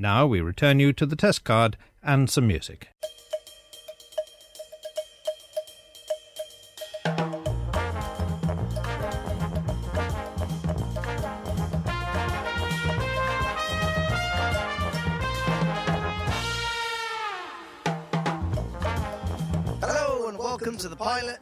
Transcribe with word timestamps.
Now 0.00 0.28
we 0.28 0.40
return 0.40 0.78
you 0.78 0.92
to 0.92 1.06
the 1.06 1.16
test 1.16 1.42
card 1.42 1.76
and 2.04 2.30
some 2.30 2.46
music. 2.46 2.90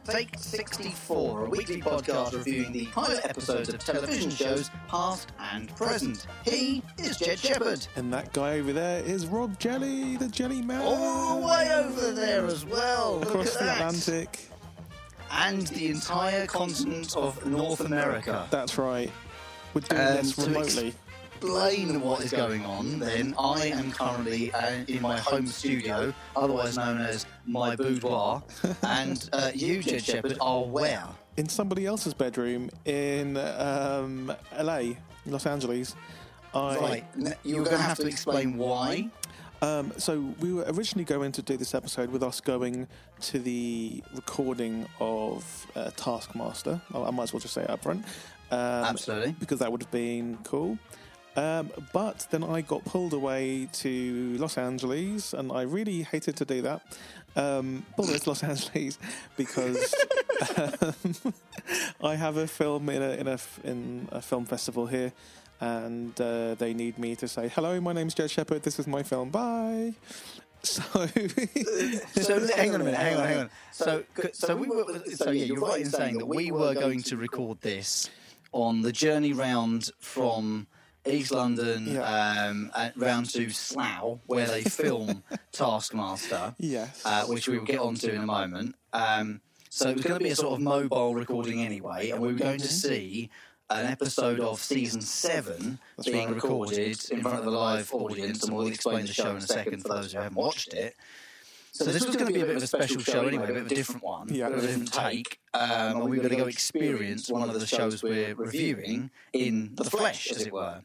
Tale 0.07 0.25
64, 0.37 1.45
a 1.45 1.49
weekly 1.49 1.81
podcast 1.81 2.33
reviewing 2.33 2.71
the 2.71 2.85
pilot 2.87 3.19
episodes 3.25 3.67
of 3.69 3.79
television 3.79 4.29
shows 4.29 4.69
past 4.87 5.31
and 5.51 5.73
present. 5.75 6.27
He 6.45 6.81
is 6.97 7.17
Jed 7.17 7.37
Shepherd. 7.39 7.85
And 7.97 8.11
that 8.13 8.31
guy 8.31 8.57
over 8.59 8.71
there 8.71 9.03
is 9.03 9.25
Rob 9.27 9.59
Jelly, 9.59 10.15
the 10.15 10.29
Jelly 10.29 10.61
Man. 10.61 10.81
All 10.81 11.41
the 11.41 11.47
way 11.47 11.71
over 11.73 12.11
there 12.11 12.45
as 12.45 12.65
well. 12.65 13.21
Across 13.21 13.53
the 13.53 13.65
that. 13.65 13.75
Atlantic. 13.77 14.39
And 15.29 15.67
the 15.67 15.87
entire 15.89 16.47
continent 16.47 17.15
of 17.17 17.45
North 17.45 17.81
America. 17.81 18.47
That's 18.49 18.77
right. 18.77 19.11
We're 19.73 19.81
doing 19.81 20.01
Um, 20.01 20.13
this 20.15 20.37
remotely. 20.37 20.93
Explain 21.41 22.01
what 22.01 22.23
is 22.23 22.31
going 22.31 22.65
on, 22.65 22.99
then 22.99 23.35
I 23.37 23.67
am 23.67 23.91
currently 23.91 24.51
uh, 24.53 24.83
in 24.87 25.01
my 25.01 25.17
home 25.19 25.45
studio, 25.47 26.13
otherwise 26.35 26.77
known 26.77 26.99
as 26.99 27.25
my 27.45 27.75
boudoir, 27.75 28.41
and 28.83 29.29
uh, 29.33 29.51
you, 29.53 29.81
Jed 29.83 30.03
Shepherd, 30.03 30.37
are 30.41 30.63
where? 30.63 31.03
In 31.37 31.47
somebody 31.47 31.85
else's 31.85 32.13
bedroom 32.15 32.69
in 32.85 33.37
um, 33.37 34.33
LA, 34.59 34.93
Los 35.25 35.45
Angeles. 35.45 35.95
I, 36.53 36.77
Right, 36.77 37.05
n- 37.15 37.35
you're 37.43 37.63
going 37.63 37.77
to 37.77 37.83
have 37.83 37.97
to 37.99 38.07
explain 38.07 38.57
why. 38.57 39.09
Um, 39.61 39.91
so 39.97 40.19
we 40.39 40.53
were 40.53 40.65
originally 40.67 41.03
going 41.05 41.31
to 41.33 41.41
do 41.41 41.57
this 41.57 41.73
episode 41.75 42.09
with 42.11 42.23
us 42.23 42.39
going 42.41 42.87
to 43.21 43.39
the 43.39 44.03
recording 44.15 44.87
of 44.99 45.67
uh, 45.75 45.91
Taskmaster. 45.95 46.81
I 46.93 46.99
I 47.01 47.11
might 47.11 47.23
as 47.23 47.33
well 47.33 47.39
just 47.39 47.53
say 47.53 47.63
it 47.63 47.69
up 47.69 47.83
front. 47.83 48.05
Um, 48.49 48.59
Absolutely. 48.59 49.35
Because 49.39 49.59
that 49.59 49.71
would 49.71 49.81
have 49.81 49.91
been 49.91 50.37
cool. 50.43 50.77
Um, 51.37 51.71
but 51.93 52.25
then 52.31 52.43
I 52.43 52.61
got 52.61 52.83
pulled 52.83 53.13
away 53.13 53.69
to 53.73 54.35
Los 54.39 54.57
Angeles, 54.57 55.33
and 55.33 55.51
I 55.51 55.61
really 55.61 56.01
hated 56.01 56.35
to 56.37 56.45
do 56.45 56.63
that. 56.63 56.81
Um, 57.35 57.85
pulled 57.95 58.09
away 58.09 58.19
Los 58.25 58.43
Angeles 58.51 58.97
because 59.37 59.93
um, 60.57 61.33
I 62.03 62.15
have 62.15 62.37
a 62.37 62.47
film 62.47 62.89
in 62.89 63.03
a 63.03 63.11
in 63.11 63.27
a 63.27 63.33
f- 63.33 63.59
in 63.63 64.09
a 64.11 64.19
film 64.21 64.45
festival 64.45 64.87
here, 64.87 65.13
and 65.61 66.19
uh, 66.19 66.55
they 66.55 66.73
need 66.73 66.97
me 66.97 67.15
to 67.17 67.27
say 67.27 67.49
hello. 67.49 67.79
My 67.81 67.93
name's 67.93 68.15
Jed 68.15 68.31
Shepherd. 68.31 68.63
This 68.63 68.79
is 68.79 68.87
my 68.87 69.03
film. 69.03 69.29
Bye. 69.29 69.93
So 70.63 70.81
So 72.19 72.47
hang 72.47 72.73
on 72.73 72.81
a 72.81 72.83
minute, 72.83 72.99
hang 72.99 73.15
on, 73.15 73.27
hang 73.27 73.37
on. 73.41 73.49
So, 73.71 74.03
so 74.33 74.55
we 74.55 74.67
were, 74.67 74.83
so 75.13 75.29
yeah, 75.29 75.45
you're 75.45 75.59
right 75.59 75.81
in 75.81 75.89
saying 75.89 76.17
that 76.17 76.25
we 76.25 76.51
were 76.51 76.73
going 76.73 77.03
to 77.03 77.15
record 77.15 77.61
this 77.61 78.09
on 78.51 78.81
the 78.81 78.91
journey 78.91 79.33
round 79.33 79.91
from 79.99 80.67
East 81.09 81.31
London 81.31 81.87
Yeah. 81.87 82.49
um, 82.49 82.71
round 82.95 83.29
to 83.31 83.49
Slough, 83.49 84.19
where 84.25 84.47
they 84.47 84.63
film 84.83 85.23
Taskmaster, 85.51 86.55
yes, 86.59 87.01
uh, 87.05 87.25
which 87.25 87.47
we 87.47 87.57
will 87.57 87.65
get 87.65 87.79
onto 87.79 88.09
in 88.09 88.21
a 88.21 88.25
moment. 88.25 88.75
Um, 88.93 89.41
so 89.69 89.89
it 89.89 89.95
was 89.97 90.05
going 90.05 90.19
to 90.19 90.23
be 90.23 90.31
a 90.31 90.35
sort 90.35 90.53
of 90.53 90.61
mobile 90.61 91.13
recording 91.15 91.61
anyway, 91.63 92.11
and 92.11 92.21
we 92.21 92.29
were 92.29 92.39
going 92.39 92.59
to 92.59 92.67
see 92.67 93.29
an 93.69 93.85
episode 93.85 94.39
of 94.39 94.59
season 94.61 95.01
seven 95.01 95.77
That's 95.97 96.09
being 96.09 96.27
right. 96.27 96.35
recorded 96.35 96.97
in 97.11 97.21
front 97.21 97.39
of 97.39 97.45
a 97.47 97.51
live 97.51 97.93
audience, 97.93 98.43
and 98.43 98.55
we'll 98.55 98.67
explain 98.67 99.05
the 99.05 99.13
show 99.13 99.31
in 99.31 99.37
a 99.37 99.41
second 99.41 99.81
for 99.81 99.89
those 99.89 100.13
who 100.13 100.19
haven't 100.19 100.35
watched 100.37 100.73
it. 100.73 100.95
So 101.77 101.91
this 101.91 102.07
was 102.07 102.15
going 102.15 102.27
to 102.27 102.33
be 102.33 102.41
a 102.41 102.45
bit 102.45 102.57
of 102.57 102.63
a 102.63 102.67
special 102.67 102.99
show 103.01 103.27
anyway, 103.27 103.43
a 103.43 103.47
bit 103.53 103.57
of 103.57 103.71
a 103.71 103.75
different 103.75 104.01
one, 104.03 104.33
Yeah. 104.33 104.47
a 104.47 104.49
bit 104.49 104.57
of 104.57 104.63
a 104.63 104.67
different 104.67 104.93
take, 104.93 105.39
um, 105.53 105.69
and 106.01 106.03
we 106.09 106.17
were 106.17 106.23
going 106.23 106.29
to 106.35 106.35
go 106.35 106.47
experience 106.47 107.29
one 107.29 107.47
of 107.47 107.59
the 107.59 107.67
shows 107.67 108.01
we're 108.01 108.33
reviewing 108.33 109.11
in 109.33 109.75
the 109.75 109.83
flesh, 109.83 110.31
as 110.31 110.41
it 110.47 110.51
were. 110.51 110.81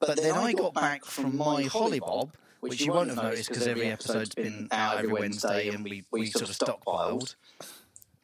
But 0.00 0.20
then 0.20 0.34
I 0.34 0.52
got 0.52 0.74
back 0.74 1.04
from 1.04 1.36
my 1.36 1.62
Hollybob, 1.64 2.32
which 2.58 2.80
you 2.84 2.92
won't 2.92 3.10
have 3.10 3.22
noticed 3.22 3.50
because 3.50 3.68
every 3.68 3.86
episode's 3.86 4.34
been 4.34 4.66
out 4.72 4.98
every 4.98 5.12
Wednesday 5.12 5.68
and 5.68 5.84
we, 5.84 6.02
we 6.10 6.26
sort 6.26 6.50
of 6.50 6.56
stockpiled. 6.58 7.36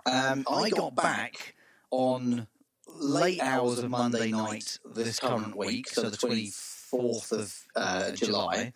Um, 0.04 0.44
I 0.50 0.70
got 0.70 0.96
back 0.96 1.54
on 1.92 2.48
late 2.98 3.40
hours 3.40 3.78
of 3.78 3.90
Monday 3.90 4.32
night 4.32 4.80
this 4.92 5.20
current 5.20 5.56
week, 5.56 5.88
so 5.88 6.10
the 6.10 6.16
24th 6.16 7.30
of 7.30 7.56
uh, 7.76 8.10
July. 8.10 8.72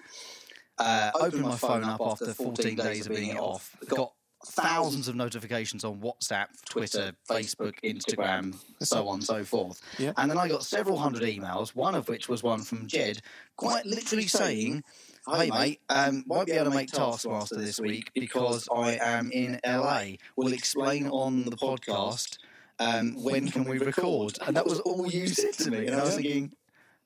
Uh, 0.78 1.10
opened 1.14 1.42
my 1.42 1.56
phone 1.56 1.84
up 1.84 2.00
after 2.04 2.34
14 2.34 2.76
days 2.76 3.06
of 3.06 3.16
being 3.16 3.38
off. 3.38 3.74
Got 3.88 4.12
thousands 4.44 5.08
of 5.08 5.16
notifications 5.16 5.84
on 5.84 5.98
WhatsApp, 6.00 6.46
Twitter, 6.68 7.12
Facebook, 7.28 7.74
Instagram, 7.82 8.54
so 8.82 9.08
on 9.08 9.14
and 9.14 9.24
so 9.24 9.44
forth. 9.44 9.80
Yeah. 9.98 10.12
And 10.16 10.30
then 10.30 10.38
I 10.38 10.48
got 10.48 10.62
several 10.62 10.98
hundred 10.98 11.22
emails, 11.22 11.74
one 11.74 11.94
of 11.94 12.08
which 12.08 12.28
was 12.28 12.42
one 12.42 12.60
from 12.62 12.86
Jed, 12.86 13.20
quite 13.56 13.86
literally 13.86 14.26
saying, 14.26 14.84
Hey 15.28 15.50
mate, 15.50 15.80
um, 15.88 16.24
won't 16.26 16.46
be 16.46 16.52
able 16.52 16.70
to 16.70 16.76
make 16.76 16.90
Taskmaster 16.90 17.56
this 17.56 17.80
week 17.80 18.12
because 18.14 18.68
I 18.74 18.98
am 19.00 19.32
in 19.32 19.58
LA. 19.66 20.02
We'll 20.36 20.52
explain 20.52 21.08
on 21.08 21.44
the 21.44 21.56
podcast 21.56 22.38
um, 22.78 23.14
when 23.22 23.48
can 23.48 23.64
we 23.64 23.78
record. 23.78 24.38
And 24.46 24.56
that 24.56 24.66
was 24.66 24.78
all 24.80 25.10
you 25.10 25.26
said 25.26 25.54
to 25.64 25.70
me. 25.70 25.86
And 25.86 25.96
I 25.96 26.04
was 26.04 26.14
thinking, 26.14 26.52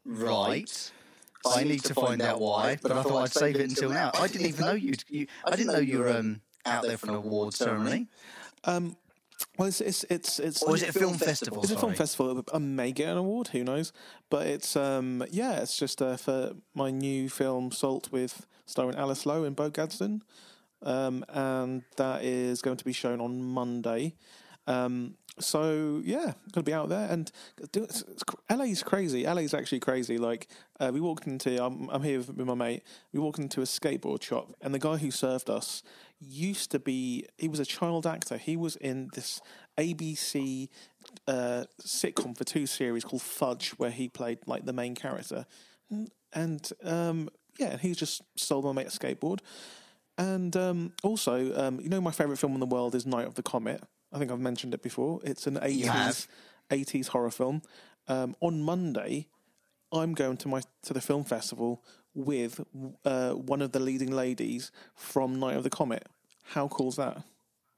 right. 0.05 0.93
I 1.47 1.65
need 1.65 1.83
to 1.84 1.95
find 1.95 2.21
out 2.23 2.41
why, 2.41 2.78
but 2.83 2.93
I 2.93 3.03
thought 3.03 3.23
I'd 3.23 3.33
save 3.33 3.56
it 3.56 3.62
until 3.62 3.91
now. 3.91 4.11
I 4.15 4.27
didn't 4.27 4.47
even 4.49 4.67
know 4.67 4.73
you. 4.73 4.95
you 5.09 5.27
I 5.45 5.56
didn't 5.56 5.73
know 5.73 5.78
you 5.78 6.01
were 6.01 6.11
um, 6.11 6.41
out 6.67 6.83
there 6.83 6.99
for 6.99 7.09
an 7.09 7.15
award 7.15 7.55
ceremony. 7.55 8.09
um, 8.65 8.97
well, 9.56 9.69
it's 9.69 9.81
it's 9.81 10.05
it's, 10.11 10.39
it's 10.39 10.62
Or 10.62 10.75
is 10.75 10.83
it 10.83 10.91
a 10.91 10.93
film 10.93 11.15
festival? 11.15 11.62
It's 11.62 11.73
a 11.73 11.78
film 11.78 11.95
festival. 11.95 12.45
I 12.53 12.59
may 12.59 12.93
get 12.93 13.09
an 13.09 13.17
award. 13.17 13.49
Who 13.49 13.65
knows? 13.65 13.93
But 14.28 14.47
it's 14.47 14.77
um 14.77 15.25
yeah, 15.31 15.61
it's 15.61 15.77
just 15.77 16.03
uh, 16.03 16.17
for 16.17 16.53
my 16.75 16.91
new 16.91 17.28
film 17.28 17.72
Salt 17.72 18.11
with 18.12 18.47
starring 18.67 18.97
Alice 18.97 19.27
Lowe 19.27 19.45
and 19.45 19.57
Bo 19.57 19.71
Gadsden, 19.71 20.22
um, 20.83 21.25
and 21.28 21.83
that 21.97 22.22
is 22.22 22.62
going 22.62 22.77
to 22.77 22.84
be 22.84 22.93
shown 22.93 23.21
on 23.21 23.43
Monday. 23.43 24.15
Um, 24.67 25.17
so 25.41 26.01
yeah, 26.05 26.34
to 26.53 26.62
be 26.62 26.73
out 26.73 26.89
there 26.89 27.09
and 27.11 27.31
do, 27.73 27.84
it's, 27.84 28.03
it's, 28.03 28.23
LA's 28.51 28.83
crazy. 28.83 29.27
LA's 29.27 29.55
actually 29.55 29.81
crazy. 29.81 30.19
Like 30.19 30.49
uh, 30.78 30.91
we 30.93 31.01
walked 31.01 31.27
into, 31.27 31.62
I'm, 31.62 31.89
I'm 31.91 32.03
here 32.03 32.19
with, 32.19 32.37
my 32.37 32.55
mate. 32.55 32.83
We 33.12 33.21
walked 33.21 33.39
into 33.39 33.61
a 33.61 33.65
skateboard 33.65 34.23
shop, 34.23 34.53
and 34.61 34.75
the 34.75 34.78
guy 34.78 34.97
who 34.97 35.11
served 35.11 35.51
us 35.51 35.83
used 36.21 36.71
to 36.73 36.78
be. 36.78 37.27
He 37.39 37.49
was 37.49 37.61
a 37.61 37.67
child 37.67 38.06
actor. 38.06 38.37
He 38.37 38.56
was 38.56 38.77
in 38.77 39.11
this 39.15 39.41
ABC 39.78 40.69
uh, 41.27 41.65
sitcom 41.83 42.37
for 42.37 42.45
two 42.45 42.67
series 42.67 43.05
called 43.05 43.22
Fudge, 43.22 43.71
where 43.71 43.91
he 43.91 44.09
played 44.09 44.39
like 44.47 44.65
the 44.65 44.72
main 44.72 44.95
character. 44.95 45.47
And 46.33 46.71
um, 46.84 47.28
yeah, 47.59 47.77
he 47.77 47.95
just 47.95 48.22
sold 48.37 48.65
my 48.65 48.72
mate 48.72 48.87
a 48.87 48.91
skateboard. 48.91 49.41
And 50.19 50.55
um, 50.57 50.93
also, 51.03 51.55
um, 51.59 51.81
you 51.81 51.89
know, 51.89 52.01
my 52.01 52.11
favorite 52.11 52.39
film 52.39 52.53
in 52.53 52.61
the 52.61 52.67
world 52.67 52.95
is 52.95 53.07
Night 53.07 53.27
of 53.27 53.37
the 53.37 53.43
Comet. 53.43 53.83
I 54.12 54.19
think 54.19 54.31
I've 54.31 54.41
mentioned 54.41 54.75
it 54.75 54.82
before. 54.82 55.21
It's 55.25 55.47
an 55.47 55.59
You 55.69 55.88
have. 55.88 56.15
80s, 56.15 56.26
80s 56.71 57.06
horror 57.09 57.31
film. 57.31 57.62
Um, 58.09 58.34
on 58.41 58.62
Monday, 58.62 59.28
I'm 59.93 60.15
going 60.15 60.37
to 60.38 60.48
my 60.48 60.62
to 60.84 60.94
the 60.94 61.00
film 61.00 61.25
festival 61.25 61.82
with 62.15 62.60
uh, 63.04 63.32
one 63.32 63.62
of 63.62 63.72
the 63.72 63.81
leading 63.81 64.10
ladies 64.10 64.72
from 64.94 65.38
Night 65.38 65.56
of 65.56 65.62
the 65.62 65.71
Comet. 65.71 66.06
How 66.43 66.69
cool's 66.69 66.97
that? 66.97 67.22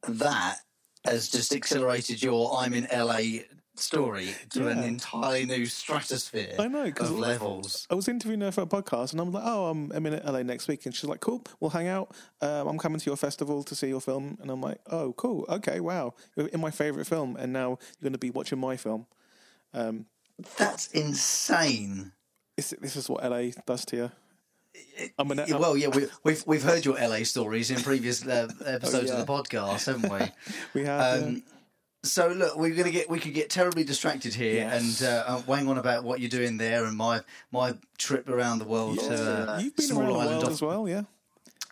That 0.09 0.59
has 1.05 1.29
just 1.29 1.55
accelerated 1.55 2.23
your 2.23 2.57
I'm 2.57 2.75
in 2.75 2.87
LA 2.93 3.43
story 3.75 4.29
to 4.51 4.69
an 4.69 4.83
entirely 4.83 5.47
new 5.47 5.67
stratosphere 5.67 6.55
I 6.59 6.69
know, 6.69 6.85
of 6.85 7.11
levels. 7.11 7.87
I 7.91 7.95
was 7.95 8.09
interviewing 8.09 8.41
her 8.43 8.53
for 8.53 8.63
a 8.63 8.67
podcast, 8.67 9.13
and 9.13 9.21
I'm 9.21 9.33
like, 9.33 9.43
"Oh, 9.47 9.67
I'm, 9.67 9.91
I'm 9.93 10.07
in 10.07 10.21
LA 10.25 10.43
next 10.43 10.69
week," 10.69 10.85
and 10.87 10.95
she's 10.95 11.09
like, 11.09 11.21
"Cool, 11.21 11.43
we'll 11.61 11.71
hang 11.71 11.89
out. 11.89 12.15
Um, 12.41 12.69
I'm 12.69 12.79
coming 12.79 12.99
to 13.01 13.07
your 13.07 13.17
festival 13.17 13.63
to 13.65 13.75
see 13.75 13.89
your 13.89 14.01
film," 14.01 14.39
and 14.41 14.51
I'm 14.51 14.61
like, 14.61 14.79
"Oh, 14.91 15.13
cool, 15.15 15.47
okay, 15.49 15.81
wow, 15.81 16.15
you're 16.37 16.49
in 16.49 16.61
my 16.61 16.71
favorite 16.71 17.07
film, 17.07 17.37
and 17.37 17.53
now 17.53 17.71
you're 18.01 18.03
going 18.03 18.13
to 18.13 18.19
be 18.19 18.31
watching 18.31 18.59
my 18.59 18.77
film." 18.77 19.07
Um, 19.75 20.07
That's 20.59 20.89
insane. 20.89 22.13
this, 22.57 22.75
this 22.81 22.97
is 22.97 23.09
what 23.09 23.25
LA 23.25 23.51
does 23.67 23.85
to 23.87 23.97
you. 23.97 24.11
I'm 25.19 25.31
an, 25.31 25.43
Yeah, 25.47 25.57
well, 25.57 25.77
yeah, 25.77 25.89
we, 25.89 26.07
we've 26.25 26.43
we've 26.47 26.63
heard 26.63 26.85
your 26.85 26.95
LA 26.99 27.25
stories 27.25 27.71
in 27.71 27.83
previous 27.83 28.27
uh, 28.27 28.49
episodes 28.67 29.11
Oh, 29.11 29.15
yeah. 29.15 29.21
of 29.21 29.27
the 29.27 29.33
podcast, 29.33 29.87
haven't 29.87 30.11
we? 30.11 30.27
we 30.83 30.87
have. 30.87 31.23
Um, 31.23 31.43
so 32.03 32.29
look, 32.29 32.57
we're 32.57 32.75
gonna 32.75 32.91
get 32.91 33.09
we 33.09 33.19
could 33.19 33.35
get 33.35 33.51
terribly 33.51 33.85
distracted 33.85 34.35
here 34.35 34.55
Yes. 34.55 35.01
and 35.01 35.09
uh, 35.09 35.25
uh, 35.27 35.43
wang 35.47 35.69
on 35.69 35.79
about 35.79 36.05
what 36.05 36.21
you're 36.21 36.31
doing 36.31 36.57
there 36.57 36.85
and 36.85 36.97
my 36.97 37.21
my 37.51 37.75
trip 37.99 38.29
around 38.29 38.59
the 38.59 38.65
world 38.65 38.99
yeah. 39.01 39.09
to 39.09 39.53
uh, 39.53 39.59
You've 39.59 39.77
been 39.77 39.87
small 39.87 40.05
around 40.05 40.29
island 40.29 40.45
off 40.45 40.51
as 40.51 40.63
well, 40.63 40.89
yeah. 40.89 41.03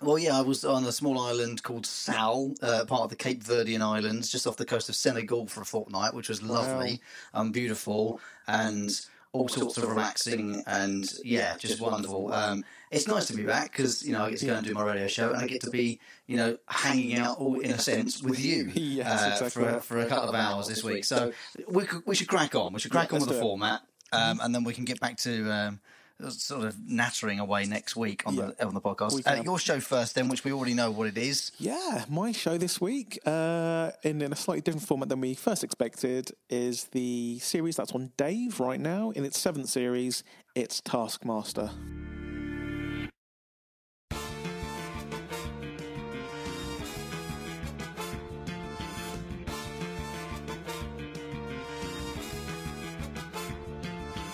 Well, 0.02 0.18
yeah, 0.18 0.38
I 0.38 0.40
was 0.40 0.64
on 0.64 0.84
a 0.84 0.92
small 0.92 1.20
island 1.20 1.62
called 1.62 1.84
Sal, 1.84 2.54
uh, 2.62 2.86
part 2.86 3.02
of 3.02 3.10
the 3.10 3.16
Cape 3.16 3.44
Verdean 3.44 3.82
Islands, 3.82 4.30
just 4.30 4.46
off 4.46 4.56
the 4.56 4.64
coast 4.64 4.88
of 4.88 4.96
Senegal 4.96 5.46
for 5.46 5.60
a 5.60 5.66
fortnight, 5.66 6.14
which 6.14 6.30
was 6.30 6.42
lovely 6.42 7.02
and 7.34 7.52
beautiful. 7.52 8.18
And 8.46 8.98
all 9.32 9.48
sorts 9.48 9.78
of 9.78 9.88
relaxing 9.88 10.62
and 10.66 11.08
yeah, 11.22 11.56
just 11.56 11.80
wonderful. 11.80 12.32
Um, 12.32 12.64
it's 12.90 13.06
nice 13.06 13.26
to 13.26 13.34
be 13.36 13.44
back 13.44 13.70
because 13.72 14.04
you 14.04 14.12
know 14.12 14.24
I 14.24 14.30
get 14.30 14.40
to 14.40 14.46
go 14.46 14.54
and 14.54 14.66
do 14.66 14.74
my 14.74 14.82
radio 14.84 15.06
show 15.06 15.30
and 15.30 15.38
I 15.38 15.46
get 15.46 15.60
to 15.62 15.70
be 15.70 16.00
you 16.26 16.36
know 16.36 16.58
hanging 16.68 17.16
out 17.16 17.38
all 17.38 17.58
in 17.60 17.70
a 17.70 17.78
sense 17.78 18.22
with 18.22 18.44
you 18.44 18.70
Yes, 18.74 19.06
uh, 19.22 19.30
exactly. 19.32 19.64
for 19.64 19.80
for 19.80 19.98
a 20.00 20.06
couple 20.06 20.28
of 20.28 20.34
hours 20.34 20.66
this 20.68 20.82
week. 20.82 21.04
So 21.04 21.32
we 21.68 21.84
could, 21.84 22.02
we 22.06 22.14
should 22.14 22.28
crack 22.28 22.54
on. 22.54 22.72
We 22.72 22.80
should 22.80 22.90
crack 22.90 23.10
Yeah, 23.10 23.18
on 23.18 23.26
with 23.26 23.30
the 23.36 23.40
format, 23.40 23.82
um, 24.12 24.40
and 24.42 24.54
then 24.54 24.64
we 24.64 24.74
can 24.74 24.84
get 24.84 25.00
back 25.00 25.16
to. 25.18 25.50
Um, 25.50 25.80
Sort 26.28 26.66
of 26.66 26.76
nattering 26.86 27.40
away 27.40 27.64
next 27.64 27.96
week 27.96 28.24
on 28.26 28.36
the 28.36 28.54
on 28.62 28.74
the 28.74 28.80
podcast. 28.82 29.26
Uh, 29.26 29.42
your 29.42 29.58
show 29.58 29.80
first, 29.80 30.14
then, 30.14 30.28
which 30.28 30.44
we 30.44 30.52
already 30.52 30.74
know 30.74 30.90
what 30.90 31.06
it 31.08 31.16
is. 31.16 31.50
Yeah, 31.56 32.04
my 32.10 32.30
show 32.30 32.58
this 32.58 32.78
week, 32.78 33.18
uh, 33.24 33.92
in, 34.02 34.20
in 34.20 34.30
a 34.30 34.36
slightly 34.36 34.60
different 34.60 34.86
format 34.86 35.08
than 35.08 35.22
we 35.22 35.32
first 35.32 35.64
expected, 35.64 36.32
is 36.50 36.84
the 36.92 37.38
series 37.38 37.76
that's 37.76 37.92
on 37.92 38.12
Dave 38.18 38.60
right 38.60 38.78
now. 38.78 39.12
In 39.12 39.24
its 39.24 39.38
seventh 39.38 39.70
series, 39.70 40.22
it's 40.54 40.82
Taskmaster. 40.82 41.70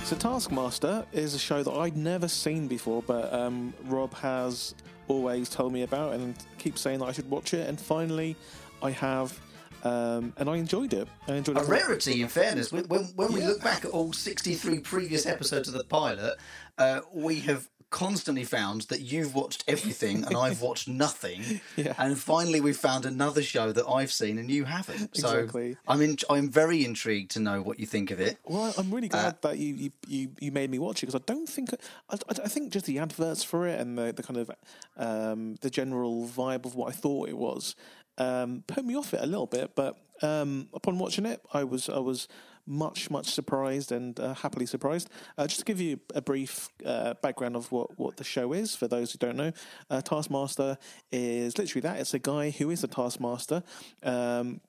So 0.06 0.14
Taskmaster 0.14 1.04
is 1.12 1.34
a 1.34 1.38
show 1.38 1.64
that 1.64 1.72
I'd 1.72 1.96
never 1.96 2.28
seen 2.28 2.68
before, 2.68 3.02
but 3.02 3.32
um, 3.32 3.74
Rob 3.86 4.14
has 4.14 4.76
always 5.08 5.48
told 5.48 5.72
me 5.72 5.82
about 5.82 6.12
and 6.12 6.36
keeps 6.58 6.80
saying 6.80 7.00
that 7.00 7.06
I 7.06 7.12
should 7.12 7.28
watch 7.28 7.54
it. 7.54 7.68
And 7.68 7.76
finally, 7.76 8.36
I 8.80 8.92
have, 8.92 9.36
um, 9.82 10.32
and 10.36 10.48
I 10.48 10.58
enjoyed 10.58 10.94
it. 10.94 11.08
I 11.26 11.34
enjoyed 11.34 11.56
it. 11.56 11.64
a 11.64 11.66
rarity, 11.66 12.22
in 12.22 12.28
fairness. 12.28 12.70
When, 12.70 12.84
when, 12.84 13.06
when 13.16 13.32
we 13.32 13.42
look 13.42 13.60
back 13.64 13.84
at 13.84 13.90
all 13.90 14.12
63 14.12 14.78
previous 14.78 15.26
episodes 15.26 15.66
of 15.66 15.74
the 15.74 15.82
pilot, 15.82 16.38
uh, 16.78 17.00
we 17.12 17.40
have 17.40 17.68
constantly 17.96 18.44
found 18.44 18.82
that 18.82 19.00
you've 19.00 19.34
watched 19.34 19.64
everything 19.66 20.22
and 20.26 20.36
I've 20.36 20.60
watched 20.60 20.86
nothing. 21.04 21.62
Yeah. 21.76 21.94
And 21.96 22.18
finally, 22.18 22.60
we've 22.60 22.76
found 22.76 23.06
another 23.06 23.42
show 23.42 23.72
that 23.72 23.86
I've 23.86 24.12
seen 24.12 24.36
and 24.36 24.50
you 24.50 24.64
haven't. 24.64 25.16
So 25.16 25.30
Exactly. 25.30 25.78
I'm, 25.88 26.02
in, 26.02 26.18
I'm 26.28 26.50
very 26.50 26.84
intrigued 26.84 27.30
to 27.32 27.40
know 27.40 27.62
what 27.62 27.80
you 27.80 27.86
think 27.86 28.10
of 28.10 28.20
it. 28.20 28.36
Well, 28.44 28.74
I'm 28.76 28.90
really 28.90 29.08
glad 29.08 29.40
that 29.40 29.56
you, 29.56 29.90
you, 30.06 30.28
you, 30.38 30.52
made 30.52 30.68
me 30.68 30.78
watch 30.78 31.02
it 31.02 31.06
because 31.06 31.18
I 31.18 31.24
don't 31.24 31.48
think 31.48 31.70
I, 32.10 32.16
I, 32.16 32.44
I 32.44 32.48
think 32.48 32.70
just 32.70 32.84
the 32.84 32.98
adverts 32.98 33.42
for 33.42 33.66
it 33.66 33.80
and 33.80 33.96
the, 33.96 34.12
the 34.12 34.22
kind 34.22 34.36
of 34.36 34.50
um, 34.98 35.54
the 35.62 35.70
general 35.70 36.28
vibe 36.28 36.66
of 36.66 36.74
what 36.74 36.90
I 36.90 36.92
thought 36.92 37.30
it 37.30 37.38
was 37.38 37.76
um, 38.18 38.62
put 38.66 38.84
me 38.84 38.94
off 38.94 39.14
it 39.14 39.20
a 39.22 39.26
little 39.26 39.46
bit. 39.46 39.74
But 39.74 39.96
um, 40.20 40.68
upon 40.74 40.98
watching 40.98 41.24
it, 41.24 41.40
I 41.52 41.64
was 41.64 41.88
I 41.88 41.98
was 41.98 42.28
much 42.66 43.10
much 43.10 43.26
surprised 43.32 43.92
and 43.92 44.18
uh, 44.20 44.34
happily 44.34 44.66
surprised. 44.66 45.08
Uh, 45.38 45.46
just 45.46 45.60
to 45.60 45.64
give 45.64 45.80
you 45.80 45.98
a 46.14 46.20
brief 46.20 46.68
uh, 46.84 47.14
background 47.22 47.56
of 47.56 47.70
what, 47.72 47.98
what 47.98 48.16
the 48.16 48.24
show 48.24 48.52
is 48.52 48.74
for 48.74 48.88
those 48.88 49.12
who 49.12 49.18
don't 49.18 49.36
know, 49.36 49.52
uh, 49.90 50.00
Taskmaster 50.00 50.78
is 51.10 51.58
literally 51.58 51.82
that. 51.82 52.00
It's 52.00 52.14
a 52.14 52.18
guy 52.18 52.50
who 52.50 52.70
is 52.70 52.82
a 52.84 52.88
taskmaster. 52.88 53.62
Um, 54.02 54.60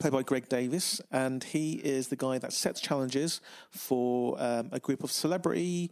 played 0.00 0.12
by 0.12 0.22
Greg 0.22 0.50
Davies, 0.50 1.00
and 1.10 1.42
he 1.42 1.72
is 1.72 2.08
the 2.08 2.16
guy 2.16 2.36
that 2.38 2.52
sets 2.52 2.78
challenges 2.78 3.40
for 3.70 4.36
um, 4.38 4.68
a 4.70 4.78
group 4.78 5.02
of 5.02 5.10
celebrity 5.10 5.90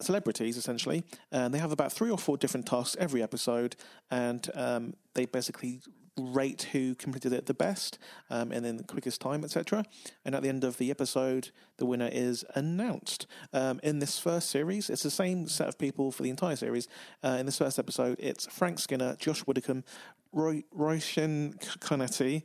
celebrities 0.00 0.56
essentially 0.56 1.04
and 1.30 1.54
they 1.54 1.58
have 1.58 1.70
about 1.70 1.92
three 1.92 2.10
or 2.10 2.18
four 2.18 2.36
different 2.36 2.66
tasks 2.66 2.96
every 2.98 3.22
episode 3.22 3.76
and 4.10 4.50
um, 4.54 4.92
they 5.14 5.24
basically 5.24 5.80
rate 6.16 6.68
who 6.72 6.94
completed 6.94 7.32
it 7.32 7.46
the 7.46 7.54
best 7.54 7.98
um, 8.30 8.52
and 8.52 8.64
in 8.64 8.76
the 8.76 8.84
quickest 8.84 9.20
time 9.20 9.42
etc 9.42 9.84
and 10.24 10.34
at 10.34 10.42
the 10.42 10.48
end 10.48 10.62
of 10.62 10.78
the 10.78 10.90
episode 10.90 11.50
the 11.78 11.86
winner 11.86 12.08
is 12.12 12.44
announced 12.54 13.26
um, 13.52 13.80
in 13.82 13.98
this 13.98 14.18
first 14.18 14.48
series 14.48 14.88
it's 14.88 15.02
the 15.02 15.10
same 15.10 15.48
set 15.48 15.68
of 15.68 15.78
people 15.78 16.12
for 16.12 16.22
the 16.22 16.30
entire 16.30 16.56
series 16.56 16.86
uh, 17.24 17.36
in 17.40 17.46
this 17.46 17.58
first 17.58 17.78
episode 17.78 18.16
it's 18.20 18.46
frank 18.46 18.78
skinner 18.78 19.16
josh 19.16 19.44
widdicombe 19.46 19.84
Roy, 20.32 20.64
Roshan 20.72 21.54
Kanati 21.78 22.42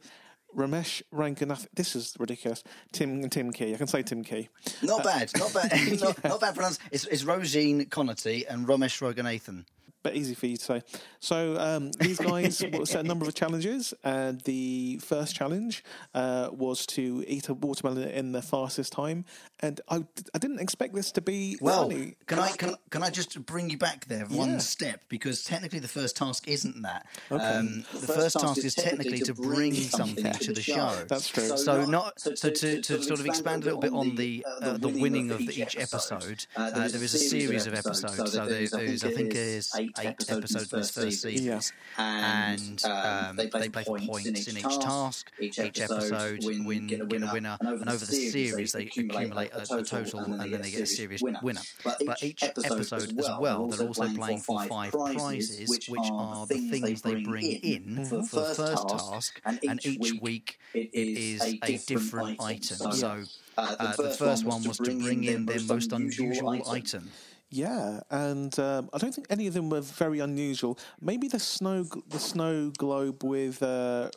Ramesh 0.56 1.01
Ranganath. 1.13 1.68
This 1.74 1.95
is 1.95 2.16
ridiculous. 2.19 2.63
Tim 2.92 3.30
Tim 3.30 3.51
Key. 3.51 3.74
I 3.74 3.77
can 3.77 3.88
say 3.88 4.04
Tim 4.04 4.24
Key. 4.24 4.50
Not 4.81 5.04
bad, 5.04 5.31
not 5.38 5.54
bad, 5.54 5.71
not, 6.01 6.24
not 6.24 6.42
bad 6.42 6.56
pronounced. 6.56 6.81
It's, 6.92 7.06
it's 7.06 7.24
Roisin 7.24 7.88
Conaty 7.89 8.45
and 8.48 8.68
Ramesh 8.68 9.01
Ranganathan. 9.01 9.66
But 10.01 10.16
easy 10.16 10.34
for 10.34 10.46
you 10.48 10.56
to 10.56 10.63
say. 10.63 10.81
So 11.19 11.57
um, 11.60 11.92
these 12.00 12.19
guys 12.19 12.57
set 12.86 13.00
a 13.01 13.04
number 13.04 13.25
of 13.28 13.34
challenges, 13.36 13.94
and 14.04 14.40
the 14.42 15.00
first 15.04 15.36
challenge 15.36 15.84
uh, 16.13 16.50
was 16.51 16.86
to 16.88 17.24
eat 17.28 17.50
a 17.50 17.54
watermelon 17.54 18.07
in 18.10 18.31
the 18.31 18.42
fastest 18.42 18.94
time. 18.94 19.25
And 19.60 19.81
I, 19.90 20.06
I 20.34 20.38
didn't 20.38 20.60
expect 20.62 20.96
this 20.96 21.12
to 21.12 21.22
be 21.22 21.57
Well, 21.60 21.90
funny. 21.90 22.16
can 22.28 22.40
I 22.40 22.51
can, 22.51 22.75
can 22.92 23.04
I 23.04 23.10
just 23.10 23.46
bring 23.46 23.69
you 23.69 23.78
back 23.78 24.06
there 24.06 24.25
one 24.25 24.51
Yeah. 24.51 24.57
step 24.60 25.04
because 25.10 25.44
technically 25.44 25.80
the 25.80 25.90
first 25.90 26.16
task 26.16 26.48
isn't 26.48 26.81
that. 26.84 27.06
Um, 27.30 27.84
the 27.94 28.07
first 28.07 28.40
task 28.40 28.63
is 28.63 28.75
technically 28.75 29.19
to 29.19 29.34
bring 29.34 29.74
something 29.74 30.31
to 30.31 30.54
the 30.54 30.62
show. 30.62 30.95
That's 31.10 31.28
true. 31.28 31.57
So 31.57 31.84
not 31.86 32.22
so 32.22 32.31
to, 32.31 32.81
to 32.81 33.04
sort 33.04 33.19
of 33.19 33.25
expand 33.25 33.63
a 33.63 33.66
little 33.66 33.81
bit 33.81 33.92
on 33.92 34.16
the 34.16 34.45
uh, 34.62 34.78
the 34.78 34.88
winning 34.88 35.31
of 35.31 35.42
each 35.42 35.75
episode. 35.78 36.45
Uh, 36.56 36.69
there 36.88 37.04
is 37.04 37.13
a 37.13 37.18
series 37.18 37.68
of 37.68 37.74
episodes. 37.74 38.31
So 38.31 38.45
there, 38.45 38.66
there's 38.68 39.04
I 39.04 39.12
think 39.12 39.34
there's 39.34 39.72
eight 40.00 40.08
episodes 40.08 40.74
in 40.74 40.80
this 40.80 40.92
first 40.92 41.22
season, 41.22 41.46
Yeah. 41.46 41.62
and 41.98 42.84
um, 42.86 43.36
they 43.36 43.48
play 43.48 43.70
points 43.84 44.48
in 44.48 44.58
each 44.58 44.80
task. 44.80 45.32
Each 45.40 45.60
episode 45.60 46.40
win 46.44 46.88
get 46.88 47.02
a 47.02 47.06
winner, 47.06 47.58
and 47.60 47.90
over 47.90 48.06
the 48.06 48.06
series 48.06 48.72
they 48.74 48.84
accumulate 48.84 49.52
a, 49.54 49.76
a 49.78 49.84
total, 49.84 50.20
and 50.22 50.54
then 50.54 50.62
they 50.62 50.72
get 50.72 50.82
a 50.82 50.86
series 50.86 51.22
winner. 51.24 51.62
But 51.84 52.22
each 52.24 52.44
episode 52.44 53.18
as 53.20 53.30
well, 53.40 53.68
they're 53.68 53.88
also 53.88 54.08
playing 54.10 54.40
for 54.40 54.64
five 54.66 54.92
prizes, 54.92 55.70
which 55.70 55.90
are 56.12 56.46
the 56.48 56.70
things 56.70 57.02
they 57.02 57.16
bring 57.24 57.46
in 57.46 58.06
for 58.06 58.18
the 58.18 58.56
first 58.56 58.90
task, 58.90 59.42
and 59.46 59.86
each 59.86 60.14
week 60.22 60.60
it 60.74 60.90
is 60.94 61.42
a 61.64 61.78
different 61.88 62.42
item. 62.42 62.92
So 62.92 63.24
uh, 63.58 63.96
the 63.96 64.12
first 64.12 64.46
one 64.46 64.64
was 64.64 64.78
to 64.78 64.96
bring 64.98 65.24
in 65.24 65.46
their 65.46 65.62
most 65.62 65.92
unusual 65.92 66.64
item. 66.70 67.10
Yeah, 67.51 68.01
and 68.12 68.57
um, 68.60 68.90
I 68.94 69.00
don't 69.00 69.13
think 69.13 69.28
any 69.31 69.48
of 69.48 69.54
them 69.56 69.69
were 69.69 69.81
very 69.81 70.19
unusual. 70.19 70.78
Maybe 71.01 71.28
the 71.28 71.40
snow 71.40 71.84
the 72.07 72.19
snow 72.19 72.72
globe 72.78 73.24
with 73.24 73.63
uh, 73.63 74.12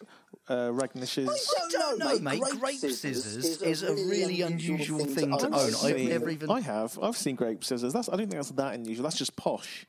uh, 0.50 0.70
Ragnish's. 0.72 1.28
I 1.58 1.68
don't 1.70 1.98
know, 1.98 2.18
mate. 2.18 2.42
Grape 2.60 2.76
scissors 2.78 3.62
is 3.62 3.82
a 3.82 3.94
really 3.94 4.42
unusual 4.42 5.04
thing 5.06 5.30
to 5.38 5.46
own. 5.46 5.54
I've 5.54 5.74
seen- 5.74 6.08
never 6.10 6.28
even. 6.28 6.50
I 6.50 6.60
have. 6.60 6.98
I've 7.00 7.16
seen 7.16 7.36
grape 7.36 7.64
scissors. 7.64 7.94
That's. 7.94 8.08
I 8.10 8.12
don't 8.12 8.20
think 8.28 8.32
that's 8.32 8.50
that 8.50 8.74
unusual. 8.74 9.04
That's 9.04 9.16
just 9.16 9.34
posh. 9.34 9.86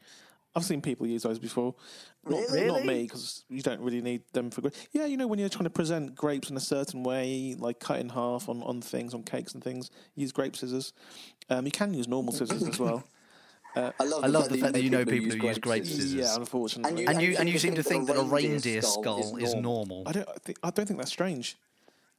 I've 0.56 0.63
seen 0.63 0.81
people 0.81 1.07
use 1.07 1.24
those 1.24 1.39
before. 1.39 1.74
Not, 2.25 2.44
not 2.51 2.86
me, 2.86 3.03
because 3.03 3.44
you 3.50 3.62
don't 3.63 3.82
really 3.82 4.01
need 4.01 4.22
them 4.32 4.51
for. 4.51 4.62
gra- 4.62 4.72
Yeah, 4.94 5.06
you 5.06 5.18
know 5.18 5.27
when 5.27 5.39
you're 5.39 5.50
trying 5.50 5.63
to 5.65 5.70
present 5.72 6.15
grapes 6.15 6.50
in 6.50 6.56
a 6.56 6.62
certain 6.62 7.03
way, 7.03 7.56
like 7.58 7.79
cut 7.82 8.00
in 8.00 8.08
half 8.10 8.48
on, 8.48 8.62
on 8.63 8.79
things, 8.82 9.13
on 9.13 9.24
cakes 9.24 9.53
and 9.53 9.62
things, 9.63 9.89
use 10.15 10.32
grape 10.32 10.56
scissors. 10.56 10.94
Um, 11.50 11.65
you 11.65 11.72
can 11.72 11.94
use 11.94 12.08
normal 12.08 12.32
scissors 12.32 12.63
as 12.63 12.79
well. 12.79 13.03
Uh, 13.75 13.92
I 14.00 14.27
love 14.27 14.50
the 14.50 14.58
fact 14.58 14.74
that 14.74 14.84
you 14.84 14.89
know 14.89 15.06
people 15.06 15.36
who 15.36 15.48
use 15.48 15.58
grape 15.58 15.86
scissors. 15.86 16.13
Yeah, 16.13 16.36
unfortunately. 16.36 17.06
And 17.06 17.22
you 17.22 17.36
and 17.38 17.50
you 17.50 17.58
seem 17.60 17.75
to 17.75 17.84
think 17.84 18.08
that 18.08 18.18
a 18.18 18.24
reindeer 18.24 18.82
skull 18.82 19.38
is 19.38 19.56
normal. 19.56 20.03
I 20.06 20.12
don't. 20.12 20.30
I, 20.30 20.34
think, 20.44 20.60
I 20.63 20.70
don't 20.70 20.86
think 20.86 21.00
that's 21.00 21.12
strange. 21.12 21.58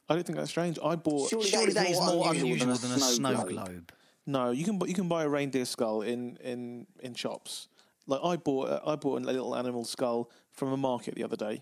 I 0.09 0.15
don't 0.15 0.25
think 0.25 0.37
that's 0.37 0.51
strange. 0.51 0.77
I 0.83 0.95
bought. 0.95 1.29
Surely 1.29 1.71
that 1.71 1.89
is 1.89 1.99
more 1.99 2.31
unusual 2.31 2.75
than 2.75 2.91
a 2.91 2.99
snow 2.99 3.43
globe. 3.43 3.91
No, 4.27 4.51
you 4.51 4.65
can 4.65 4.79
you 4.87 4.93
can 4.93 5.07
buy 5.07 5.23
a 5.23 5.29
reindeer 5.29 5.65
skull 5.65 6.01
in 6.01 6.37
in 6.37 6.87
in 6.99 7.13
shops. 7.13 7.67
Like 8.07 8.21
I 8.23 8.35
bought 8.37 8.69
a, 8.69 8.81
I 8.87 8.95
bought 8.95 9.21
a 9.21 9.25
little 9.25 9.55
animal 9.55 9.85
skull 9.85 10.29
from 10.51 10.71
a 10.71 10.77
market 10.77 11.15
the 11.15 11.23
other 11.23 11.35
day. 11.35 11.61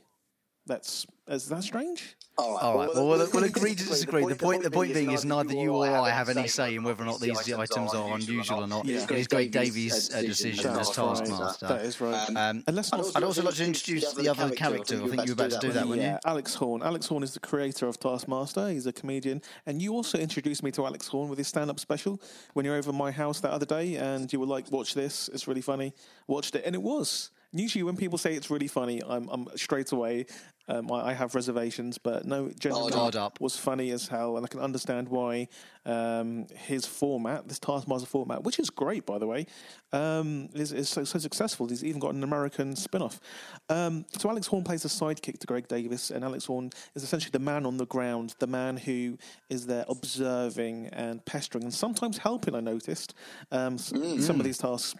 That's 0.66 1.06
is 1.28 1.48
that 1.50 1.64
strange? 1.64 2.16
All 2.38 2.78
right. 2.78 2.90
Well, 2.94 3.08
we'll, 3.08 3.28
we'll 3.32 3.44
agree 3.44 3.76
to 3.76 3.86
disagree. 3.86 4.26
The 4.26 4.36
point, 4.36 4.64
the 4.64 4.72
point 4.72 4.94
being 4.94 5.12
is 5.12 5.24
neither 5.24 5.54
you 5.54 5.74
or 5.74 5.88
I 5.88 6.10
have 6.10 6.30
any 6.30 6.48
say 6.48 6.76
in 6.76 6.84
whether 6.84 7.04
or 7.04 7.06
not 7.06 7.20
these 7.20 7.54
items 7.54 7.94
are 7.94 8.16
unusual 8.16 8.64
or 8.64 8.68
not. 8.68 8.86
Yeah. 8.86 9.04
It 9.04 9.12
is 9.12 9.28
Greg 9.28 9.52
Davies' 9.52 10.10
decision 10.10 10.72
as 10.72 10.90
Taskmaster. 10.90 11.68
That 11.68 11.86
is 11.86 12.02
right. 12.02 12.30
Um, 12.30 12.64
and 12.66 12.76
let's 12.76 12.92
not. 12.92 13.16
I'd 13.16 13.24
also 13.24 13.44
like 13.44 13.54
to 13.56 13.66
introduce 13.66 14.14
the 14.14 14.30
other 14.30 14.50
character. 14.56 14.96
I 15.04 15.08
think 15.08 15.28
you 15.28 15.36
were 15.36 15.46
about 15.46 15.52
to 15.52 15.60
do 15.60 15.72
that, 15.74 15.88
weren't 15.88 16.02
yeah, 16.02 16.14
you? 16.14 16.20
Alex 16.26 16.56
Horne. 16.56 16.82
Alex 16.82 17.08
Horne 17.08 17.24
is 17.24 17.34
the 17.34 17.40
creator 17.40 17.88
of 17.88 18.00
Taskmaster. 18.00 18.70
He's 18.70 18.88
a 18.88 18.94
comedian, 18.94 19.42
and 19.66 19.82
you 19.82 19.94
also 19.94 20.18
introduced 20.18 20.64
me 20.64 20.72
to 20.72 20.86
Alex 20.86 21.08
Horne 21.08 21.30
with 21.30 21.38
his 21.38 21.48
stand-up 21.48 21.80
special 21.80 22.20
when 22.54 22.66
you 22.66 22.72
were 22.72 22.78
over 22.78 22.90
at 22.90 22.96
my 22.96 23.12
house 23.12 23.40
that 23.42 23.52
other 23.52 23.66
day, 23.66 23.96
and 23.96 24.32
you 24.34 24.40
were 24.40 24.48
like, 24.48 24.72
"Watch 24.72 24.94
this, 24.94 25.30
it's 25.34 25.48
really 25.48 25.62
funny." 25.62 25.94
Watched 26.28 26.56
it, 26.56 26.64
and 26.66 26.74
it 26.74 26.82
was. 26.82 27.30
usually 27.54 27.84
when 27.84 27.96
people 27.96 28.18
say 28.18 28.34
it's 28.34 28.50
really 28.50 28.68
funny, 28.68 29.02
I'm, 29.08 29.30
I'm 29.30 29.48
straight 29.56 29.92
away. 29.92 30.26
Um, 30.70 30.90
I, 30.92 31.10
I 31.10 31.14
have 31.14 31.36
reservations, 31.36 31.98
but 31.98 32.26
no, 32.26 32.50
genuinely 32.58 32.94
Hard 32.94 33.16
up. 33.18 33.42
was 33.42 33.58
funny 33.58 33.92
as 33.92 34.08
hell, 34.08 34.38
and 34.38 34.46
I 34.46 34.48
can 34.48 34.62
understand 34.62 35.10
why 35.10 35.50
um, 35.86 36.48
his 36.56 36.86
format, 36.86 37.50
this 37.50 37.60
Taskmaster 37.60 38.08
format, 38.08 38.44
which 38.44 38.60
is 38.60 38.70
great 38.70 39.06
by 39.06 39.18
the 39.18 39.28
way, 39.28 39.46
um, 39.92 40.48
is, 40.54 40.72
is 40.72 40.88
so, 40.88 41.04
so 41.04 41.20
successful. 41.20 41.68
He's 41.68 41.84
even 41.84 42.00
got 42.00 42.14
an 42.14 42.24
American 42.24 42.76
spin-off. 42.78 43.20
Um, 43.68 44.06
so 44.18 44.30
Alex 44.30 44.48
Horne 44.48 44.64
plays 44.64 44.86
a 44.86 44.88
sidekick 44.88 45.38
to 45.40 45.48
Greg 45.48 45.68
Davies, 45.68 46.12
and 46.12 46.24
Alex 46.24 46.46
Horne 46.46 46.70
is 46.96 47.04
essentially 47.04 47.32
the 47.32 47.40
man 47.40 47.66
on 47.66 47.76
the 47.76 47.86
ground, 47.86 48.36
the 48.40 48.48
man 48.48 48.78
who 48.78 49.18
is 49.50 49.66
there 49.68 49.84
observing 49.90 50.88
and 50.94 51.24
pestering, 51.26 51.64
and 51.66 51.74
sometimes 51.74 52.18
helping. 52.20 52.56
I 52.56 52.62
noticed 52.62 53.14
um, 53.52 53.74
s- 53.76 53.92
some 54.20 54.40
of 54.40 54.46
these 54.46 54.58
tasks. 54.60 54.96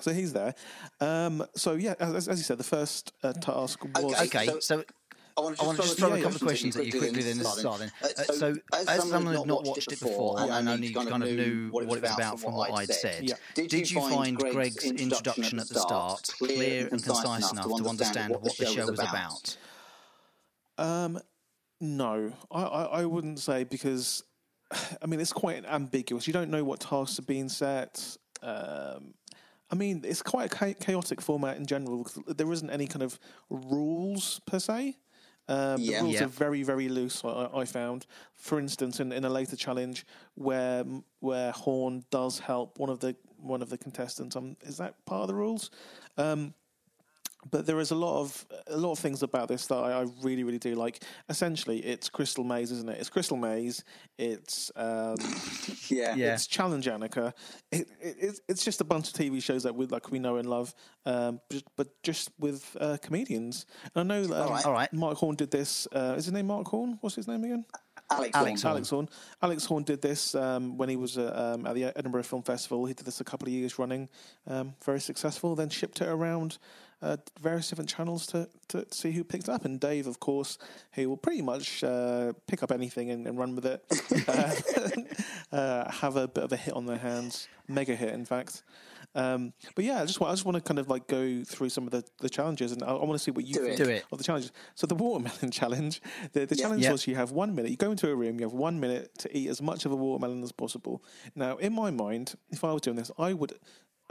So 0.00 0.12
he's 0.12 0.32
there. 0.32 0.54
Um, 1.00 1.44
so 1.54 1.72
yeah, 1.72 1.94
as, 1.98 2.28
as 2.28 2.38
you 2.38 2.44
said, 2.44 2.58
the 2.58 2.64
first 2.64 3.12
uh, 3.22 3.32
task 3.32 3.82
was 3.84 4.20
Okay, 4.26 4.46
so- 4.46 4.60
so 4.60 4.84
I 5.38 5.42
want 5.42 5.60
I 5.60 5.66
want 5.66 5.76
to 5.76 5.82
just 5.82 5.98
throw 5.98 6.14
a 6.14 6.16
couple 6.22 6.36
of 6.36 6.40
questions 6.40 6.74
questions 6.74 6.76
at 6.76 6.86
you 6.86 6.98
quickly 6.98 7.22
then 7.22 7.36
to 7.36 7.44
start 7.44 7.80
then. 7.80 7.92
Uh, 8.02 8.08
so, 8.32 8.54
as 8.72 9.06
someone 9.10 9.34
who's 9.34 9.44
not 9.44 9.64
watched 9.64 9.92
it 9.92 10.00
before 10.00 10.40
and 10.40 10.66
only 10.66 10.94
kind 10.94 11.22
of 11.22 11.30
knew 11.30 11.68
what 11.70 11.82
it 11.84 11.88
was 11.90 11.98
about 12.14 12.40
from 12.40 12.54
what 12.54 12.70
I'd 12.72 12.90
said, 12.90 13.22
Yeah. 13.24 13.34
did 13.54 13.90
you 13.90 14.00
find 14.00 14.38
Greg's 14.38 14.82
introduction 14.84 15.58
at 15.58 15.68
the 15.68 15.78
start 15.78 16.22
clear 16.38 16.88
and 16.90 17.02
concise 17.02 17.52
enough 17.52 17.66
to 17.66 17.86
understand 17.88 18.32
what 18.32 18.56
the 18.56 18.64
show 18.66 18.86
was 18.86 18.98
about? 18.98 19.56
Um, 20.78 21.18
no, 21.82 22.32
I, 22.50 22.62
I, 22.62 22.82
I 23.00 23.04
wouldn't 23.04 23.38
say 23.38 23.64
because, 23.64 24.24
I 25.02 25.06
mean, 25.06 25.20
it's 25.20 25.32
quite 25.34 25.64
ambiguous. 25.66 26.26
You 26.26 26.32
don't 26.32 26.50
know 26.50 26.64
what 26.64 26.80
tasks 26.80 27.18
are 27.18 27.22
being 27.22 27.50
set. 27.50 28.16
Um, 28.42 29.12
I 29.70 29.74
mean, 29.74 30.02
it's 30.04 30.22
quite 30.22 30.52
a 30.52 30.74
chaotic 30.74 31.20
format 31.20 31.56
in 31.56 31.66
general. 31.66 32.04
'cause 32.04 32.22
There 32.26 32.50
isn't 32.52 32.70
any 32.70 32.86
kind 32.86 33.02
of 33.02 33.18
rules 33.50 34.40
per 34.46 34.58
se. 34.58 34.96
Um, 35.48 35.80
Yeah. 35.82 35.98
the 35.98 36.04
rules 36.04 36.14
Yeah. 36.14 36.24
are 36.24 36.28
very, 36.28 36.62
very 36.62 36.88
loose. 36.88 37.24
I, 37.24 37.48
I 37.54 37.64
found, 37.64 38.06
for 38.34 38.58
instance, 38.58 38.98
in, 39.00 39.12
in 39.12 39.24
a 39.24 39.30
later 39.30 39.56
challenge 39.56 40.04
where 40.34 40.84
where 41.20 41.52
Horne 41.52 42.04
does 42.10 42.38
help 42.40 42.78
one 42.78 42.90
of 42.90 42.98
the 43.00 43.16
one 43.38 43.62
of 43.62 43.68
the 43.70 43.78
contestants. 43.78 44.34
Um, 44.36 44.56
is 44.62 44.76
that 44.78 45.04
part 45.04 45.22
of 45.22 45.28
the 45.28 45.34
rules? 45.34 45.70
Um, 46.16 46.54
but 47.50 47.66
there 47.66 47.78
is 47.80 47.90
a 47.90 47.94
lot 47.94 48.20
of 48.20 48.46
a 48.66 48.76
lot 48.76 48.92
of 48.92 48.98
things 48.98 49.22
about 49.22 49.48
this 49.48 49.66
that 49.66 49.76
I, 49.76 50.00
I 50.02 50.06
really 50.22 50.44
really 50.44 50.58
do 50.58 50.74
like. 50.74 51.02
Essentially, 51.28 51.78
it's 51.80 52.08
Crystal 52.08 52.44
Maze, 52.44 52.72
isn't 52.72 52.88
it? 52.88 52.98
It's 53.00 53.08
Crystal 53.10 53.36
Maze. 53.36 53.84
It's 54.18 54.70
um, 54.76 55.16
Yeah. 55.88 56.14
Yeah. 56.14 56.34
it's 56.34 56.46
Challenge 56.46 56.86
Annika. 56.86 57.32
It, 57.70 57.88
it, 58.00 58.16
it's- 58.18 58.40
it's 58.48 58.64
just 58.64 58.80
a 58.80 58.84
bunch 58.84 59.08
of 59.08 59.14
TV 59.14 59.42
shows 59.42 59.62
that 59.64 59.74
we 59.74 59.86
like 59.86 60.10
we 60.10 60.18
know 60.18 60.36
and 60.36 60.48
love, 60.48 60.74
um, 61.04 61.40
but, 61.50 61.62
but 61.76 62.02
just 62.02 62.30
with 62.38 62.76
uh, 62.80 62.96
comedians. 63.02 63.66
And 63.94 64.00
I 64.12 64.14
know 64.16 64.26
that 64.26 64.42
um. 64.42 64.48
All 64.66 64.72
right. 64.72 64.92
Mark 64.92 65.16
Horne 65.18 65.36
did 65.36 65.50
this. 65.50 65.86
Uh, 65.92 66.14
is 66.16 66.24
his 66.26 66.32
name 66.32 66.46
Mark 66.46 66.66
Horne? 66.68 66.98
What's 67.00 67.16
his 67.16 67.28
name 67.28 67.44
again? 67.44 67.64
Alex, 68.10 68.36
Alex 68.36 68.62
Horne. 68.62 68.72
Alex 68.72 68.90
Horne. 68.90 69.08
Alex 69.42 69.64
Horne 69.64 69.82
did 69.82 70.00
this 70.00 70.34
um, 70.34 70.76
when 70.76 70.88
he 70.88 70.96
was 70.96 71.18
uh, 71.18 71.54
um, 71.54 71.66
at 71.66 71.74
the 71.74 71.84
Edinburgh 71.84 72.22
Film 72.22 72.42
Festival. 72.42 72.86
He 72.86 72.94
did 72.94 73.04
this 73.04 73.20
a 73.20 73.24
couple 73.24 73.48
of 73.48 73.52
years 73.52 73.78
running, 73.78 74.08
um, 74.46 74.74
very 74.84 75.00
successful. 75.00 75.56
Then 75.56 75.68
shipped 75.68 76.00
it 76.00 76.08
around 76.08 76.58
uh, 77.02 77.16
various 77.40 77.68
different 77.68 77.90
channels 77.90 78.26
to, 78.28 78.48
to 78.68 78.86
see 78.90 79.12
who 79.12 79.24
picked 79.24 79.44
it 79.44 79.50
up. 79.50 79.64
And 79.64 79.78
Dave, 79.78 80.06
of 80.06 80.20
course, 80.20 80.58
who 80.92 81.08
will 81.08 81.16
pretty 81.16 81.42
much 81.42 81.84
uh, 81.84 82.32
pick 82.46 82.62
up 82.62 82.72
anything 82.72 83.10
and, 83.10 83.26
and 83.26 83.38
run 83.38 83.54
with 83.54 83.66
it, 83.66 83.84
uh, 85.52 85.56
uh, 85.56 85.90
have 85.90 86.16
a 86.16 86.28
bit 86.28 86.44
of 86.44 86.52
a 86.52 86.56
hit 86.56 86.74
on 86.74 86.86
their 86.86 86.98
hands, 86.98 87.48
mega 87.68 87.94
hit, 87.94 88.12
in 88.12 88.24
fact. 88.24 88.62
Um, 89.16 89.52
but 89.74 89.84
yeah, 89.84 90.02
I 90.02 90.04
just 90.06 90.20
want 90.20 90.30
I 90.30 90.34
just 90.34 90.44
want 90.44 90.56
to 90.56 90.60
kind 90.60 90.78
of 90.78 90.88
like 90.88 91.06
go 91.08 91.42
through 91.42 91.70
some 91.70 91.84
of 91.84 91.90
the, 91.90 92.04
the 92.20 92.28
challenges, 92.28 92.70
and 92.72 92.82
I, 92.82 92.88
I 92.88 93.04
want 93.04 93.12
to 93.12 93.18
see 93.18 93.30
what 93.30 93.46
you 93.46 93.54
Do 93.54 93.64
think 93.74 93.80
it. 93.80 94.04
Of 94.12 94.18
the 94.18 94.24
challenges. 94.24 94.52
So 94.74 94.86
the 94.86 94.94
watermelon 94.94 95.50
challenge, 95.60 96.02
the, 96.32 96.44
the 96.46 96.54
challenge 96.54 96.82
Yeah. 96.84 96.92
was 96.92 97.06
you 97.06 97.16
have 97.16 97.32
one 97.32 97.54
minute. 97.54 97.70
You 97.70 97.76
go 97.76 97.90
into 97.90 98.10
a 98.10 98.14
room, 98.14 98.38
you 98.38 98.44
have 98.46 98.52
one 98.52 98.78
minute 98.78 99.10
to 99.20 99.36
eat 99.36 99.48
as 99.48 99.62
much 99.62 99.86
of 99.86 99.92
a 99.92 99.96
watermelon 99.96 100.42
as 100.42 100.52
possible. 100.52 101.02
Now, 101.34 101.56
in 101.56 101.72
my 101.72 101.90
mind, 101.90 102.34
if 102.50 102.62
I 102.62 102.72
was 102.72 102.82
doing 102.82 102.96
this, 102.96 103.10
I 103.18 103.32
would 103.32 103.54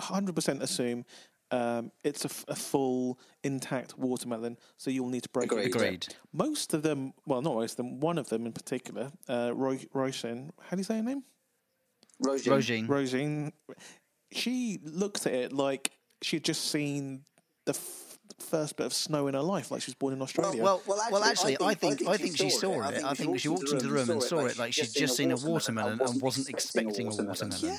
100% 0.02 0.62
assume 0.62 1.06
um, 1.52 1.92
it's 2.04 2.26
a, 2.26 2.30
f- 2.30 2.46
a 2.48 2.56
full 2.56 3.20
intact 3.44 3.98
watermelon, 4.00 4.58
so 4.78 4.90
you'll 4.90 5.10
need 5.10 5.24
to 5.24 5.30
break 5.30 5.52
Agreed. 5.52 5.68
it. 5.68 5.76
Agreed. 5.76 6.08
Most 6.34 6.74
of 6.74 6.82
them, 6.82 7.14
well, 7.28 7.42
not 7.44 7.54
most 7.54 7.74
of 7.74 7.78
them, 7.78 8.00
one 8.00 8.18
of 8.18 8.30
them 8.30 8.48
in 8.48 8.52
particular, 8.52 9.12
uh, 9.30 9.52
Roy, 9.54 9.78
Roisin, 9.94 10.50
how 10.60 10.72
do 10.76 10.78
you 10.78 10.84
say 10.84 10.98
her 10.98 11.04
name? 11.04 11.24
Roisin. 12.24 12.48
Rogine. 12.52 12.88
Rosine, 12.88 13.52
she 14.36 14.80
looked 14.84 15.26
at 15.26 15.34
it 15.34 15.54
like 15.54 15.92
she'd 16.22 16.44
just 16.44 16.70
seen 16.70 17.22
the 17.66 17.74
first 18.40 18.76
bit 18.78 18.86
of 18.86 18.94
snow 18.94 19.28
in 19.28 19.34
her 19.34 19.42
life, 19.42 19.72
like 19.72 19.82
she 19.82 19.90
was 19.90 19.96
born 19.96 20.14
in 20.14 20.22
Australia. 20.22 20.62
Well, 20.64 20.82
Well, 20.86 21.00
well, 21.12 21.24
actually, 21.24 21.54
actually, 21.54 21.68
I 21.68 21.74
think 21.74 22.08
I 22.08 22.18
think 22.18 22.38
she 22.38 22.50
saw 22.50 22.88
it. 22.88 23.04
I 23.04 23.14
think 23.14 23.40
she 23.40 23.48
walked 23.50 23.72
into 23.72 23.86
the 23.88 23.92
room 23.94 24.10
and 24.10 24.22
saw 24.22 24.46
it 24.46 24.58
like 24.58 24.74
she'd 24.74 24.94
just 24.94 25.16
seen 25.18 25.32
a 25.32 25.36
watermelon 25.38 26.00
and 26.02 26.22
wasn't 26.22 26.50
expecting 26.50 27.08
a 27.08 27.10
watermelon. 27.24 27.52
yeah. 27.62 27.78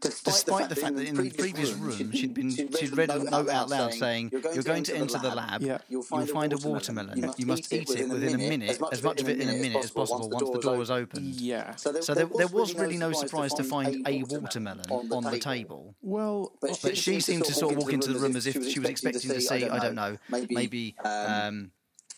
Despite 0.00 0.68
the 0.68 0.76
fact 0.76 0.96
that 0.96 1.06
in 1.06 1.16
the 1.16 1.30
previous 1.30 1.72
room 1.72 2.12
she'd 2.12 2.32
been 2.34 2.50
she'd 2.50 2.96
read 2.96 3.10
a 3.10 3.18
note 3.24 3.48
out 3.48 3.68
loud 3.68 3.92
saying, 3.94 4.30
"You're 4.54 4.62
going 4.62 4.84
to 4.84 4.96
enter 4.96 5.18
the 5.18 5.34
lab. 5.34 5.62
Yeah. 5.62 5.78
You'll 5.88 6.02
find 6.02 6.52
a 6.52 6.56
watermelon. 6.58 7.32
You 7.36 7.46
must 7.46 7.72
eat 7.72 7.90
it 7.90 8.08
within 8.08 8.34
a 8.34 8.38
minute, 8.38 8.78
as 8.92 9.02
much 9.02 9.20
of 9.20 9.28
it 9.28 9.40
in 9.40 9.48
a 9.48 9.52
minute 9.54 9.84
as 9.84 9.90
possible 9.90 10.28
once 10.30 10.50
the 10.50 10.60
door 10.60 10.80
is 10.82 10.90
opened." 10.90 11.34
Yeah. 11.40 11.74
So 11.76 11.92
there, 11.92 12.26
there 12.26 12.46
was 12.48 12.74
really 12.74 12.96
no 12.96 13.12
surprise 13.12 13.52
to 13.54 13.64
find 13.64 14.06
a 14.06 14.22
watermelon 14.24 14.84
on 14.90 15.24
the 15.24 15.38
table. 15.38 15.94
Well, 16.02 16.52
But 16.60 16.96
she 16.96 17.20
seemed 17.20 17.44
to 17.46 17.52
sort 17.52 17.72
of 17.72 17.78
walk 17.78 17.92
into 17.92 18.12
the 18.12 18.18
room 18.18 18.36
as 18.36 18.46
if 18.46 18.54
she 18.68 18.78
was 18.80 18.88
expecting 18.88 19.30
to 19.30 19.40
see, 19.40 19.64
I 19.78 19.84
don't 19.84 19.94
know, 19.94 20.18
maybe 20.30 20.94
um, 21.04 21.70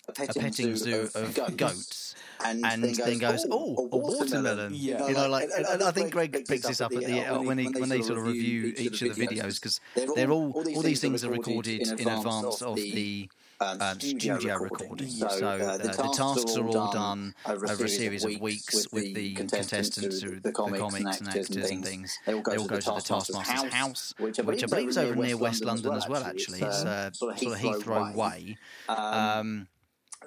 a 0.08 0.12
petting 0.12 0.76
zoo 0.76 1.08
of 1.14 1.56
goats. 1.56 2.14
And 2.42 2.64
then 2.64 3.18
goes, 3.18 3.46
oh, 3.50 3.88
a 3.92 3.96
watermelon. 3.96 4.72
Yeah. 4.74 5.06
You 5.06 5.14
know, 5.14 5.28
like, 5.28 5.50
and, 5.54 5.66
and 5.66 5.82
I 5.82 5.90
think 5.90 6.10
Greg 6.12 6.32
picks 6.48 6.66
this 6.66 6.80
up 6.80 6.92
at 6.92 7.04
the 7.04 7.20
when 7.44 7.58
he 7.58 7.66
when 7.66 7.88
they 7.88 8.00
sort 8.00 8.18
of 8.18 8.24
review 8.24 8.72
each 8.76 9.02
of 9.02 9.14
the 9.14 9.26
videos 9.26 9.60
because 9.60 9.80
they're 10.14 10.30
all 10.30 10.52
all 10.52 10.82
these 10.82 11.00
things 11.00 11.24
are 11.24 11.30
recorded 11.30 11.82
in 11.82 12.08
advance 12.08 12.62
of 12.62 12.76
the 12.76 13.28
um, 13.60 14.00
studio 14.00 14.56
recording. 14.56 15.08
So 15.08 15.26
uh, 15.26 15.76
the 15.78 16.12
tasks 16.14 16.56
are 16.56 16.66
all 16.66 16.92
done 16.92 17.34
over 17.46 17.84
a 17.84 17.88
series 17.88 18.24
of 18.24 18.40
weeks 18.40 18.86
with 18.92 19.14
the 19.14 19.34
contestants 19.34 20.20
through 20.20 20.40
the 20.40 20.52
comics 20.52 21.20
and 21.20 21.28
actors 21.28 21.70
and 21.70 21.84
things. 21.84 22.18
They 22.26 22.34
all 22.34 22.42
go 22.42 22.56
to 22.56 22.66
the 22.68 23.00
Taskmaster's 23.00 23.72
house, 23.72 24.14
which 24.18 24.38
I 24.38 24.42
believe 24.66 24.88
is 24.88 24.98
over 24.98 25.14
near 25.14 25.36
West 25.36 25.64
London 25.64 25.94
as 25.94 26.08
well. 26.08 26.24
Actually, 26.24 26.60
it's 26.62 26.84
uh, 26.84 27.10
sort 27.12 27.36
of 27.36 27.58
Heathrow 27.58 28.14
Way. 28.14 28.56
Um, 28.88 29.68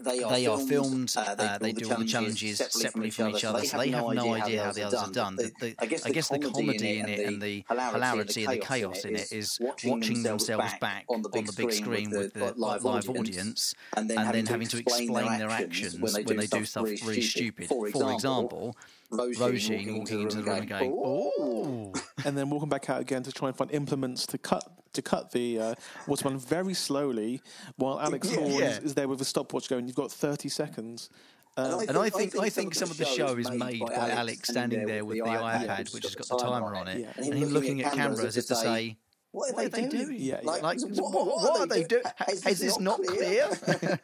they 0.02 0.48
are 0.48 0.58
filmed. 0.60 1.14
Uh, 1.16 1.58
they 1.60 1.72
do 1.72 1.92
all 1.92 2.00
the 2.00 2.06
challenges 2.06 2.58
separately 2.58 3.10
from 3.10 3.30
each 3.30 3.46
other, 3.46 3.64
so 3.64 3.78
they 3.78 3.90
have 3.90 4.08
no 4.14 4.34
idea 4.34 4.64
how 4.64 4.72
the 4.72 4.84
others 4.84 5.00
are 5.00 5.12
done. 5.12 5.36
The, 5.36 5.52
the, 5.60 5.76
I 5.80 5.86
guess 5.86 6.30
the 6.30 6.40
comedy 6.40 7.00
in 7.00 7.10
it 7.10 7.28
and 7.28 7.42
the 7.42 7.64
hilarity 7.70 8.46
and 8.46 8.54
the 8.54 8.58
chaos 8.58 9.06
in 9.06 9.16
it 9.16 9.32
is 9.32 9.60
watching 9.84 10.24
themselves 10.24 10.74
back 10.80 11.06
on 11.10 11.22
the 11.22 11.30
big 11.30 11.72
screen 11.72 12.10
with 12.10 12.34
the 12.34 12.54
live 12.56 12.86
audience, 12.86 13.76
and 13.96 14.10
then 14.10 14.46
having 14.46 14.68
to 14.68 14.78
explain 14.78 15.38
their 15.38 15.50
actions 15.50 16.00
when 16.00 16.38
they 16.38 16.48
do 16.48 16.66
stuff 16.66 16.86
really 16.86 17.22
stupid. 17.22 17.68
For 17.68 17.88
example, 17.88 18.76
Rogine 19.18 19.98
walking 19.98 20.22
into 20.22 20.36
the 20.38 20.44
room 20.44 20.58
and 20.60 20.70
going, 20.70 20.92
"Oh." 21.04 21.94
and 22.26 22.38
then 22.38 22.50
walking 22.50 22.70
back 22.70 22.90
out 22.90 23.02
again 23.02 23.24
to 23.24 23.32
try 23.32 23.48
and 23.50 23.58
find 23.58 23.72
implements 23.72 24.26
to 24.28 24.38
cut 24.38 24.64
to 24.94 25.02
cut 25.02 25.32
the 25.32 25.60
uh, 25.60 25.76
watermelon 26.08 26.40
very 26.40 26.74
slowly, 26.74 27.42
while 27.78 28.00
Alex 28.00 28.34
Horne 28.34 28.52
Yeah. 28.52 28.66
is, 28.78 28.80
is 28.80 28.94
there 28.94 29.08
with 29.08 29.22
a 29.22 29.26
stopwatch 29.26 29.68
going. 29.70 29.88
You've 29.88 29.96
got 29.96 30.12
thirty 30.12 30.50
seconds. 30.50 31.10
Um, 31.56 31.82
And 31.88 31.98
I 31.98 32.10
think 32.10 32.36
I 32.40 32.50
think 32.50 32.74
some 32.74 32.90
of 32.90 32.98
the 32.98 33.06
show 33.06 33.36
is 33.38 33.50
made 33.52 33.80
by 33.80 33.94
Alex 33.94 34.50
standing 34.50 34.86
there 34.88 35.06
with 35.06 35.18
the 35.18 35.24
iPad, 35.30 35.94
which 35.94 36.04
has 36.04 36.16
got 36.16 36.28
the 36.28 36.38
timer 36.44 36.76
on 36.76 36.88
it, 36.88 37.00
Yeah. 37.02 37.14
and 37.26 37.34
him 37.34 37.50
looking 37.50 37.84
at 37.84 37.94
cameras 37.94 38.24
as 38.26 38.38
if 38.38 38.48
to 38.48 38.56
say, 38.56 38.98
What 39.32 39.54
"What 39.56 39.66
are 39.66 39.70
they 39.70 39.88
doing? 39.88 40.16
Yeah, 40.20 40.40
yeah. 40.44 40.50
Like, 40.50 40.64
what, 40.82 41.14
what 41.14 41.60
are 41.62 41.68
they 41.68 41.84
doing? 41.84 42.04
Is 42.48 42.60
this 42.60 42.80
not 42.80 43.00
clear?" 43.04 43.50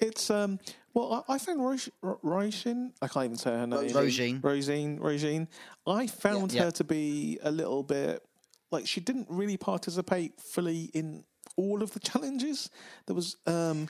It's 0.00 0.30
um. 0.30 0.58
Well, 0.94 1.24
I, 1.28 1.34
I 1.34 1.38
found 1.38 1.60
Roisin. 1.60 1.90
Roisin 2.02 2.92
I 3.02 3.08
can't 3.08 3.24
even 3.26 3.36
say 3.36 3.50
her 3.50 3.66
name. 3.66 3.88
Rogine. 3.90 4.40
Rosine. 4.42 4.98
Rosine. 5.00 5.48
I 5.86 6.06
found 6.06 6.52
Yeah. 6.52 6.64
her 6.64 6.70
to 6.72 6.84
be 6.84 7.38
a 7.42 7.50
little 7.50 7.82
bit 7.82 8.24
like 8.70 8.86
she 8.86 9.00
didn't 9.00 9.26
really 9.30 9.56
participate 9.56 10.40
fully 10.40 10.90
in 10.94 11.24
all 11.56 11.82
of 11.82 11.92
the 11.92 12.00
challenges. 12.00 12.70
There 13.06 13.14
was 13.16 13.36
um. 13.46 13.88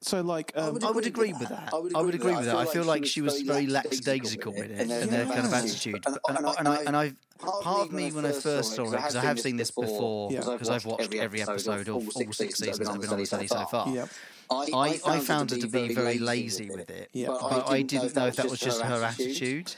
So 0.00 0.20
like 0.20 0.52
um, 0.54 0.78
I 0.84 0.90
would 0.92 1.06
agree 1.06 1.32
with 1.32 1.48
that. 1.48 1.70
I 1.72 2.00
would 2.00 2.14
agree 2.14 2.34
with 2.36 2.44
that. 2.44 2.56
I 2.56 2.66
feel 2.66 2.84
like 2.84 3.04
she 3.04 3.20
was 3.20 3.40
very 3.42 3.66
lackadaisical 3.66 4.52
with 4.52 4.70
it 4.70 4.80
and 4.80 4.90
their 4.90 5.26
kind 5.26 5.44
of 5.46 5.52
attitude. 5.52 6.04
And, 6.06 6.18
and, 6.28 6.38
and 6.58 6.68
I 6.68 6.82
and 6.84 6.96
I 6.96 7.12
part 7.38 7.86
of 7.86 7.92
me 7.92 8.10
when 8.12 8.24
I 8.24 8.32
first 8.32 8.74
saw 8.74 8.84
it 8.88 8.92
because 8.92 9.16
I 9.16 9.22
have 9.22 9.40
seen 9.40 9.56
this 9.56 9.70
before 9.72 10.30
Yeah. 10.32 10.40
because 10.40 10.68
I've 10.68 10.86
watched 10.86 11.12
every 11.14 11.42
episode 11.42 11.88
of 11.88 11.96
all 11.96 12.10
six 12.12 12.38
seasons 12.38 12.78
that 12.78 12.86
have 12.88 13.00
been 13.00 13.10
on 13.10 13.18
the 13.18 13.26
telly 13.26 13.46
so 13.48 13.64
far. 13.66 13.88
yeah. 13.88 14.06
I, 14.50 14.98
I 15.04 15.18
found 15.20 15.50
her 15.50 15.58
to 15.58 15.66
be 15.68 15.92
very 15.94 16.18
lazy 16.18 16.70
with 16.70 16.88
it, 16.90 17.10
but 17.26 17.68
I 17.68 17.82
didn't 17.82 18.14
know 18.16 18.26
if 18.26 18.36
that 18.36 18.48
was 18.50 18.60
just 18.60 18.80
her 18.80 19.02
attitude. 19.04 19.74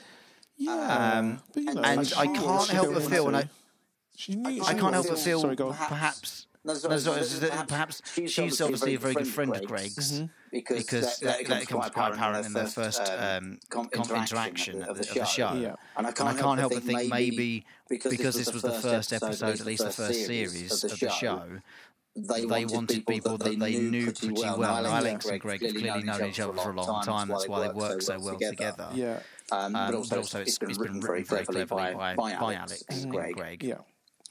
Yeah, 0.56 1.18
Um, 1.18 1.42
but, 1.54 1.62
you 1.62 1.74
know, 1.74 1.80
and 1.82 2.12
I 2.18 2.26
can't 2.26 2.68
help 2.68 2.92
but 2.92 3.02
feel, 3.04 3.26
and 3.28 3.36
I, 3.38 3.42
to. 3.44 3.48
She 4.16 4.34
knew- 4.34 4.62
I 4.62 4.74
can't 4.74 4.92
help 4.92 5.08
but 5.08 5.18
feel 5.18 5.40
Sorry, 5.40 5.56
go 5.56 5.68
on. 5.70 5.74
perhaps 5.74 6.46
No, 6.62 6.74
sorry, 6.74 6.94
No, 6.94 6.98
sorry, 6.98 7.22
so 7.24 7.46
it's 7.46 7.62
perhaps 7.62 8.02
she's 8.14 8.60
obviously 8.60 8.94
a 8.94 8.98
very 8.98 9.14
good 9.14 9.26
friend 9.26 9.56
of 9.56 9.64
Greg's. 9.64 10.20
because, 10.52 10.78
Because 10.78 11.18
that, 11.20 11.46
that, 11.46 11.60
becomes 11.60 11.88
quite 11.90 12.12
apparent 12.12 12.46
in 12.46 12.52
their 12.52 12.66
first 12.66 13.00
um, 13.10 13.58
com- 13.70 13.88
com- 13.88 14.16
interaction 14.16 14.82
of 14.82 14.98
the, 14.98 15.08
of 15.08 15.14
the 15.14 15.24
show. 15.24 15.54
Yeah. 15.54 15.76
And 15.96 16.06
I 16.06 16.10
And 16.10 16.28
I 16.28 16.34
can't, 16.34 16.58
help 16.60 16.74
but 16.74 16.82
think 16.82 17.08
maybe 17.10 17.64
because, 17.88 18.34
this 18.34 18.52
was 18.52 18.60
the 18.62 18.72
first 18.72 19.12
episode, 19.12 19.60
at 19.60 19.64
least 19.64 19.84
the 19.84 19.90
first 19.90 20.26
series 20.26 20.84
of 20.84 20.98
the 20.98 21.08
show, 21.08 21.60
they, 22.14 22.44
they 22.44 22.64
wanted 22.66 23.06
people 23.06 23.38
that 23.38 23.58
they 23.58 23.78
knew 23.78 24.12
pretty 24.12 24.32
well. 24.32 24.58
Now, 24.58 24.96
Alex 24.96 25.24
and 25.26 25.40
Greg 25.40 25.62
have 25.62 25.74
clearly 25.74 26.02
known 26.02 26.24
each 26.26 26.40
other 26.40 26.52
for 26.52 26.72
a 26.72 26.74
long 26.74 27.02
time. 27.04 27.28
That's 27.28 27.48
why 27.48 27.68
they 27.68 27.72
work 27.72 28.02
so 28.02 28.18
well 28.20 28.38
together. 28.38 28.88
Yeah, 28.92 29.20
Um, 29.50 29.74
Um, 29.76 29.92
but 29.92 30.18
also, 30.18 30.40
it's, 30.40 30.50
it's 30.50 30.58
been 30.58 30.76
written 30.76 31.00
very 31.00 31.24
cleverly 31.24 31.64
by, 31.64 32.14
by, 32.14 32.32
Alex 32.34 32.84
and 32.90 33.10
Greg. 33.10 33.34
Greg. 33.34 33.62
yeah. 33.62 33.78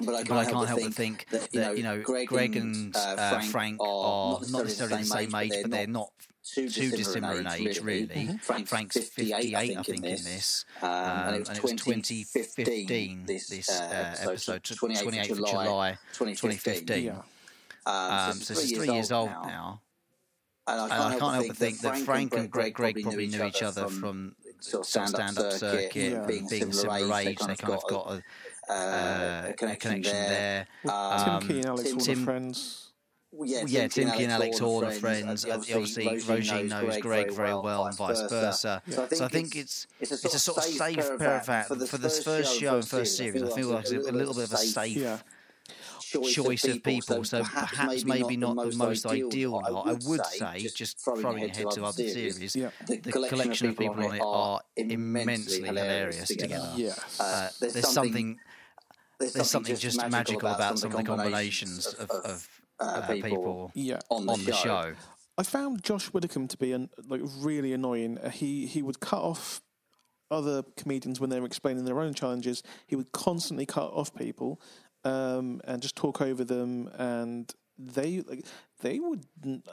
But 0.02 0.16
I 0.16 0.24
But 0.24 0.38
I 0.38 0.46
can't 0.46 0.68
help 0.68 0.82
but 0.82 0.94
think 0.94 1.28
that, 1.30 1.78
you 1.78 1.84
know, 1.84 2.02
Greg, 2.02 2.56
and 2.56 2.96
uh, 2.96 3.40
Frank 3.42 3.82
are 3.82 4.40
not 4.50 4.64
necessarily 4.64 5.04
the 5.04 5.06
same 5.06 5.36
age, 5.36 5.54
but 5.62 5.72
they're 5.72 5.88
not 5.88 6.12
too 6.44 6.70
dissimilar 6.70 7.40
in 7.40 7.48
age, 7.48 7.82
really. 7.82 8.38
Frank's 8.42 8.98
58, 8.98 9.56
I 9.56 9.84
think, 9.84 10.06
in 10.06 10.24
this. 10.24 10.66
Um, 10.82 10.90
and 10.90 11.36
it 11.36 11.40
was 11.40 11.50
and 11.50 11.80
2015, 11.80 13.26
this, 13.26 13.48
this 13.48 13.70
uh, 13.70 14.16
episode, 14.22 14.66
so 14.66 14.76
28th 14.76 15.32
of 15.32 15.38
July 15.46 15.98
2015. 16.14 17.04
Yeah. 17.04 17.22
Um, 17.86 18.34
so 18.34 18.54
it's 18.54 18.72
three 18.72 18.92
years 18.92 19.12
old 19.12 19.30
now. 19.30 19.82
And 20.68 20.80
And 20.92 20.92
I 20.92 21.18
can't 21.18 21.34
help 21.34 21.48
but 21.48 21.58
think 21.58 21.80
that 21.82 21.98
Frank 22.00 22.36
and 22.36 22.50
Greg, 22.50 22.74
Greg 22.74 23.02
probably 23.02 23.28
knew 23.28 23.44
each 23.44 23.64
other 23.64 23.88
from 23.88 24.36
sort 24.60 24.82
of 24.82 24.88
stand 24.88 25.40
up 25.40 25.52
circuit, 25.54 26.28
being, 26.28 26.48
similar 26.48 27.18
age. 27.20 27.38
They 27.38 27.56
kind 27.58 27.74
of 27.74 27.84
got 27.90 28.12
a, 28.12 28.24
uh, 28.70 29.48
a 29.50 29.54
connection 29.58 30.02
there. 30.14 30.68
Tim 30.84 30.92
Um, 30.92 31.48
Key 31.48 31.58
and 31.58 31.66
Alex 31.66 31.84
Tim- 31.90 31.98
were 31.98 32.04
Tim- 32.04 32.24
friends. 32.26 32.92
yeah, 33.44 33.64
yeah, 33.68 33.88
Tim 33.88 34.12
Key 34.12 34.24
and 34.24 34.32
Alex 34.34 34.62
all 34.62 34.84
are 34.86 34.92
friends. 34.92 35.46
Uh, 35.46 35.54
Obviously, 35.56 36.06
Roisin 36.06 36.68
knows 36.70 36.98
Greg 36.98 37.32
very 37.32 37.54
well, 37.56 37.86
and 37.88 37.96
vice 37.98 38.22
versa. 38.30 38.82
So 38.88 39.08
So 39.12 39.26
I 39.26 39.28
think 39.28 39.56
it's 39.56 39.88
it's 40.00 40.12
a 40.12 40.40
sort 40.40 40.58
of 40.60 40.64
safe 40.66 40.98
pair 41.18 41.38
of 41.38 41.46
that 41.48 41.68
for 41.68 41.98
this 41.98 42.24
first 42.24 42.60
show 42.60 42.76
and 42.76 42.88
first 42.88 43.18
series. 43.18 43.44
I 43.44 43.50
feel 43.56 43.70
like 43.70 43.82
it's 43.90 44.08
a 44.08 44.12
little 44.12 44.34
bit 44.34 44.44
of 44.46 44.54
a 44.54 44.58
safe 44.58 44.98
Yeah. 44.98 45.20
choice 46.32 46.64
of 46.66 46.82
people. 46.84 47.24
So 47.24 47.44
perhaps 47.44 48.04
maybe 48.04 48.36
not 48.38 48.56
the 48.56 48.76
most 48.76 49.06
ideal 49.06 49.54
or 49.56 49.62
not. 49.62 49.88
I 49.88 49.94
would 50.08 50.26
say, 50.26 50.68
just 50.76 51.00
throwing 51.00 51.44
it 51.44 51.56
ahead 51.56 51.72
to 51.72 51.84
other 51.86 52.04
series, 52.10 52.56
Yeah. 52.56 52.70
the 52.88 52.98
collection 53.30 53.70
of 53.70 53.78
people 53.78 54.04
on 54.04 54.16
it 54.16 54.22
are 54.22 54.62
immensely 54.76 55.62
hilarious 55.68 56.28
together. 56.30 56.74
Yes. 56.76 57.20
Uh, 57.20 57.50
there's 57.60 57.88
something 57.90 58.40
there's 59.20 59.50
something 59.50 59.76
just 59.76 59.98
magical 60.10 60.48
about 60.50 60.80
some 60.80 60.92
of 60.92 60.98
the 60.98 61.04
combinations 61.04 61.88
of, 61.94 62.10
of 62.10 62.50
uh, 62.80 63.08
people 63.08 63.72
Yeah. 63.76 64.00
on 64.10 64.28
on 64.30 64.44
the 64.46 64.54
show. 64.54 64.94
I 65.38 65.44
found 65.44 65.84
Josh 65.84 66.12
Widdicombe 66.12 66.48
to 66.50 66.58
be 66.58 66.74
an, 66.74 66.90
like 67.08 67.22
really 67.38 67.74
annoying. 67.74 68.18
Uh, 68.18 68.30
He 68.30 68.66
he 68.66 68.82
would 68.82 69.00
cut 69.00 69.22
off 69.22 69.62
other 70.32 70.64
comedians 70.78 71.20
when 71.20 71.30
they 71.30 71.40
were 71.40 71.46
explaining 71.46 71.86
their 71.86 72.00
own 72.00 72.14
challenges. 72.14 72.62
He 72.88 72.96
would 72.96 73.12
constantly 73.12 73.66
cut 73.66 73.92
off 73.94 74.14
people 74.14 74.62
um, 75.04 75.62
and 75.64 75.82
just 75.82 75.96
talk 75.96 76.22
over 76.22 76.44
them, 76.44 76.90
and 76.98 77.54
they 77.78 78.22
like 78.22 78.46
they 78.82 79.00
would 79.00 79.26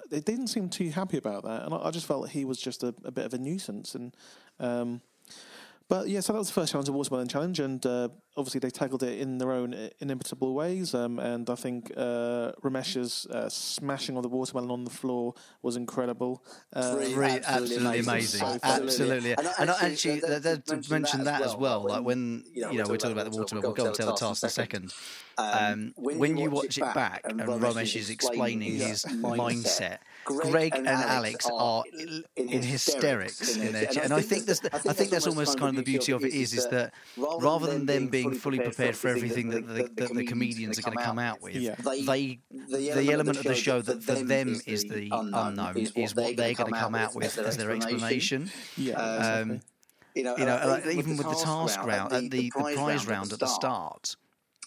they 0.08 0.20
didn't 0.20 0.48
seem 0.48 0.68
too 0.68 0.90
happy 0.90 1.18
about 1.18 1.42
that. 1.44 1.64
And 1.64 1.74
I, 1.74 1.88
I 1.88 1.90
just 1.90 2.06
felt 2.06 2.22
that 2.22 2.30
he 2.30 2.44
was 2.44 2.58
just 2.58 2.82
a, 2.84 2.94
a 3.04 3.10
bit 3.10 3.26
of 3.26 3.34
a 3.34 3.38
nuisance. 3.38 3.94
And 3.94 4.16
um, 4.60 5.00
but 5.88 6.08
yeah, 6.08 6.20
so 6.20 6.32
that 6.32 6.38
was 6.38 6.48
the 6.48 6.54
first 6.54 6.72
challenge, 6.72 6.86
the 6.86 6.92
watermelon 6.92 7.28
challenge, 7.28 7.60
and 7.60 7.84
uh, 7.84 8.08
obviously 8.36 8.60
they 8.60 8.70
tackled 8.70 9.02
it 9.02 9.18
in 9.18 9.38
their 9.38 9.50
own 9.52 9.72
uh, 9.74 9.88
inimitable 10.00 10.54
ways. 10.54 10.94
Um, 10.94 11.18
and 11.18 11.48
I 11.48 11.54
think 11.54 11.90
uh, 11.96 12.52
Ramesh's 12.62 13.26
uh, 13.26 13.48
smashing 13.48 14.16
of 14.16 14.22
the 14.22 14.28
watermelon 14.28 14.70
on 14.70 14.84
the 14.84 14.90
floor 14.90 15.34
was 15.62 15.76
incredible. 15.76 16.44
Uh, 16.72 16.96
Really 16.98 17.14
Really, 17.14 17.32
absolutely 17.32 17.76
absolutely 17.76 17.98
amazing. 18.00 18.42
amazing. 18.42 18.60
Absolutely. 18.62 19.32
Absolutely. 19.32 19.32
And 19.32 19.48
And 19.58 19.70
I 19.70 19.72
I 19.72 19.76
actually- 19.76 20.12
actually, 20.12 20.22
uh, 20.24 20.38
that, 20.38 20.42
that, 20.42 20.66
to 20.66 20.82
to 20.82 20.90
mention 20.92 21.24
that 21.24 21.42
as 21.42 21.56
well, 21.56 21.82
like 21.82 22.02
when, 22.04 22.44
you 22.54 22.62
know, 22.62 22.84
we're 22.88 22.96
talking 22.96 23.12
about 23.12 23.30
the 23.30 23.36
watermelon, 23.36 23.62
we'll 23.68 23.74
go 23.74 23.86
and 23.86 23.94
tell 23.94 24.06
the 24.08 24.12
task 24.14 24.42
in 24.42 24.46
a 24.46 24.50
second. 24.50 24.92
Um, 25.38 25.92
when 25.96 26.36
you 26.38 26.50
watch 26.50 26.78
it 26.78 26.94
back 26.94 27.22
and 27.24 27.40
Ramesh 27.40 27.94
is 27.96 28.10
explaining 28.10 28.72
his 28.72 29.04
mindset, 29.04 29.98
Greg 30.24 30.74
and 30.74 30.88
Alex 30.88 31.46
are 31.52 31.84
in 32.36 32.62
hysterics 32.62 33.56
in 33.56 33.72
their 33.72 33.86
chair. 33.86 34.04
And 34.04 34.12
I 34.12 34.22
think 34.22 34.46
that's, 34.46 34.60
I 34.64 34.92
think 34.92 35.10
that's 35.10 35.26
almost 35.26 35.58
kind 35.58 35.70
of 35.78 35.84
the 35.84 35.90
beauty 35.90 36.12
of 36.12 36.24
it 36.24 36.32
is, 36.32 36.52
is 36.54 36.66
that 36.68 36.92
rather 37.16 37.66
than 37.66 37.86
them 37.86 38.08
being 38.08 38.25
fully 38.34 38.58
prepared 38.60 38.96
for 38.96 39.08
everything 39.08 39.50
that 39.50 39.66
the, 39.66 39.90
that 39.94 40.14
the 40.14 40.24
comedians 40.24 40.78
are 40.78 40.82
going 40.82 40.96
to 40.96 41.02
come 41.04 41.18
out 41.18 41.40
with, 41.42 41.54
Yeah. 41.56 41.74
they, 41.84 42.38
the 42.50 43.12
element 43.12 43.38
of 43.38 43.44
the 43.44 43.54
show 43.54 43.80
that 43.82 44.02
for 44.02 44.14
them 44.14 44.60
is 44.66 44.84
the 44.84 45.08
unknown 45.12 45.76
is 45.76 46.14
what 46.14 46.36
they're 46.36 46.54
going 46.54 46.72
to 46.72 46.78
come 46.78 46.94
out 46.94 47.14
with 47.14 47.38
as 47.38 47.56
their 47.56 47.70
explanation. 47.72 48.50
yeah, 48.76 48.94
Um, 48.94 49.60
You 50.14 50.22
know, 50.24 50.36
you 50.38 50.46
know, 50.46 50.60
like, 50.66 50.86
even 50.86 51.16
with 51.18 51.28
the 51.28 51.34
task 51.34 51.82
round, 51.84 52.12
at 52.12 52.24
at 52.24 52.30
the, 52.30 52.50
the 52.50 52.50
prize 52.74 53.06
round 53.06 53.32
at 53.32 53.38
the 53.38 53.46
start, 53.46 54.16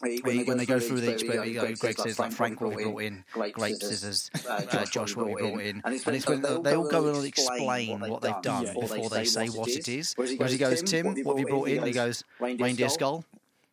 when, 0.02 0.45
when 0.45 0.58
they 0.58 0.65
go 0.65 0.80
through 0.80 1.02
the 1.02 1.12
expert, 1.12 1.45
you 1.45 1.56
know, 1.62 1.74
Greg 1.76 2.00
says 2.00 2.19
like 2.19 2.32
Frank 2.32 2.62
what 2.62 2.74
we 2.76 2.84
brought 2.86 3.02
in, 3.02 3.26
grape 3.52 3.76
scissors, 3.82 4.30
uh, 4.48 4.86
Josh 4.86 5.15
what 5.15 5.26
we 5.26 5.34
brought 5.36 5.60
in, 5.62 5.82
and 5.84 5.93
it's 6.15 6.26
when 6.28 6.41
they 6.63 6.74
all 6.76 6.88
go 6.88 7.08
and 7.13 7.26
explain 7.26 8.00
what 8.00 8.22
they've 8.22 8.41
done 8.41 8.65
Yeah. 8.65 8.74
before 8.80 9.10
they 9.10 9.26
say 9.26 9.48
what 9.48 9.67
it 9.69 9.88
is. 9.89 10.13
Whereas 10.15 10.52
he 10.52 10.58
goes, 10.58 10.82
Tim, 10.84 11.08
what 11.08 11.34
have 11.38 11.39
you 11.39 11.48
brought 11.48 11.67
in? 11.67 11.80
And 11.80 11.88
he 11.88 11.93
goes, 11.93 12.24
reindeer 12.39 12.89
skull. 12.89 13.26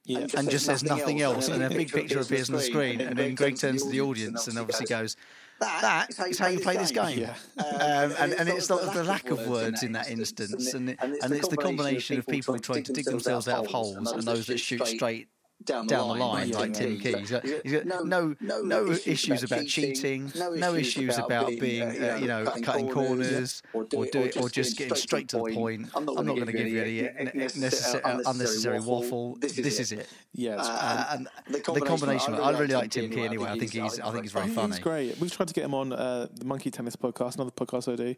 Yeah. 0.07 0.27
And 0.37 0.49
just 0.49 0.67
says 0.67 0.83
nothing 0.85 1.21
else, 1.21 1.49
and 1.49 1.63
a 1.63 1.69
big 1.69 1.93
picture 1.93 2.21
appears 2.21 2.49
on 2.49 2.57
the 2.57 2.63
screen, 2.63 3.01
and 3.01 3.19
then 3.19 3.35
Greg 3.35 3.59
turns 3.59 3.83
to 3.83 3.91
the 3.91 4.01
audience 4.01 4.47
and 4.47 4.59
obviously 4.59 4.87
goes, 4.87 5.17
"That 5.61 6.09
is 6.29 6.39
how 6.39 6.47
you 6.47 6.61
play 6.61 6.77
this 6.77 6.93
game." 6.93 7.19
Yeah. 7.19 7.35
Um, 7.59 8.15
and, 8.19 8.33
and 8.33 8.49
it's 8.49 8.69
the, 8.69 8.77
the 8.95 9.05
lack 9.05 9.31
of 9.31 9.47
words 9.47 9.83
in 9.83 9.93
that 9.93 10.09
instance, 10.09 10.75
and, 10.75 10.91
it, 10.91 10.99
and 11.03 11.33
it's 11.33 11.49
the 11.49 11.57
combination 11.57 12.19
of 12.19 12.27
people 12.27 12.55
who 12.55 12.61
try 12.61 12.81
to 12.81 12.93
dig 12.93 13.05
themselves 13.05 13.49
out 13.49 13.65
of 13.65 13.71
holes 13.71 14.13
and 14.13 14.23
those 14.23 14.47
that 14.47 14.59
shoot 14.59 14.87
straight 14.87 15.29
down 15.65 15.87
down 15.87 16.09
the 16.09 16.15
line, 16.25 16.51
like. 16.51 16.75
Tim 16.75 16.99
Key. 16.99 17.17
He's 17.17 17.31
got, 17.31 17.45
he's 17.45 17.73
got 17.73 17.87
no, 18.05 18.35
no 18.41 18.87
issues 19.07 19.43
about 19.43 19.67
cheating, 19.67 20.31
no 20.37 20.75
issues 20.75 21.19
about 21.19 21.49
being, 21.59 21.83
uh, 21.83 22.19
you 22.21 22.27
know, 22.27 22.45
cutting 22.63 22.91
corners, 22.91 23.63
or 23.73 23.85
do 23.85 24.03
it, 24.03 24.37
or 24.37 24.49
just 24.49 24.77
getting 24.77 24.95
straight 24.95 25.29
to 25.29 25.39
the 25.39 25.55
point. 25.55 25.89
I'm 25.95 26.05
not 26.05 26.17
going 26.17 26.47
to 26.47 26.53
give 26.53 26.69
you 26.69 27.11
any 27.19 27.33
necessary, 27.35 28.03
unnecessary 28.05 28.81
waffle. 28.81 29.37
This 29.41 29.81
is 29.81 29.93
it. 29.93 30.09
yeah. 30.35 30.57
Uh, 30.59 31.07
and 31.13 31.29
the 31.49 31.61
combination, 31.81 32.35
I 32.35 32.51
really 32.51 32.75
like 32.75 32.91
Tim 32.91 33.11
Key 33.11 33.23
anyway. 33.23 33.49
I 33.51 33.59
think 33.59 33.73
he's, 33.73 34.01
I 34.01 34.11
think 34.11 34.23
he's 34.25 34.33
very 34.33 34.47
He's 34.47 34.55
funny. 34.55 34.79
great. 34.81 35.19
We've 35.19 35.33
tried 35.33 35.49
to 35.49 35.55
get 35.55 35.65
him 35.65 35.75
on 35.75 35.93
uh, 35.93 36.27
the 36.33 36.45
Monkey 36.45 36.71
Tennis 36.71 36.97
podcast, 36.97 37.37
another 37.37 37.51
podcast 37.51 37.93
I 37.93 37.97
do. 37.97 38.15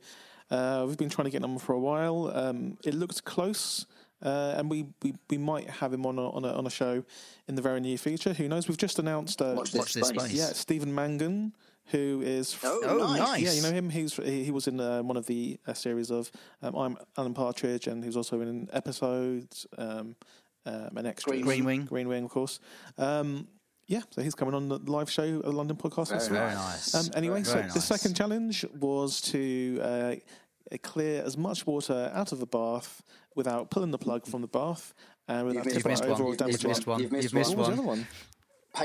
Uh, 0.50 0.84
we've 0.86 0.96
been 0.96 1.10
trying 1.10 1.26
to 1.26 1.30
get 1.30 1.42
him 1.42 1.50
on 1.50 1.58
for 1.58 1.74
a 1.74 1.78
while. 1.78 2.30
Um, 2.34 2.78
it 2.84 2.94
looks 2.94 3.20
close, 3.20 3.86
uh, 4.22 4.54
and 4.56 4.68
we, 4.70 4.86
we, 5.02 5.14
we 5.30 5.38
might 5.38 5.68
have 5.68 5.92
him 5.92 6.04
on 6.06 6.18
a, 6.18 6.30
on 6.30 6.44
a 6.44 6.52
on 6.52 6.66
a 6.66 6.70
show 6.70 7.04
in 7.46 7.54
the 7.54 7.62
very 7.62 7.80
near 7.80 7.96
future. 7.98 8.32
Who 8.32 8.48
knows? 8.48 8.68
We've 8.68 8.76
just 8.76 8.98
announced. 8.98 9.40
Uh, 9.42 9.54
Watch 9.56 9.74
Watch 9.74 9.92
this 9.94 10.08
space. 10.08 10.20
space. 10.22 10.32
yeah, 10.32 10.46
Stephen 10.46 10.94
Mangan, 10.94 11.54
who 11.86 12.22
is. 12.24 12.56
Oh, 12.64 12.80
Oh, 12.84 12.98
nice. 12.98 13.18
nice. 13.18 13.42
Yeah, 13.42 13.52
you 13.52 13.62
know 13.62 13.72
him. 13.72 13.90
He's 13.90 14.14
he, 14.16 14.44
he 14.44 14.50
was 14.50 14.66
in 14.68 14.80
uh, 14.80 15.02
one 15.02 15.16
of 15.16 15.26
the 15.26 15.58
uh, 15.66 15.72
series 15.74 16.10
of 16.10 16.30
um, 16.62 16.74
I'm 16.76 16.96
Alan 17.16 17.34
Partridge, 17.34 17.86
and 17.86 18.02
he 18.02 18.08
was 18.08 18.16
also 18.16 18.40
in 18.40 18.68
episodes 18.72 19.66
um, 19.76 20.16
um, 20.66 20.96
an 20.96 21.06
extra 21.06 21.32
Green 21.32 21.44
Green 21.44 21.64
Wing. 21.64 21.84
Green 21.84 22.08
Wing, 22.08 22.24
of 22.24 22.30
course. 22.30 22.60
Um, 22.98 23.46
yeah, 23.86 24.02
so 24.10 24.20
he's 24.20 24.34
coming 24.34 24.52
on 24.54 24.68
the 24.68 24.78
live 24.80 25.08
show 25.10 25.36
at 25.38 25.42
the 25.44 25.50
London 25.52 25.76
Podcast 25.78 26.10
Festival. 26.10 26.38
Very 26.40 26.54
nice. 26.54 26.94
Um, 26.94 27.06
anyway, 27.14 27.42
so 27.42 27.54
Very 27.54 27.68
the 27.68 27.74
nice. 27.76 27.84
second 27.86 28.14
challenge 28.14 28.66
was 28.78 29.22
to 29.22 29.80
uh, 29.82 30.14
Uh, 30.72 30.76
clear 30.82 31.22
as 31.24 31.36
much 31.36 31.66
water 31.66 32.10
out 32.14 32.32
of 32.32 32.38
the 32.40 32.46
bath 32.46 33.02
without 33.34 33.70
pulling 33.70 33.90
the 33.90 33.98
plug 33.98 34.26
from 34.26 34.40
the 34.42 34.48
bath 34.48 34.92
and 35.28 35.46
without 35.46 35.64
missed 35.64 35.76
taking 35.76 35.90
You've 35.90 36.00
missed 36.00 36.04
overall 36.04 36.28
one. 36.28 36.36
damage. 36.36 36.52
You've 36.62 36.68
missed 36.68 36.86
one. 36.86 37.00
You've 37.00 37.12
missed 37.12 37.22
You've 37.24 37.34
missed 37.34 37.56
What 37.56 37.68
was 37.68 37.76
the 37.76 37.82
one. 37.82 37.88
other 37.88 37.88
one? 37.88 38.06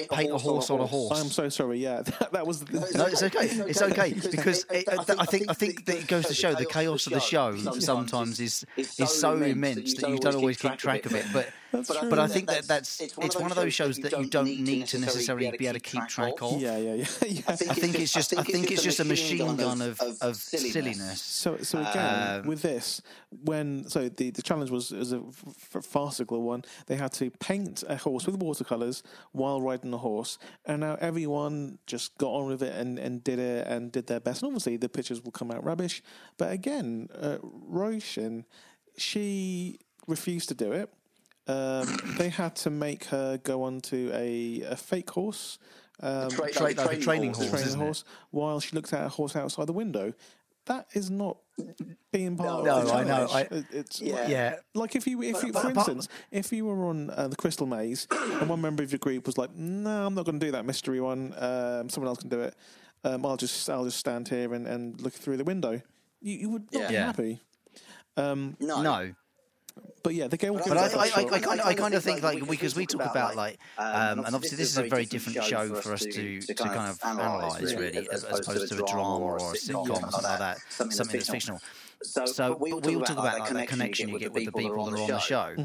Paint 0.09 0.31
a 0.31 0.37
horse 0.37 0.69
on 0.69 0.79
a 0.79 0.87
horse. 0.87 1.19
I'm 1.19 1.27
so 1.29 1.49
sorry. 1.49 1.77
Yeah, 1.77 2.01
that, 2.01 2.31
that 2.31 2.47
was. 2.47 2.61
The, 2.61 2.79
No, 2.97 3.05
it's 3.05 3.21
okay. 3.21 3.45
It's 3.69 3.81
okay 3.81 4.13
because 4.31 4.65
it, 4.71 4.87
uh, 4.87 5.15
I 5.19 5.25
think 5.25 5.49
I 5.49 5.53
think 5.53 5.85
that 5.85 5.97
it 5.97 6.07
goes 6.07 6.25
to 6.27 6.33
show 6.33 6.53
the 6.55 6.65
chaos 6.65 7.05
of 7.05 7.13
the 7.13 7.19
show 7.19 7.55
sometimes 7.79 8.39
is 8.39 8.65
is 8.77 9.11
so 9.11 9.35
immense 9.35 9.93
that 9.95 10.09
you 10.09 10.17
don't 10.17 10.35
always 10.35 10.57
keep 10.57 10.77
track 10.77 11.05
of 11.05 11.13
it. 11.13 11.25
But 11.33 11.49
true. 11.81 12.09
but 12.09 12.19
I 12.19 12.27
think 12.27 12.47
that 12.47 12.67
that's 12.67 13.01
it's 13.01 13.35
one 13.35 13.51
of 13.51 13.55
those 13.55 13.73
shows 13.73 13.97
that 13.99 14.11
you 14.19 14.25
don't 14.27 14.45
need 14.45 14.87
to 14.87 14.99
necessarily 14.99 15.51
be 15.57 15.67
able 15.67 15.73
to 15.75 15.79
keep 15.79 16.07
track 16.07 16.33
of. 16.41 16.61
yeah, 16.61 16.77
yeah, 16.77 16.93
yeah, 16.93 17.05
yeah. 17.27 17.41
I 17.47 17.55
think 17.55 17.99
it's 17.99 18.13
just 18.13 18.37
I 18.37 18.43
think 18.43 18.71
it's 18.71 18.83
just 18.83 18.99
a 18.99 19.05
machine 19.05 19.55
gun 19.55 19.81
of 19.81 19.99
of 20.21 20.35
silliness. 20.35 21.21
So, 21.21 21.57
so 21.57 21.79
again, 21.79 22.39
Um, 22.41 22.47
with 22.47 22.61
this, 22.61 23.01
when 23.43 23.87
so 23.89 24.09
the, 24.09 24.29
the 24.31 24.41
challenge 24.41 24.69
was 24.71 24.91
was 24.91 25.13
a 25.13 25.17
f- 25.17 25.75
f- 25.75 25.85
farcical 25.85 26.41
one. 26.43 26.63
They 26.87 26.95
had 26.95 27.11
to 27.13 27.31
paint 27.31 27.83
a 27.87 27.95
horse 27.97 28.25
with 28.25 28.35
watercolors 28.37 29.03
while 29.31 29.61
riding 29.61 29.91
the 29.91 29.97
horse, 29.99 30.37
and 30.65 30.81
now 30.81 30.97
everyone 31.01 31.79
just 31.87 32.17
got 32.17 32.29
on 32.31 32.47
with 32.47 32.61
it 32.61 32.73
and, 32.75 32.99
and 32.99 33.23
did 33.23 33.39
it 33.39 33.67
and 33.67 33.91
did 33.91 34.07
their 34.07 34.19
best. 34.19 34.41
And 34.41 34.47
obviously, 34.47 34.77
the 34.77 34.89
pictures 34.89 35.23
will 35.23 35.31
come 35.31 35.51
out 35.51 35.63
rubbish. 35.63 36.01
But 36.37 36.51
again, 36.51 37.09
uh, 37.19 37.37
Roshan, 37.41 38.45
she 38.97 39.79
refused 40.07 40.49
to 40.49 40.55
do 40.55 40.71
it. 40.71 40.89
Um, 41.47 41.97
they 42.17 42.29
had 42.29 42.55
to 42.57 42.69
make 42.69 43.05
her 43.05 43.37
go 43.37 43.63
onto 43.63 44.09
a, 44.13 44.61
a 44.61 44.75
fake 44.77 45.09
horse. 45.09 45.59
um, 46.01 46.29
Tra- 46.29 46.51
Tra- 46.51 46.63
like 46.63 46.77
a 46.79 46.83
training 46.85 47.01
training 47.01 47.33
horse, 47.33 47.49
horse, 47.49 47.61
training 47.63 47.79
horse 47.79 48.03
while 48.31 48.59
she 48.59 48.75
looked 48.75 48.93
at 48.93 49.05
a 49.05 49.09
horse 49.09 49.35
outside 49.35 49.67
the 49.67 49.73
window. 49.73 50.13
That 50.65 50.87
is 50.93 51.09
not 51.11 51.37
being 52.13 52.37
part 52.37 52.63
No, 52.63 52.77
of 52.77 52.85
the 52.87 52.93
I 52.93 53.03
know, 53.03 53.27
challenge. 53.27 53.47
I- 53.51 53.65
it's 53.77 53.99
Yeah. 54.01 54.27
Yeah. 54.29 54.55
like 54.73 54.95
if 54.95 55.05
you, 55.05 55.21
if 55.21 55.43
you, 55.43 55.51
but- 55.51 55.61
for 55.63 55.67
but- 55.73 55.77
instance, 55.89 56.07
if 56.31 56.53
you 56.53 56.65
were 56.65 56.85
on 56.85 57.09
uh, 57.09 57.27
the 57.27 57.35
Crystal 57.35 57.67
Maze 57.67 58.07
and 58.11 58.47
one 58.49 58.61
member 58.61 58.81
of 58.81 58.91
your 58.93 58.99
group 58.99 59.25
was 59.25 59.37
like, 59.37 59.53
"No, 59.53 60.05
I'm 60.05 60.13
not 60.15 60.23
going 60.23 60.39
to 60.39 60.45
do 60.45 60.53
that 60.53 60.63
mystery 60.65 61.01
one. 61.01 61.33
Um, 61.37 61.89
someone 61.89 62.07
else 62.07 62.19
can 62.19 62.29
do 62.29 62.39
it. 62.39 62.55
Um, 63.03 63.25
I'll 63.25 63.35
just 63.35 63.69
I'll 63.69 63.83
just 63.83 63.97
stand 63.97 64.29
here 64.29 64.53
and, 64.53 64.65
and 64.65 65.01
look 65.01 65.11
through 65.13 65.35
the 65.35 65.43
window." 65.43 65.81
You, 66.21 66.37
you 66.37 66.49
would 66.51 66.71
not 66.71 66.81
Yeah. 66.83 66.87
be 66.87 66.93
Yeah. 66.93 67.05
happy. 67.07 67.41
No. 68.15 68.81
No. 68.81 69.13
But 70.03 70.13
yeah, 70.15 70.27
the 70.27 70.37
game 70.37 70.51
will 70.53 70.59
give 70.59 70.67
But 70.67 70.77
I, 70.77 70.97
I, 70.97 71.03
I. 71.05 71.35
I, 71.35 71.39
kind 71.39 71.59
of, 71.61 71.65
I 71.65 71.73
kind 71.73 71.93
of 71.93 72.03
think 72.03 72.21
like 72.21 72.45
because 72.47 72.75
we 72.75 72.85
talk 72.85 73.09
about 73.09 73.35
like, 73.35 73.57
um, 73.77 74.19
and 74.25 74.35
obviously 74.35 74.57
this 74.57 74.69
is 74.69 74.77
a 74.77 74.83
very 74.83 75.05
different 75.05 75.43
show 75.43 75.73
for 75.75 75.93
us 75.93 76.01
to 76.05 76.41
to 76.41 76.53
kind 76.53 76.89
of 76.89 76.99
analyse 77.03 77.73
really, 77.73 77.97
as, 78.11 78.23
as 78.25 78.39
opposed 78.39 78.69
to 78.71 78.83
a 78.83 78.87
drama 78.87 79.19
or 79.19 79.37
a 79.37 79.39
sitcom 79.53 79.89
or 79.89 79.95
something 79.95 80.23
like 80.23 80.39
that, 80.39 80.57
something 80.69 81.17
that's 81.17 81.29
fictional. 81.29 81.59
So, 82.03 82.25
but 82.49 82.59
we 82.59 82.95
all 82.95 83.01
talk 83.01 83.17
about 83.17 83.39
like 83.39 83.53
that 83.53 83.67
connection 83.69 84.09
you 84.09 84.19
get 84.19 84.33
with 84.33 84.45
the 84.45 84.51
people 84.51 84.85
that 84.85 84.93
are 84.93 85.03
on 85.03 85.07
the 85.07 85.19
show. 85.19 85.55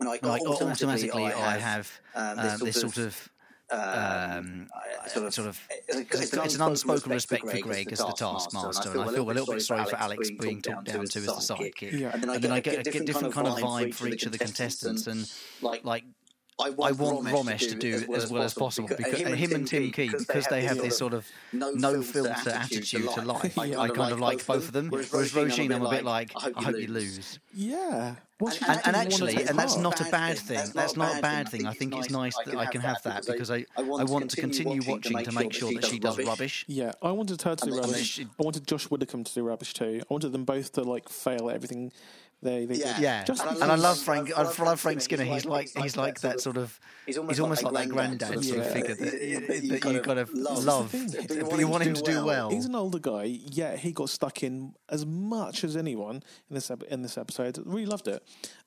Like, 0.00 0.24
Like 0.24 0.42
automatically, 0.42 1.20
automatically, 1.20 1.24
I 1.24 1.58
have 1.58 1.92
um, 2.14 2.58
this 2.60 2.80
sort 2.80 2.98
of. 2.98 3.30
Um, 3.74 4.68
sort 5.08 5.26
of, 5.26 5.34
sort 5.34 5.48
of, 5.48 5.60
it's, 5.88 6.32
it's 6.32 6.54
an 6.54 6.62
unspoken 6.62 7.12
respect 7.12 7.48
for 7.48 7.58
Greg 7.58 7.92
as 7.92 7.98
the 7.98 8.12
taskmaster, 8.12 8.90
and 8.92 9.00
I 9.00 9.12
feel 9.12 9.30
a 9.30 9.32
little 9.32 9.52
bit 9.52 9.62
sorry 9.62 9.84
for 9.84 9.96
Alex 9.96 10.30
being 10.30 10.62
talked 10.62 10.86
down 10.86 11.06
to 11.06 11.18
as 11.18 11.26
the 11.26 11.32
sidekick. 11.32 11.92
Yeah. 11.92 12.10
And 12.12 12.22
then 12.22 12.52
I 12.52 12.60
get 12.60 12.86
a 12.86 12.90
get 12.90 13.06
different 13.06 13.34
kind 13.34 13.46
of 13.46 13.58
vibe 13.58 13.94
for 13.94 14.06
each 14.08 14.26
of 14.26 14.32
the 14.32 14.38
contestants, 14.38 15.06
and 15.06 15.30
like 15.60 15.84
like 15.84 16.04
I 16.60 16.66
I 16.66 16.70
want, 16.92 16.98
Romesh, 17.26 17.32
Ramesh 17.32 17.68
to 17.70 17.74
do 17.74 18.14
as 18.14 18.30
well 18.30 18.42
as 18.42 18.54
possible 18.54 18.88
because 18.88 19.20
uh, 19.22 19.30
him 19.30 19.52
and 19.52 19.66
Tim 19.66 19.90
Key 19.90 20.08
because 20.16 20.46
they 20.46 20.62
have 20.62 20.78
this 20.78 20.96
sort 20.96 21.12
of 21.12 21.26
no 21.52 22.00
filter 22.02 22.50
attitude 22.50 23.08
to 23.10 23.22
life. 23.22 23.58
I 23.58 23.88
kind 23.88 24.12
of 24.12 24.20
like 24.20 24.46
both 24.46 24.68
of 24.68 24.72
them. 24.72 24.88
Whereas 24.88 25.34
Rosine, 25.34 25.72
I'm 25.72 25.84
a 25.84 25.90
bit 25.90 26.04
like 26.04 26.30
I 26.36 26.62
hope 26.62 26.76
you 26.76 26.88
lose. 26.88 27.38
yeah. 27.52 28.16
Well, 28.40 28.52
And, 28.68 28.80
and 28.84 28.96
actually, 28.96 29.36
and 29.44 29.56
that's 29.56 29.76
not 29.76 30.00
a 30.00 30.10
bad 30.10 30.36
thing. 30.36 30.60
That's 30.74 30.96
not 30.96 31.18
a 31.18 31.22
bad 31.22 31.48
thing. 31.48 31.66
I 31.66 31.72
think 31.72 31.94
it's 31.94 32.10
nice 32.10 32.36
that 32.44 32.56
I 32.56 32.66
can 32.66 32.80
have 32.80 33.00
that 33.04 33.26
because 33.26 33.50
I 33.50 33.64
I 33.76 33.82
want 33.82 34.30
to 34.30 34.36
continue 34.40 34.80
watching 34.86 35.16
to 35.24 35.32
make 35.32 35.52
sure 35.52 35.72
that 35.72 35.84
she 35.84 35.98
does 35.98 36.18
rubbish. 36.18 36.64
Yeah, 36.68 36.92
I 37.02 37.10
wanted 37.12 37.40
her 37.42 37.54
to 37.56 37.66
do 37.66 37.76
rubbish. 37.76 38.20
I 38.20 38.42
wanted 38.42 38.66
Josh 38.66 38.90
Widdicombe 38.90 39.24
to 39.24 39.34
do 39.34 39.42
rubbish 39.42 39.72
too. 39.72 40.00
I 40.02 40.06
wanted 40.12 40.32
them 40.32 40.44
both 40.44 40.72
to 40.72 40.82
like 40.82 41.08
fail 41.08 41.48
at 41.50 41.56
everything 41.56 41.92
they 42.44 42.66
they 42.66 42.76
Yeah. 42.76 43.00
Yeah, 43.00 43.24
Just 43.24 43.44
and 43.44 43.64
I 43.64 43.74
love 43.74 43.98
Frank. 43.98 44.30
I 44.36 44.42
love 44.42 44.80
Frank 44.80 45.00
Skinner. 45.00 45.24
He's 45.24 45.44
like 45.44 45.70
he's 45.82 45.96
like 45.96 46.20
that 46.20 46.40
sort 46.40 46.56
of. 46.56 46.78
He's 47.06 47.18
almost 47.18 47.62
like 47.64 47.74
that 47.74 47.88
granddad 47.88 48.44
sort 48.44 48.60
of 48.60 48.66
Yeah. 48.66 48.72
figure 48.72 48.94
that, 48.94 49.80
that 49.82 49.92
you 49.92 50.00
kind 50.00 50.18
of 50.20 50.32
love. 50.32 50.64
love, 50.64 50.92
That's 50.92 51.26
the 51.26 51.46
but 51.50 51.58
you 51.58 51.66
want 51.68 51.82
him 51.84 51.94
to 51.94 52.02
do 52.02 52.24
well. 52.24 52.50
He's 52.50 52.66
an 52.66 52.74
older 52.76 52.98
guy, 53.00 53.24
yet 53.24 53.80
he 53.80 53.90
got 53.92 54.08
stuck 54.10 54.42
in 54.42 54.74
as 54.88 55.04
much 55.04 55.64
as 55.64 55.76
anyone 55.76 56.22
in 56.48 56.54
this 56.54 56.70
in 56.88 57.02
this 57.02 57.18
episode. 57.18 57.58
Really 57.64 57.86
loved 57.86 58.06
it. 58.08 58.22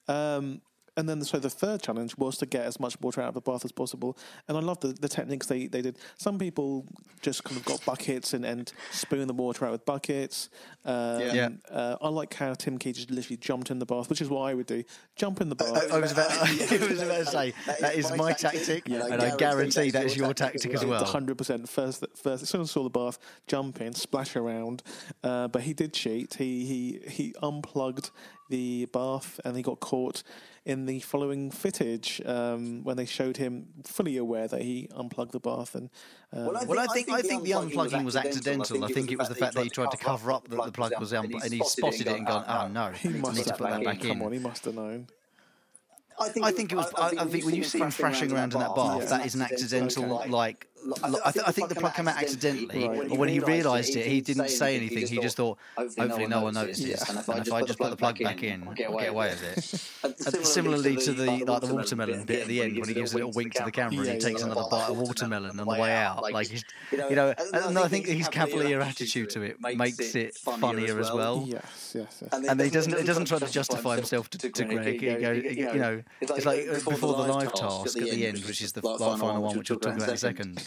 Um, 0.08 0.62
and 0.98 1.08
then, 1.08 1.24
so 1.24 1.38
the 1.38 1.50
third 1.50 1.82
challenge 1.82 2.18
was 2.18 2.38
to 2.40 2.46
get 2.46 2.66
as 2.66 2.80
much 2.80 3.00
water 3.00 3.22
out 3.22 3.30
of 3.30 3.34
the 3.36 3.42
bath 3.42 3.64
as 3.64 3.72
possible. 3.72 4.18
And 4.48 4.58
I 4.58 4.62
love 4.62 4.80
the, 4.80 4.90
the 4.90 5.08
techniques 5.08 5.46
they, 5.46 5.68
they 5.68 5.82
did. 5.82 5.98
Some 6.18 6.40
people 6.40 6.86
just 7.22 7.44
kind 7.44 7.56
of 7.60 7.66
got 7.66 7.86
buckets 7.86 8.34
and, 8.34 8.44
and 8.44 8.72
spoon 8.92 9.28
the 9.28 9.34
water 9.34 9.66
out 9.66 9.72
with 9.72 9.86
buckets. 9.86 10.50
Um, 10.84 11.22
Yeah. 11.22 11.50
Uh, 11.70 11.98
I 12.02 12.10
like 12.10 12.34
how 12.34 12.54
Tim 12.56 12.78
Key 12.80 12.94
just 12.94 13.12
literally 13.12 13.38
jumped 13.38 13.70
in 13.70 13.78
the 13.80 13.86
bath, 13.86 14.10
which 14.10 14.22
is 14.22 14.30
what 14.30 14.42
I 14.42 14.56
would 14.56 14.66
do. 14.66 14.84
Jump 15.16 15.40
in 15.40 15.50
the 15.50 15.56
bath. 15.56 15.92
I 15.92 16.00
was 16.00 16.12
about, 16.12 16.32
I 16.32 16.88
was 16.90 17.02
about 17.02 17.18
to 17.18 17.26
say 17.26 17.54
that 17.80 17.96
is 17.96 18.12
my 18.16 18.34
tactic, 18.34 18.88
and 18.90 19.22
I 19.22 19.36
guarantee 19.38 19.92
that 19.92 20.06
is 20.06 20.18
your 20.18 20.34
tactic 20.34 20.74
as 20.74 20.84
well. 20.84 21.04
hundred 21.06 21.38
percent. 21.38 21.70
First, 21.70 22.06
first, 22.16 22.44
as 22.44 22.50
soon 22.50 22.62
as 22.62 22.72
I 22.72 22.74
saw 22.74 22.84
the 22.84 22.90
bath, 22.90 23.20
jump 23.48 23.82
in, 23.82 23.94
splash 23.94 24.36
around. 24.36 24.84
Uh, 25.24 25.48
but 25.48 25.62
he 25.62 25.74
did 25.74 25.94
cheat. 25.94 26.36
He 26.36 26.66
he 26.66 27.10
he 27.10 27.36
unplugged 27.44 28.12
the 28.50 28.86
bath, 28.86 29.40
and 29.44 29.56
he 29.56 29.62
got 29.64 29.80
caught 29.80 30.24
in 30.66 30.86
the 30.86 31.00
following 31.00 31.50
footage 31.50 32.22
um, 32.26 32.84
when 32.84 32.98
they 32.98 33.06
showed 33.06 33.38
him 33.38 33.68
fully 33.86 34.18
aware 34.18 34.48
that 34.48 34.62
he 34.62 34.90
unplugged 34.96 35.32
the 35.32 35.40
bath. 35.40 35.76
And 35.76 35.90
um, 36.34 36.46
Well, 36.68 36.80
I 36.80 36.88
think 36.88 37.10
I 37.10 37.22
think 37.22 37.44
the 37.44 37.52
unplugging 37.52 38.04
was 38.04 38.16
accidental. 38.16 38.84
I 38.84 38.90
think 38.90 39.12
it 39.12 39.18
was 39.18 39.30
the 39.30 39.36
fact 39.36 39.56
that 39.56 39.64
he 39.64 39.70
tried 39.70 39.92
to 39.92 39.98
cover 39.98 40.32
up 40.32 40.48
that 40.50 40.64
the 40.66 40.72
plug 40.72 40.94
was 41.00 41.14
un- 41.14 41.32
and 41.34 41.54
he 41.54 41.64
spotted 41.64 42.08
it 42.08 42.18
and 42.18 42.28
gone, 42.28 42.44
"Oh 42.48 42.68
no, 42.68 42.92
he 42.92 43.10
I 43.10 43.12
must 43.14 43.36
need 43.38 43.44
to 43.46 43.50
have 43.52 43.58
put 43.60 43.70
that 43.70 43.76
known. 43.78 43.84
back 43.86 44.02
Come 44.02 44.22
on, 44.22 44.32
he 44.34 44.40
must 44.40 44.66
have 44.66 44.76
known. 44.76 45.08
I 46.20 46.52
think 46.52 46.72
it 46.72 46.76
was. 46.76 46.92
I, 46.98 47.10
I 47.20 47.26
think 47.26 47.46
when 47.46 47.56
you 47.56 47.64
see 47.64 47.80
him 47.80 47.92
thrashing 47.92 48.32
around 48.32 48.54
in 48.54 48.60
that 48.60 48.76
bath, 48.76 49.10
that 49.10 49.26
is 49.26 49.36
an 49.36 49.44
accidental. 49.44 50.24
Like, 50.28 50.68
I, 51.04 51.32
th- 51.32 51.44
I 51.46 51.52
think 51.52 51.70
the 51.70 51.76
plug 51.76 51.94
came 51.96 52.08
out 52.08 52.18
accidentally, 52.18 52.88
Right. 52.88 53.10
but 53.10 53.18
when 53.18 53.30
he 53.30 53.40
realised 53.40 53.96
it, 53.96 54.06
he 54.06 54.22
didn't 54.22 54.50
say 54.50 54.76
anything. 54.78 55.08
He 55.08 55.20
just 55.20 55.36
thought, 55.36 55.58
"Hopefully, 55.78 56.28
no 56.28 56.42
one 56.44 56.54
notices." 56.54 57.02
And 57.10 57.20
if 57.20 57.52
I 57.52 57.62
just 57.64 57.78
put 57.80 57.90
the 57.90 57.98
plug 57.98 58.20
back 58.20 58.44
in, 58.44 58.68
I'll 58.68 58.74
get 58.74 58.90
away 58.90 59.10
with 59.12 59.44
it. 59.44 60.46
Similarly 60.46 60.96
to 60.98 61.14
the 61.14 61.44
like 61.46 61.62
the 61.62 61.74
watermelon 61.74 62.24
bit 62.26 62.42
at 62.44 62.48
the 62.48 62.62
end 62.62 62.78
when 62.78 62.88
he 62.88 62.94
gives 62.94 63.14
a 63.14 63.18
little 63.18 63.32
wink 63.34 63.54
to 63.56 63.64
the 63.64 63.72
camera 63.72 64.02
and 64.06 64.14
he 64.14 64.20
takes 64.20 64.42
another 64.44 64.64
bite 64.70 64.90
of 64.90 64.98
watermelon 65.08 65.52
on 65.52 65.58
the 65.58 65.66
way 65.66 65.94
out. 65.94 66.22
Like 66.24 66.52
you 66.92 67.16
know, 67.16 67.34
and 67.54 67.78
I 67.78 67.88
think 67.88 68.06
his 68.08 68.30
cavalier 68.30 68.80
attitude 68.80 69.30
to 69.32 69.42
it 69.42 69.58
makes 69.60 70.16
it 70.16 70.36
funnier 70.38 71.00
as 71.00 71.12
well. 71.12 71.44
Yes, 71.48 71.94
yes, 71.96 72.24
yes. 72.32 72.46
And 72.48 72.62
he 72.62 72.70
doesn't. 72.70 72.98
He 72.98 73.04
doesn't 73.04 73.26
try 73.26 73.40
to 73.40 73.52
justify 73.52 73.96
himself 73.96 74.30
to, 74.32 74.38
to 74.38 74.64
Greg. 74.66 75.02
He 75.02 75.16
goes, 75.16 75.44
you 75.44 75.80
know, 75.80 76.04
it's 76.22 76.46
like 76.46 76.66
before 76.86 77.14
the 77.16 77.34
live 77.34 77.54
task 77.54 77.98
at 77.98 78.04
the 78.10 78.28
end, 78.28 78.44
which 78.46 78.62
is 78.62 78.72
the 78.72 78.86
like, 78.88 79.00
final 79.00 79.42
one, 79.42 79.58
which 79.58 79.70
we'll 79.70 79.80
talk 79.80 79.96
about 79.96 80.08
in 80.08 80.14
a 80.14 80.18
second. 80.18 80.64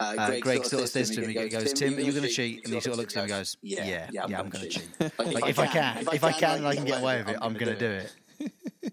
Uh, 0.00 0.38
Greg 0.40 0.64
sort 0.64 0.82
of 0.82 0.88
says 0.88 1.10
to 1.10 1.22
him, 1.22 1.28
he 1.30 1.48
goes, 1.48 1.72
"Tim, 1.72 1.96
are 1.96 2.00
you 2.00 2.12
going 2.12 2.24
to 2.24 2.28
cheat?" 2.28 2.64
And 2.64 2.74
he 2.74 2.80
sort 2.80 2.94
of 2.94 2.98
looks 2.98 3.16
at 3.16 3.20
him 3.20 3.22
and 3.24 3.30
goes, 3.40 3.56
"Yeah, 3.62 3.84
yeah, 3.84 4.08
yeah, 4.12 4.38
I'm 4.38 4.48
going 4.48 4.64
to 4.64 4.68
cheat. 4.68 4.88
Like 5.00 5.48
if 5.48 5.58
I 5.58 5.66
can, 5.66 6.06
if 6.12 6.24
I 6.24 6.32
can, 6.32 6.58
and 6.58 6.66
I 6.68 6.74
can 6.74 6.84
get 6.84 7.00
away 7.00 7.18
with 7.18 7.28
it, 7.30 7.38
I'm 7.40 7.54
going 7.54 7.76
to 7.76 7.78
do 7.78 7.90
it." 7.90 8.92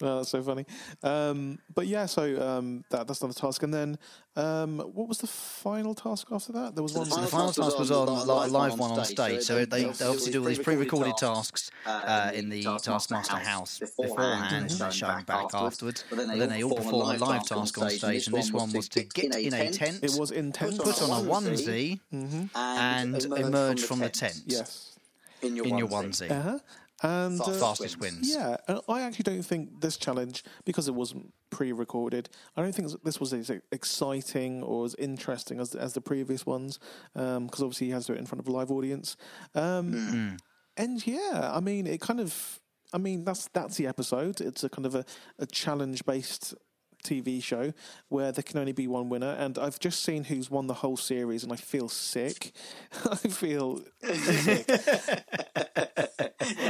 Oh, 0.00 0.18
that's 0.18 0.28
so 0.28 0.42
funny. 0.42 0.64
Um, 1.02 1.58
but 1.74 1.86
yeah, 1.88 2.06
so 2.06 2.22
um, 2.40 2.84
that 2.90 3.06
that's 3.08 3.20
another 3.20 3.34
task, 3.38 3.62
and 3.64 3.74
then 3.74 3.98
um, 4.36 4.78
what 4.78 5.08
was 5.08 5.18
the 5.18 5.26
final 5.26 5.92
task 5.94 6.28
after 6.30 6.52
that? 6.52 6.74
There 6.76 6.82
was 6.84 6.92
one. 6.94 7.06
So 7.06 7.20
the 7.20 7.26
final 7.26 7.52
task 7.52 7.76
was 7.78 7.90
on 7.90 8.06
li- 8.06 8.48
live 8.50 8.78
one 8.78 8.92
on 8.92 9.04
stage. 9.04 9.42
So 9.42 9.64
they, 9.64 9.64
they 9.64 9.84
obviously 9.86 10.30
do 10.32 10.40
all 10.40 10.46
these 10.46 10.60
pre-recorded 10.60 11.16
tasks 11.16 11.70
uh, 11.84 12.30
in 12.32 12.48
the 12.48 12.62
Taskmaster 12.62 13.36
house 13.38 13.80
beforehand, 13.80 14.54
and 14.54 14.70
they 14.70 14.90
show 14.90 15.08
them 15.08 15.24
back 15.24 15.46
afterwards. 15.52 16.04
But 16.08 16.26
then 16.28 16.48
they 16.48 16.62
all 16.62 16.76
perform 16.76 17.16
a 17.16 17.24
live 17.24 17.44
task 17.46 17.76
on 17.78 17.90
stage, 17.90 18.28
and 18.28 18.36
this 18.36 18.52
one 18.52 18.72
was 18.72 18.88
to 18.90 19.02
get 19.02 19.34
in 19.34 19.52
a 19.54 19.70
tent, 19.72 20.00
It 20.02 20.14
was 20.18 20.30
intense. 20.30 20.78
put 20.78 21.02
on 21.02 21.10
a 21.10 21.28
onesie, 21.28 21.98
and 22.54 23.24
emerge 23.24 23.82
from 23.82 23.98
the 24.00 24.08
tent 24.08 24.42
Yes. 24.46 24.96
in 25.42 25.56
your 25.56 25.66
in 25.66 25.78
your 25.78 25.88
onesie. 25.88 26.28
onesie. 26.28 26.30
Uh-huh. 26.30 26.58
And 27.02 27.40
uh, 27.40 27.52
Fastest 27.52 28.00
wins. 28.00 28.28
Yeah, 28.34 28.56
and 28.66 28.80
I 28.88 29.02
actually 29.02 29.22
don't 29.22 29.42
think 29.42 29.80
this 29.80 29.96
challenge, 29.96 30.42
because 30.64 30.88
it 30.88 30.94
wasn't 30.94 31.32
pre-recorded, 31.50 32.28
I 32.56 32.62
don't 32.62 32.74
think 32.74 32.90
this 33.04 33.20
was 33.20 33.32
as 33.32 33.50
exciting 33.70 34.62
or 34.62 34.84
as 34.84 34.94
interesting 34.98 35.60
as 35.60 35.74
as 35.74 35.92
the 35.92 36.00
previous 36.00 36.44
ones, 36.44 36.78
because 37.14 37.62
obviously 37.62 37.86
he 37.88 37.92
has 37.92 38.06
to 38.06 38.12
do 38.12 38.16
it 38.16 38.20
in 38.20 38.26
front 38.26 38.40
of 38.40 38.48
a 38.48 38.52
live 38.52 38.70
audience. 38.70 39.16
Um, 39.54 40.38
And 40.76 41.04
yeah, 41.04 41.50
I 41.52 41.58
mean, 41.58 41.88
it 41.88 42.00
kind 42.00 42.20
of, 42.20 42.60
I 42.92 42.98
mean, 42.98 43.24
that's 43.24 43.48
that's 43.52 43.76
the 43.76 43.88
episode. 43.88 44.40
It's 44.40 44.62
a 44.62 44.68
kind 44.68 44.86
of 44.86 44.94
a, 44.94 45.04
a 45.38 45.46
challenge-based 45.46 46.54
TV 47.04 47.42
show 47.42 47.72
where 48.08 48.32
there 48.32 48.42
can 48.42 48.58
only 48.58 48.72
be 48.72 48.86
one 48.88 49.08
winner, 49.08 49.34
and 49.38 49.58
I've 49.58 49.78
just 49.78 50.02
seen 50.02 50.24
who's 50.24 50.50
won 50.50 50.66
the 50.66 50.74
whole 50.74 50.96
series, 50.96 51.42
and 51.44 51.52
I 51.52 51.56
feel 51.56 51.88
sick. 51.88 52.52
I 53.10 53.16
feel 53.16 53.80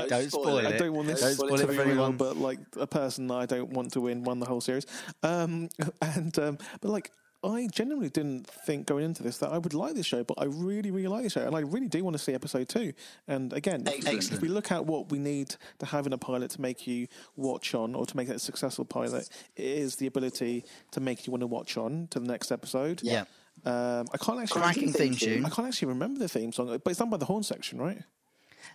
Don't 0.09 0.31
spoil 0.31 0.59
I 0.67 0.71
it. 0.71 0.79
don't 0.79 0.93
want 0.95 1.09
this 1.09 1.21
Don't 1.21 1.35
spoil 1.35 1.57
to 1.59 1.65
it 1.65 1.69
be 1.69 1.75
for 1.77 1.83
real, 1.85 1.91
anyone. 1.93 2.17
but 2.17 2.37
like 2.37 2.59
a 2.79 2.87
person 2.87 3.27
that 3.29 3.35
I 3.35 3.47
don't 3.47 3.71
want 3.71 3.93
to 3.93 4.01
win 4.01 4.25
won 4.25 4.41
the 4.41 4.47
whole 4.47 4.61
series. 4.61 4.87
Um, 5.23 5.69
and 6.03 6.37
um, 6.39 6.59
but 6.81 6.91
like 6.91 7.11
I 7.45 7.69
genuinely 7.71 8.09
didn't 8.11 8.49
think 8.49 8.87
going 8.87 9.05
into 9.05 9.23
this 9.23 9.39
that 9.39 9.51
I 9.53 9.59
would 9.59 9.73
like 9.75 9.95
this 9.95 10.07
show, 10.07 10.25
but 10.25 10.35
I 10.39 10.45
really, 10.47 10.91
really 10.91 11.07
like 11.07 11.23
this 11.23 11.35
show, 11.35 11.47
and 11.47 11.55
I 11.55 11.61
really 11.61 11.87
do 11.89 12.03
want 12.03 12.15
to 12.15 12.23
see 12.23 12.35
episode 12.35 12.69
two. 12.69 12.93
And 13.29 13.53
again, 13.53 13.85
if- 13.99 14.05
if 14.37 14.41
we 14.43 14.49
look 14.49 14.73
at 14.73 14.87
what 14.87 15.11
we 15.13 15.19
need 15.21 15.55
to 15.79 15.87
have 15.87 16.07
in 16.07 16.13
a 16.13 16.19
pilot 16.19 16.51
to 16.53 16.61
make 16.61 16.87
you 16.89 17.07
watch 17.37 17.75
on, 17.75 17.95
or 17.95 18.07
to 18.07 18.17
make 18.17 18.29
it 18.29 18.35
a 18.37 18.39
successful 18.41 18.85
pilot, 18.85 19.29
it 19.57 19.65
is 19.65 19.97
the 19.97 20.07
ability 20.09 20.65
to 20.91 21.01
make 21.01 21.27
you 21.27 21.31
want 21.31 21.43
to 21.43 21.47
watch 21.47 21.77
on 21.77 22.09
to 22.11 22.19
the 22.19 22.27
next 22.27 22.51
episode. 22.51 23.03
Yeah. 23.05 23.25
Um, 23.65 24.07
I 24.13 24.19
can't 24.19 24.41
actually 24.41 24.61
Cracking 24.63 24.93
theme 24.93 25.15
tune. 25.15 25.45
I 25.45 25.49
can't 25.51 25.69
actually 25.69 25.89
remember 25.89 26.19
the 26.21 26.29
theme 26.29 26.53
song, 26.53 26.67
but 26.69 26.91
it's 26.91 26.99
done 26.99 27.11
by 27.11 27.17
the 27.19 27.25
Horne 27.27 27.43
Section, 27.43 27.81
right? 27.81 28.03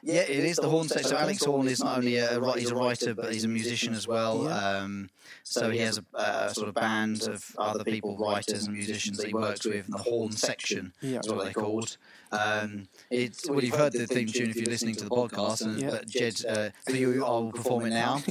Yeah, 0.05 0.21
it 0.21 0.43
is 0.43 0.57
the 0.57 0.67
Horne 0.67 0.89
Section. 0.89 1.11
So 1.11 1.17
Alex 1.17 1.45
Horne 1.45 1.69
is 1.69 1.81
not 1.81 1.97
only 1.97 2.17
a, 2.17 2.37
he's 2.57 2.71
a 2.71 2.75
writer, 2.75 3.13
but 3.13 3.33
he's 3.33 3.45
a 3.45 3.47
musician 3.47 3.93
as 3.93 4.05
well. 4.05 4.49
Um, 4.49 5.09
so 5.43 5.69
he 5.69 5.79
has 5.79 5.97
a, 5.97 6.03
a, 6.19 6.53
sort 6.53 6.67
of 6.67 6.73
band 6.73 7.23
of 7.23 7.55
other 7.57 7.85
people, 7.85 8.17
writers 8.17 8.65
and 8.65 8.75
musicians 8.75 9.17
that 9.17 9.27
he 9.27 9.33
works 9.33 9.65
with. 9.65 9.85
In 9.85 9.91
the 9.91 9.97
Horne 9.97 10.33
Section 10.33 10.91
is 11.01 11.29
what 11.29 11.45
they're 11.45 11.53
called. 11.53 11.95
Um, 12.33 12.89
it's 13.09 13.49
well, 13.49 13.63
you've 13.63 13.75
heard 13.75 13.93
the 13.93 14.05
theme 14.05 14.27
tune 14.27 14.49
if 14.49 14.57
you're 14.57 14.65
listening 14.65 14.95
to 14.95 15.05
the 15.05 15.09
podcast, 15.09 15.61
and 15.61 15.79
yeah. 15.79 15.91
but 15.91 16.09
Jed, 16.09 16.43
uh, 16.49 16.69
for 16.85 16.97
you, 16.97 17.23
I 17.23 17.29
will 17.29 17.53
perform 17.53 17.85
it 17.85 17.91
now. 17.91 18.21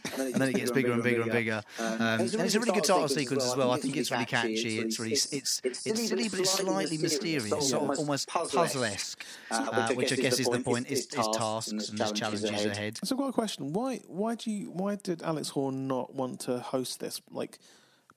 and 0.18 0.34
then 0.34 0.48
it 0.48 0.56
gets 0.56 0.70
bigger 0.70 0.92
and 0.92 1.02
bigger 1.02 1.22
and 1.22 1.32
bigger. 1.32 1.62
Um, 1.78 2.00
and 2.00 2.20
it's 2.22 2.54
a 2.54 2.60
really 2.60 2.72
good 2.72 2.84
title 2.84 3.08
sequence 3.08 3.44
as 3.44 3.56
well. 3.56 3.70
I 3.70 3.78
think 3.78 3.96
it's 3.96 4.10
really 4.10 4.24
catchy. 4.24 4.78
It's 4.78 4.98
really 4.98 5.12
it's 5.12 5.32
it's 5.32 5.80
silly, 5.80 6.28
but 6.28 6.40
it's 6.40 6.50
slightly 6.50 6.98
mysterious, 6.98 7.70
sort 7.70 7.90
of 7.90 7.98
almost 7.98 8.28
puzzle-esque, 8.28 9.24
uh, 9.50 9.92
which 9.94 10.12
I 10.12 10.16
guess 10.16 10.40
is 10.40 10.48
the 10.48 10.60
point: 10.60 10.90
is, 10.90 11.06
is 11.06 11.28
tasks 11.34 11.88
and 11.88 11.98
his 11.98 12.12
challenges 12.12 12.64
ahead. 12.64 12.98
So 13.04 13.14
I've 13.14 13.20
got 13.20 13.28
a 13.28 13.32
question: 13.32 13.72
Why 13.72 14.00
why 14.06 14.34
do 14.34 14.50
you 14.50 14.70
why 14.70 14.96
did 14.96 15.22
Alex 15.22 15.50
Horne 15.50 15.86
not 15.86 16.14
want 16.14 16.40
to 16.40 16.58
host 16.58 17.00
this? 17.00 17.20
Like 17.30 17.58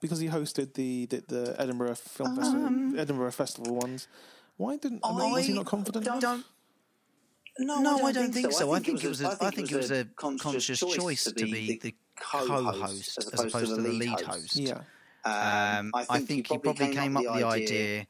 because 0.00 0.18
he 0.18 0.28
hosted 0.28 0.74
the 0.74 1.06
the, 1.06 1.22
the 1.28 1.56
Edinburgh 1.58 1.94
Film 1.94 2.36
Festival, 2.36 2.66
um, 2.66 2.98
Edinburgh 2.98 3.32
Festival 3.32 3.74
ones. 3.74 4.08
Why 4.56 4.76
didn't? 4.76 5.00
I 5.04 5.16
mean, 5.16 5.32
was 5.32 5.46
he 5.46 5.52
not 5.54 5.66
confident? 5.66 6.04
Don't, 6.04 6.44
no, 7.58 7.80
no, 7.80 8.06
I 8.06 8.12
don't, 8.12 8.32
think 8.32 8.52
so. 8.52 8.72
I 8.72 8.78
think, 8.78 9.02
it 9.02 9.08
was 9.08 9.20
a, 9.20 9.36
I 9.40 9.50
think 9.50 9.70
it 9.70 9.76
was 9.76 9.90
a 9.90 10.04
conscious 10.16 10.78
choice 10.78 11.24
to 11.24 11.44
be 11.44 11.78
the 11.82 11.94
co-host 12.18 13.18
as 13.18 13.40
opposed 13.40 13.74
to 13.74 13.82
the 13.82 13.88
lead 13.88 14.20
host. 14.20 14.56
Yeah. 14.56 14.82
Um, 15.24 15.92
I 15.94 16.20
think 16.20 16.48
he 16.48 16.58
probably 16.58 16.94
came 16.94 17.16
up 17.16 17.24
with 17.24 17.34
the 17.34 17.46
idea. 17.46 18.06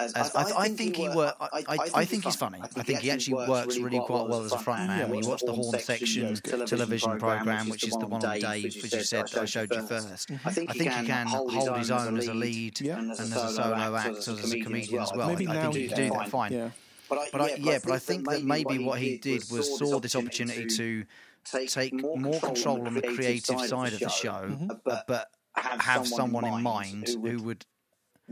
As, 0.00 0.12
as 0.12 0.32
I, 0.36 0.42
I, 0.42 0.60
I, 0.60 0.68
think 0.68 0.94
he 0.94 1.08
work. 1.08 1.34
I, 1.40 1.64
I, 1.92 2.04
think 2.04 2.22
he's 2.22 2.36
funny. 2.36 2.60
I 2.62 2.68
think 2.68 3.00
he 3.00 3.10
actually 3.10 3.34
works 3.48 3.78
really 3.78 3.98
quite 3.98 4.28
well 4.28 4.44
as 4.44 4.52
a 4.52 4.58
front 4.58 4.86
man. 4.86 5.10
When 5.10 5.24
you 5.24 5.28
watch 5.28 5.42
the 5.44 5.52
Horne 5.52 5.76
Section 5.80 6.36
television 6.36 7.18
program, 7.18 7.68
which 7.68 7.82
is 7.82 7.94
the 7.94 8.06
one 8.06 8.24
on 8.24 8.38
Dave, 8.38 8.64
which 8.64 8.94
you 8.94 9.02
said 9.02 9.26
that 9.28 9.42
I 9.42 9.44
showed 9.44 9.72
you 9.72 9.82
first, 9.82 10.30
I 10.44 10.52
think 10.52 10.72
he 10.72 10.84
can 10.84 11.26
hold 11.26 11.52
his 11.78 11.90
own 11.90 12.16
as 12.16 12.28
a 12.28 12.34
lead 12.34 12.80
and 12.80 13.10
as 13.10 13.20
a 13.20 13.48
solo 13.48 13.96
actor, 13.96 14.18
as 14.18 14.52
a 14.52 14.60
comedian 14.60 15.02
as 15.02 15.12
well. 15.16 15.30
I 15.30 15.34
think 15.34 15.50
he 15.50 15.56
can 15.56 15.72
do 15.72 16.10
that 16.10 16.28
fine. 16.28 16.72
But 17.08 17.18
I, 17.18 17.28
but 17.32 17.40
I, 17.40 17.54
yeah, 17.58 17.78
but 17.82 17.92
I 17.92 17.98
think 17.98 18.28
that 18.28 18.42
maybe 18.44 18.78
what 18.78 18.98
he 18.98 19.18
did 19.18 19.44
was 19.50 19.78
saw 19.78 19.98
this 19.98 20.14
opportunity 20.14 20.66
to 20.66 21.04
take 21.44 21.92
more 21.94 22.38
control 22.40 22.86
on 22.86 22.94
the 22.94 23.02
creative 23.02 23.60
side 23.60 23.92
of 23.94 24.00
the 24.00 24.08
show, 24.08 24.56
but 24.84 25.30
have 25.54 26.06
someone 26.06 26.44
in 26.44 26.62
mind 26.62 27.08
who 27.08 27.42
would 27.42 27.64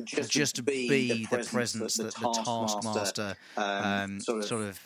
just, 0.04 0.30
just 0.30 0.64
be 0.64 1.26
the 1.30 1.38
presence 1.38 1.96
that 1.96 2.14
the 2.14 2.42
taskmaster 2.44 3.34
um, 3.56 4.20
sort 4.20 4.52
of 4.52 4.78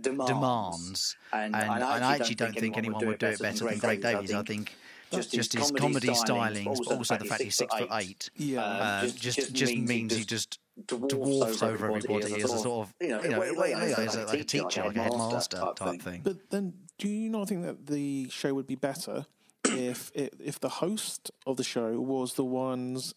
demands. 0.00 1.16
And, 1.32 1.54
and, 1.54 1.72
and 1.72 1.84
I 1.84 2.16
actually 2.16 2.34
don't 2.34 2.58
think 2.58 2.76
anyone 2.76 3.06
would 3.06 3.18
do 3.18 3.28
it 3.28 3.38
better 3.38 3.64
than 3.64 3.78
Greg 3.78 4.02
Davies. 4.02 4.34
I 4.34 4.42
think 4.42 4.74
just, 5.12 5.32
just 5.32 5.52
his 5.52 5.70
comedy 5.70 6.08
stylings, 6.08 6.78
but 6.84 6.96
also 6.96 7.16
the 7.16 7.24
fact 7.24 7.42
he's 7.42 7.54
six 7.54 7.72
foot 7.72 7.88
eight, 7.92 8.28
yeah, 8.34 8.60
uh, 8.60 9.02
just, 9.02 9.18
just, 9.18 9.52
just 9.54 9.76
means 9.76 10.16
he 10.16 10.24
just 10.24 10.58
dwarfs 10.84 11.62
over 11.62 11.96
everybody 11.96 12.42
as 12.42 12.52
a 12.52 12.58
sort 12.58 12.88
of, 12.88 12.94
you 13.00 13.08
know, 13.08 13.22
you 13.22 13.30
know, 13.30 13.40
as 13.42 14.14
a, 14.14 14.26
like 14.26 14.40
a 14.40 14.44
teacher, 14.44 14.84
like 14.84 14.96
a 14.96 15.02
headmaster 15.02 15.72
type 15.74 16.02
thing. 16.02 16.20
But 16.22 16.50
then, 16.50 16.74
do 16.98 17.08
you 17.08 17.30
not 17.30 17.48
think 17.48 17.62
that 17.62 17.86
the 17.86 18.28
show 18.30 18.54
would 18.54 18.66
be 18.66 18.74
better 18.74 19.26
if 19.64 20.12
it, 20.14 20.34
if 20.42 20.60
the 20.60 20.68
host 20.68 21.30
of 21.46 21.56
the 21.56 21.64
show 21.64 22.00
was 22.00 22.34
the 22.34 22.44
ones 22.44 23.14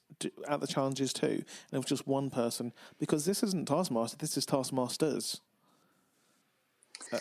at 0.47 0.59
the 0.61 0.67
challenges 0.67 1.13
too, 1.13 1.27
and 1.27 1.73
it 1.73 1.77
was 1.77 1.85
just 1.85 2.07
one 2.07 2.29
person? 2.29 2.73
Because 2.97 3.25
this 3.25 3.43
isn't 3.43 3.67
Taskmaster, 3.67 4.17
this 4.17 4.37
is 4.37 4.45
Taskmasters. 4.45 5.41
Uh, 7.11 7.19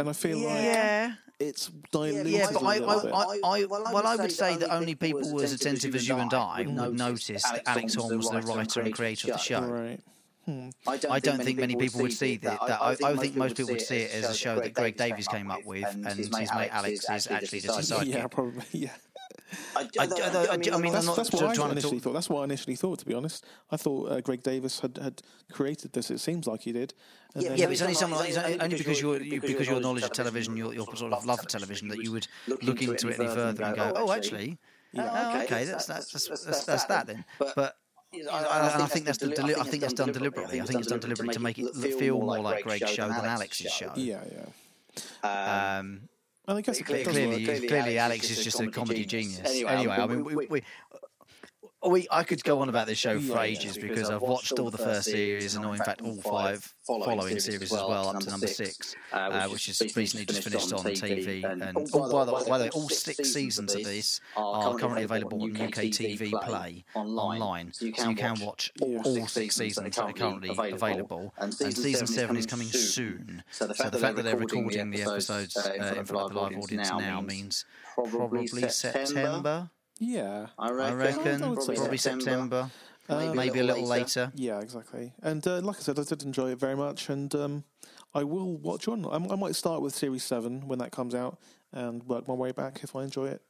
and 0.00 0.08
I 0.08 0.12
feel 0.12 0.38
yeah. 0.38 1.08
like 1.08 1.18
it's 1.40 1.70
diluted. 1.90 2.26
Yeah, 2.26 2.48
but 2.52 2.62
I, 2.62 2.76
I, 2.76 2.94
I, 2.94 3.38
I, 3.44 3.64
well, 3.64 4.06
I 4.06 4.16
would 4.16 4.32
say 4.32 4.56
that 4.56 4.72
only 4.72 4.94
people 4.94 5.40
as 5.40 5.52
attentive 5.52 5.94
as 5.94 6.06
you 6.06 6.16
and 6.16 6.32
I 6.34 6.66
would 6.66 6.94
notice 6.94 7.42
that 7.42 7.62
Alex 7.66 7.94
Horne 7.94 8.16
was 8.16 8.30
the 8.30 8.42
writer 8.42 8.80
and 8.80 8.94
creator 8.94 9.28
of 9.28 9.34
the 9.34 9.42
show. 9.42 9.62
Right. 9.62 10.00
Hmm. 10.46 10.70
I 10.86 10.96
don't, 10.96 11.12
I 11.12 11.20
don't 11.20 11.36
think, 11.36 11.46
think 11.46 11.60
many 11.60 11.76
people 11.76 12.00
would 12.00 12.12
see 12.12 12.36
that. 12.38 12.66
that 12.66 12.80
I, 12.80 12.96
I, 13.04 13.16
think 13.16 13.36
most 13.36 13.56
people 13.56 13.72
would 13.72 13.82
see 13.82 13.98
it 13.98 14.14
as 14.14 14.30
a 14.30 14.34
show 14.34 14.58
that 14.58 14.72
Greg 14.72 14.96
Davies 14.96 15.28
came 15.28 15.50
up 15.50 15.64
with, 15.64 15.84
and 15.84 16.06
his 16.06 16.30
mate 16.30 16.48
Alex 16.50 17.08
is 17.10 17.26
actually 17.26 17.60
just 17.60 17.90
a 17.90 17.94
sidekick. 17.94 18.14
Yeah, 18.14 18.26
probably. 18.26 18.64
Yeah. 18.72 18.90
I, 19.76 19.88
I, 19.98 20.04
I, 20.04 20.48
I, 20.52 20.56
mean, 20.56 20.92
that's, 20.92 21.14
that's 21.14 21.32
what 21.32 21.58
I 21.58 21.70
initially 21.70 21.98
thought. 21.98 22.12
That's 22.12 22.28
what 22.28 22.40
I 22.40 22.44
initially 22.44 22.76
thought. 22.76 22.98
To 23.00 23.06
be 23.06 23.14
honest, 23.14 23.44
I 23.70 23.76
thought 23.76 24.10
uh, 24.10 24.20
Greg 24.20 24.42
Davies 24.42 24.80
had, 24.80 24.98
had 24.98 25.22
created 25.52 25.92
this. 25.92 26.10
It 26.10 26.18
seems 26.18 26.46
like 26.46 26.62
he 26.62 26.72
did. 26.72 26.94
yeah, 27.34 27.54
yeah, 27.54 27.66
but 27.66 27.72
it's 27.72 27.82
only 27.82 27.94
someone 27.94 28.20
like, 28.20 28.36
only, 28.36 28.60
only 28.60 28.78
because 28.78 29.00
you're 29.00 29.20
you, 29.20 29.40
because 29.40 29.68
your 29.68 29.80
knowledge 29.80 30.04
of 30.04 30.12
television, 30.12 30.56
your, 30.56 30.72
your 30.72 30.86
sort 30.96 31.12
of 31.12 31.24
love 31.24 31.40
for 31.40 31.48
television, 31.48 31.88
that 31.88 32.02
you 32.02 32.12
would 32.12 32.28
look 32.62 32.80
into 32.80 33.08
it 33.08 33.18
any 33.18 33.28
further 33.28 33.64
and 33.64 33.76
go, 33.76 33.92
oh, 33.96 34.12
actually, 34.12 34.58
yeah, 34.92 35.32
oh, 35.34 35.42
okay, 35.42 35.64
that's 35.64 35.86
that's 35.86 36.12
that's, 36.12 36.64
that's 36.64 36.84
that 36.84 37.06
then. 37.06 37.24
But 37.38 37.76
I, 38.30 38.80
I, 38.82 38.86
think 38.86 39.06
that's 39.06 39.18
deli- 39.18 39.54
I 39.54 39.62
think 39.62 39.82
that's 39.82 39.94
done 39.94 40.12
deliberately. 40.12 40.60
I 40.60 40.64
think 40.64 40.80
it's 40.80 40.88
done 40.88 40.98
deliberately 41.00 41.34
to 41.34 41.40
make 41.40 41.58
it 41.58 41.74
feel 41.74 42.20
more 42.20 42.40
like 42.40 42.64
Greg's 42.64 42.90
show 42.90 43.08
than 43.08 43.24
Alex's 43.24 43.72
show. 43.72 43.92
Yeah, 43.96 44.22
yeah. 45.22 45.78
Um, 45.78 46.08
well, 46.50 46.58
I 46.58 46.62
guess 46.62 46.82
clearly, 46.82 47.04
clearly, 47.04 47.44
clearly, 47.44 47.68
clearly, 47.68 47.98
Alex 47.98 48.28
is 48.28 48.42
just 48.42 48.58
a 48.58 48.66
comedy 48.66 49.04
genius. 49.04 49.40
Anyway, 49.44 49.70
anyway 49.70 49.94
I 49.94 50.06
mean, 50.08 50.24
we, 50.24 50.46
we, 50.46 50.62
we, 51.88 52.06
I 52.10 52.24
could 52.24 52.44
go 52.44 52.60
on 52.60 52.68
about 52.68 52.86
this 52.86 52.98
show 52.98 53.18
for 53.20 53.38
ages 53.38 53.78
because 53.78 54.10
I've 54.10 54.20
watched 54.20 54.58
all 54.58 54.70
the 54.70 54.78
first 54.78 55.10
series 55.10 55.54
and, 55.54 55.64
all, 55.64 55.72
in 55.72 55.78
fact, 55.78 56.02
all 56.02 56.16
five 56.16 56.74
following 56.86 57.40
series 57.40 57.62
as 57.62 57.70
well, 57.72 58.08
up 58.08 58.20
to 58.20 58.30
number 58.30 58.46
six, 58.46 58.94
uh, 59.12 59.16
uh 59.16 59.48
which 59.48 59.68
is 59.68 59.80
recently 59.96 60.26
just 60.26 60.42
finished 60.42 60.72
on 60.74 60.84
TV. 60.84 61.42
And, 61.50 61.62
and 61.62 61.88
oh, 61.94 62.12
by 62.12 62.24
the 62.24 62.34
way, 62.34 62.42
by 62.46 62.58
the 62.58 62.64
way, 62.64 62.70
all 62.70 62.88
six 62.90 63.32
seasons 63.32 63.74
of 63.74 63.84
this 63.84 64.20
are 64.36 64.76
currently 64.76 65.04
available 65.04 65.42
on 65.42 65.50
UK 65.52 65.84
TV 65.88 66.32
Play 66.42 66.84
online, 66.94 67.72
so 67.72 67.86
you 67.86 67.92
can 67.92 68.34
watch 68.40 68.72
all 68.80 69.26
six 69.26 69.56
seasons 69.56 69.96
that 69.96 70.04
are 70.04 70.12
currently 70.12 70.50
available. 70.50 71.32
And 71.38 71.54
season 71.54 72.06
seven 72.06 72.36
is 72.36 72.46
coming 72.46 72.68
soon. 72.68 73.42
So 73.52 73.66
the 73.66 73.74
fact 73.74 74.16
that 74.16 74.22
they're 74.22 74.36
recording 74.36 74.90
the 74.90 75.02
episodes 75.02 75.56
uh, 75.56 75.94
in 75.96 76.04
front 76.04 76.26
of 76.26 76.32
the 76.34 76.40
live 76.40 76.58
audience 76.58 76.90
now 76.90 77.22
means 77.22 77.64
probably 77.94 78.46
September. 78.68 79.70
Yeah, 80.00 80.46
I 80.58 80.70
reckon. 80.70 80.92
I 80.92 81.04
reckon 81.04 81.38
probably, 81.40 81.76
probably 81.76 81.96
September. 81.98 82.70
Uh, 83.08 83.34
maybe, 83.34 83.58
a 83.58 83.64
little 83.64 83.86
later. 83.86 84.04
later. 84.04 84.32
Yeah, 84.34 84.60
exactly. 84.60 85.12
And 85.22 85.46
uh, 85.46 85.60
like 85.60 85.76
I 85.76 85.80
said, 85.80 85.98
I 85.98 86.04
did 86.04 86.22
enjoy 86.22 86.52
it 86.52 86.58
very 86.58 86.76
much, 86.76 87.08
and 87.08 87.32
um, 87.34 87.64
I 88.14 88.24
will 88.24 88.56
watch 88.56 88.88
on. 88.88 89.04
I, 89.04 89.16
I 89.16 89.36
might 89.36 89.56
start 89.56 89.82
with 89.82 89.94
Series 89.94 90.22
Seven 90.22 90.66
when 90.68 90.78
that 90.78 90.90
comes 90.90 91.14
out, 91.14 91.38
and 91.72 92.02
work 92.04 92.26
my 92.26 92.34
way 92.34 92.52
back 92.52 92.80
if 92.82 92.96
I 92.96 93.02
enjoy 93.02 93.26
it. 93.26 93.42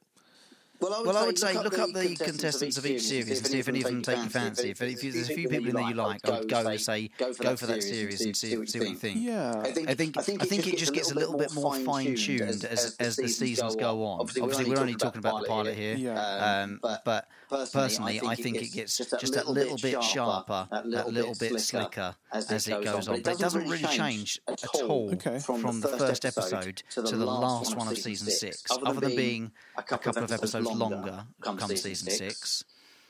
Well, 0.81 0.95
I 0.95 0.99
would, 0.99 1.07
well, 1.07 1.15
say, 1.15 1.21
I 1.21 1.27
would 1.27 1.39
say, 1.39 1.55
look, 1.55 1.79
up, 1.79 1.93
the 1.93 2.17
contestants 2.17 2.79
of 2.79 2.87
each 2.87 3.03
series 3.03 3.39
and 3.39 3.47
see 3.47 3.59
if 3.59 3.69
any 3.69 3.81
of 3.83 3.87
them 3.87 4.03
take 4.03 4.17
your 4.17 4.27
fancy. 4.27 4.71
If, 4.71 4.81
if 4.81 5.01
there's 5.03 5.29
a 5.29 5.35
few 5.35 5.49
people 5.49 5.69
in 5.69 5.75
there 5.75 5.89
you 5.89 5.95
like, 5.95 6.27
I 6.27 6.41
would 6.41 6.49
go 6.49 6.67
and 6.67 6.81
say, 6.81 7.11
go 7.19 7.57
for 7.57 7.67
that 7.67 7.83
series 7.83 8.23
and 8.23 8.37
see, 8.37 8.65
see 8.67 8.79
what 8.81 8.89
you 8.89 8.95
think. 8.95 9.19
Yeah, 9.21 9.61
I 9.61 9.71
think, 9.73 9.91
I 9.91 9.95
think, 9.95 10.17
I 10.19 10.45
think 10.47 10.67
it 10.67 10.79
just 10.79 10.95
gets 10.95 11.11
a 11.11 11.15
little 11.15 11.37
bit 11.37 11.53
more 11.55 11.75
fine 11.77 12.15
tuned 12.17 12.65
as, 12.65 12.97
as 12.99 13.17
the 13.17 13.29
seasons 13.29 13.77
go 13.77 14.05
on. 14.05 14.21
Obviously, 14.21 14.71
we're 14.71 14.81
only 14.81 14.95
talking 14.95 15.19
about 15.19 15.43
the 15.43 15.49
pilot 15.49 15.77
here, 15.77 16.15
um, 16.17 16.81
but 16.83 17.29
personally, 17.73 18.21
I 18.25 18.35
think 18.35 18.57
it 18.57 18.73
gets 18.73 18.97
just 18.97 19.35
that 19.35 19.49
little 19.49 19.77
bit 19.77 20.03
sharper, 20.03 20.69
that 20.71 21.13
little 21.13 21.35
bit 21.39 21.61
slicker 21.61 22.15
as 22.33 22.69
it 22.69 22.83
goes 22.83 23.09
on. 23.09 23.23
But 23.23 23.35
it 23.35 23.39
doesn't 23.39 23.69
really 23.69 23.85
change 23.85 24.41
at 24.49 24.65
all 24.83 25.15
from 25.41 25.81
the 25.81 25.89
first 25.99 26.25
episode 26.25 26.83
to 26.95 27.03
the 27.03 27.27
last 27.27 27.77
one 27.77 27.89
of 27.89 27.99
season 27.99 28.31
six, 28.31 28.65
other 28.85 29.01
than 29.01 29.17
being 29.17 29.53
a 29.77 29.83
couple 29.83 30.25
of 30.25 30.33
episodes 30.33 30.70
longer 30.73 31.25
come 31.41 31.59
season 31.59 32.11
six. 32.11 32.65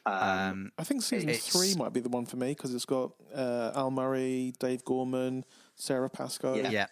Um, 0.07 0.15
um, 0.15 0.73
I 0.79 0.85
think 0.85 1.03
season 1.03 1.33
three 1.35 1.75
might 1.75 1.93
be 1.93 2.01
the 2.01 2.09
one 2.09 2.27
for 2.27 2.37
me 2.37 2.49
because 2.49 2.75
it's 2.75 2.87
got 2.87 3.13
uh, 3.35 3.73
Al 3.75 3.91
Murray, 3.91 4.55
Dave 4.59 4.85
Gorman, 4.85 5.45
Sara 5.77 6.09
Pascoe. 6.09 6.55
Yeah. 6.55 6.71
yeah. 6.71 6.87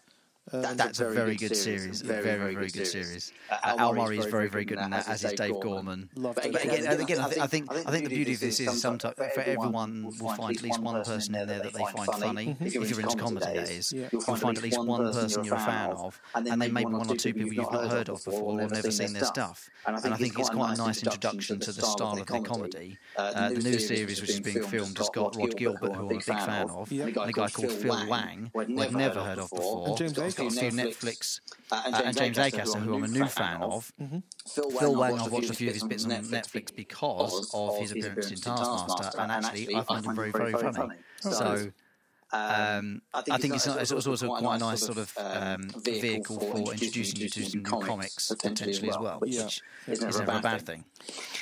Uh, 0.52 0.74
that's, 0.74 1.00
a 1.00 1.10
very 1.10 1.36
good 1.36 1.56
series. 1.56 2.00
Very, 2.00 2.22
very, 2.22 2.54
very 2.54 2.68
good 2.68 2.86
series. 2.86 3.32
Uh, 3.50 3.74
Al 3.78 3.94
Murray 3.94 4.18
is 4.18 4.26
very, 4.26 4.48
very 4.48 4.64
good 4.64 4.78
in 4.78 4.90
that, 4.90 5.08
as 5.08 5.24
is 5.24 5.32
Dave 5.34 5.60
Gorman. 5.60 6.08
But 6.16 6.44
again, 6.44 7.00
again, 7.00 7.20
I 7.20 7.46
think, 7.46 7.70
I 7.72 7.90
think 7.90 8.08
the 8.08 8.14
beauty 8.14 8.34
of 8.34 8.40
this 8.40 8.60
is 8.60 8.80
sometimes 8.80 9.14
for 9.14 9.40
everyone 9.40 10.04
will 10.04 10.34
find 10.34 10.56
at 10.56 10.62
least 10.62 10.80
one 10.80 11.02
person 11.04 11.34
in 11.34 11.46
there 11.46 11.60
that 11.60 11.72
they 11.72 11.80
find 11.80 12.06
funny. 12.06 12.56
If 12.60 12.74
you're 12.74 13.00
into 13.00 13.16
comedy, 13.16 13.46
that 13.46 13.70
is, 13.70 13.92
you'll 13.92 14.20
find 14.20 14.56
at 14.56 14.62
least 14.62 14.82
one 14.82 15.12
person 15.12 15.44
you're 15.44 15.54
a 15.54 15.58
fan 15.58 15.90
of, 15.90 16.20
and 16.34 16.46
then 16.46 16.58
maybe 16.58 16.86
one 16.86 17.10
or 17.10 17.16
two 17.16 17.34
people 17.34 17.52
you've 17.52 17.70
not 17.70 17.90
heard 17.90 18.08
of 18.08 18.24
before 18.24 18.60
or 18.60 18.68
never 18.68 18.90
seen 18.90 19.12
their 19.12 19.24
stuff. 19.24 19.70
And 19.86 19.96
I 19.96 20.16
think 20.16 20.38
it's 20.38 20.50
quite 20.50 20.74
a 20.74 20.78
nice 20.78 21.02
introduction 21.02 21.58
to 21.60 21.72
the 21.72 21.82
style 21.82 22.18
of 22.18 22.26
their 22.26 22.40
comedy. 22.40 22.98
Uh, 23.16 23.50
the 23.50 23.60
new 23.60 23.78
series, 23.78 24.20
which 24.20 24.30
is 24.30 24.40
being 24.40 24.62
filmed, 24.62 24.96
has 24.98 25.10
got 25.10 25.36
Rhod 25.36 25.56
Gilbert, 25.56 25.92
who 25.92 26.00
I'm 26.00 26.04
a 26.06 26.08
big 26.08 26.22
fan 26.22 26.70
of, 26.70 26.90
and 26.90 27.08
a 27.08 27.32
guy 27.32 27.48
called 27.50 27.72
Phil 27.72 28.08
Wang, 28.08 28.50
who 28.54 28.80
I've 28.80 28.92
never 28.94 29.20
heard 29.22 29.38
of 29.38 29.50
before 29.50 29.96
got 30.38 30.46
a 30.46 30.50
few 30.50 30.70
Netflix, 30.70 31.40
uh, 31.70 31.82
and, 31.86 31.94
James, 31.94 32.16
uh, 32.16 32.20
James 32.20 32.38
Acaster, 32.38 32.80
who 32.80 32.94
I'm 32.94 33.04
a 33.04 33.08
new 33.08 33.26
fan 33.26 33.62
of. 33.62 33.92
Mm-hmm. 34.00 34.18
Phil 34.78 34.96
Wang, 34.96 35.18
I've 35.18 35.32
watched 35.32 35.50
a 35.50 35.54
few 35.54 35.68
of 35.68 35.74
his 35.74 35.84
bits 35.84 36.04
on 36.04 36.10
Netflix 36.10 36.74
because 36.74 37.50
of 37.54 37.78
his 37.78 37.92
appearance 37.92 38.30
in 38.30 38.36
Taskmaster, 38.38 39.20
and 39.20 39.32
actually 39.32 39.74
I 39.74 39.82
find 39.82 40.04
him 40.04 40.14
very, 40.14 40.30
very 40.30 40.52
funny. 40.52 40.96
So. 41.20 41.70
Um, 42.30 43.00
I 43.14 43.22
think, 43.22 43.34
I 43.34 43.38
think 43.38 43.54
it's, 43.54 43.66
it's, 43.66 43.76
it's, 43.76 43.92
also, 43.92 44.10
also 44.10 44.28
quite 44.28 44.56
a 44.56 44.58
nice 44.58 44.80
sort 44.80 44.98
of 44.98 45.14
um, 45.16 45.62
um 45.74 45.82
vehicle 45.82 46.38
for 46.38 46.72
introducing 46.72 47.20
you 47.20 47.28
to 47.30 47.42
some 47.42 47.62
new 47.62 47.80
comics 47.80 48.30
potentially 48.34 48.90
as 48.90 48.98
well, 48.98 49.18
which 49.20 49.32
yeah. 49.32 49.48
is 49.92 50.02
never 50.02 50.22
a 50.22 50.40
bad 50.42 50.60
thing. 50.60 50.84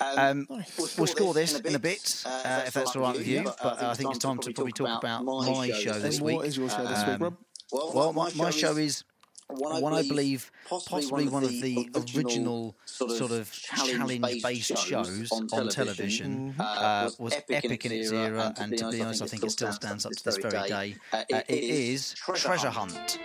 Um, 0.01 0.47
um 0.49 0.65
we'll 0.97 1.09
score 1.09 1.35
this 1.35 1.59
in 1.59 1.75
a 1.75 1.79
bit, 1.81 2.23
uh, 2.25 2.29
uh, 2.29 2.63
if 2.67 2.75
that's 2.75 2.95
all 2.95 3.03
right 3.03 3.17
with 3.17 3.27
you. 3.27 3.43
But 3.43 3.83
uh, 3.83 3.91
I 3.91 3.95
think 3.95 4.11
it's 4.11 4.21
time 4.21 4.39
to 4.39 4.53
probably 4.53 4.73
talk 4.73 5.03
about 5.03 5.25
my 5.25 5.71
show 5.73 5.99
this 5.99 6.21
week. 6.21 6.37
What 6.37 6.47
is 6.47 6.57
your 6.57 6.71
show 6.71 6.85
this 6.85 7.05
week, 7.05 7.21
Rob? 7.21 7.37
Well, 7.73 8.13
my, 8.13 8.31
my 8.37 8.51
show 8.51 8.77
is 8.77 9.05
one, 9.49 9.81
one 9.81 9.93
I 9.93 10.03
believe, 10.03 10.51
possibly, 10.69 11.29
one, 11.29 11.45
of 11.45 11.51
the, 11.51 11.89
original, 12.17 12.77
sort 12.85 13.31
of 13.31 13.51
challenge-based 13.53 14.77
shows 14.77 15.31
on 15.31 15.47
television, 15.47 15.71
television 15.71 16.53
mm-hmm. 16.53 16.61
uh, 16.61 17.11
was 17.19 17.35
epic 17.49 17.87
in 17.87 17.93
its 17.93 18.11
era, 18.11 18.53
and 18.59 18.77
to 18.77 18.91
be 18.91 19.01
honest, 19.01 19.23
I 19.23 19.27
think 19.27 19.45
it 19.45 19.51
still 19.51 19.73
stands 19.73 20.05
up 20.05 20.13
to 20.13 20.25
this 20.25 20.39
very 20.39 20.69
day. 20.69 20.97
Uh, 21.13 21.25
it, 21.29 21.45
it 21.49 21.65
is 21.65 22.15
Treasure 22.15 22.71
Hunt. 22.71 23.19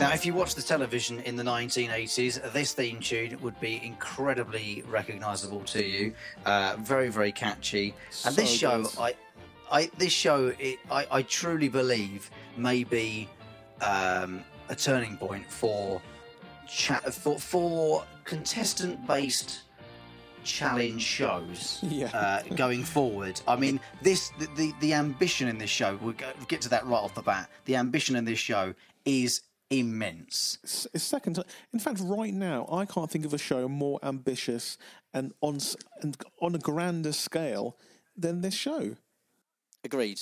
Now, 0.00 0.12
if 0.12 0.26
you 0.26 0.34
watch 0.34 0.54
the 0.54 0.62
television 0.62 1.20
in 1.20 1.36
the 1.36 1.42
1980s, 1.42 2.52
this 2.52 2.72
theme 2.72 3.00
tune 3.00 3.38
would 3.40 3.58
be 3.60 3.80
incredibly 3.84 4.82
recognisable 4.88 5.60
to 5.60 5.84
you. 5.84 6.14
Uh, 6.44 6.76
very, 6.80 7.08
very 7.08 7.32
catchy. 7.32 7.94
And 8.24 8.34
this 8.34 8.50
show, 8.50 8.86
I, 8.98 9.14
I, 9.70 9.90
this 9.98 10.12
show, 10.12 10.52
it, 10.58 10.78
I, 10.90 11.06
I 11.10 11.22
truly 11.22 11.68
believe 11.68 12.30
may 12.56 12.84
be 12.84 13.28
um, 13.80 14.42
a 14.68 14.74
turning 14.74 15.16
point 15.16 15.50
for 15.50 16.00
for, 17.10 17.38
for 17.38 18.04
contestant-based 18.24 19.60
challenge 20.42 21.02
shows 21.02 21.78
yeah. 21.82 22.06
uh, 22.14 22.54
going 22.54 22.82
forward. 22.82 23.40
I 23.46 23.56
mean, 23.56 23.78
this 24.00 24.30
the, 24.38 24.48
the, 24.56 24.72
the 24.80 24.94
ambition 24.94 25.48
in 25.48 25.58
this 25.58 25.70
show. 25.70 25.98
We'll 26.00 26.14
get 26.48 26.60
to 26.62 26.68
that 26.70 26.86
right 26.86 26.98
off 26.98 27.14
the 27.14 27.22
bat. 27.22 27.50
The 27.66 27.76
ambition 27.76 28.16
in 28.16 28.24
this 28.24 28.38
show 28.38 28.74
is 29.04 29.42
immense. 29.72 30.58
It's, 30.62 30.86
it's 30.92 31.04
second. 31.04 31.42
In 31.72 31.78
fact, 31.78 32.00
right 32.02 32.34
now, 32.34 32.68
I 32.70 32.84
can't 32.84 33.10
think 33.10 33.24
of 33.24 33.34
a 33.34 33.38
show 33.38 33.68
more 33.68 33.98
ambitious 34.02 34.78
and 35.12 35.32
on 35.40 35.58
and 36.02 36.16
on 36.40 36.54
a 36.54 36.58
grander 36.58 37.12
scale 37.12 37.76
than 38.16 38.42
this 38.42 38.54
show. 38.54 38.96
Agreed. 39.84 40.20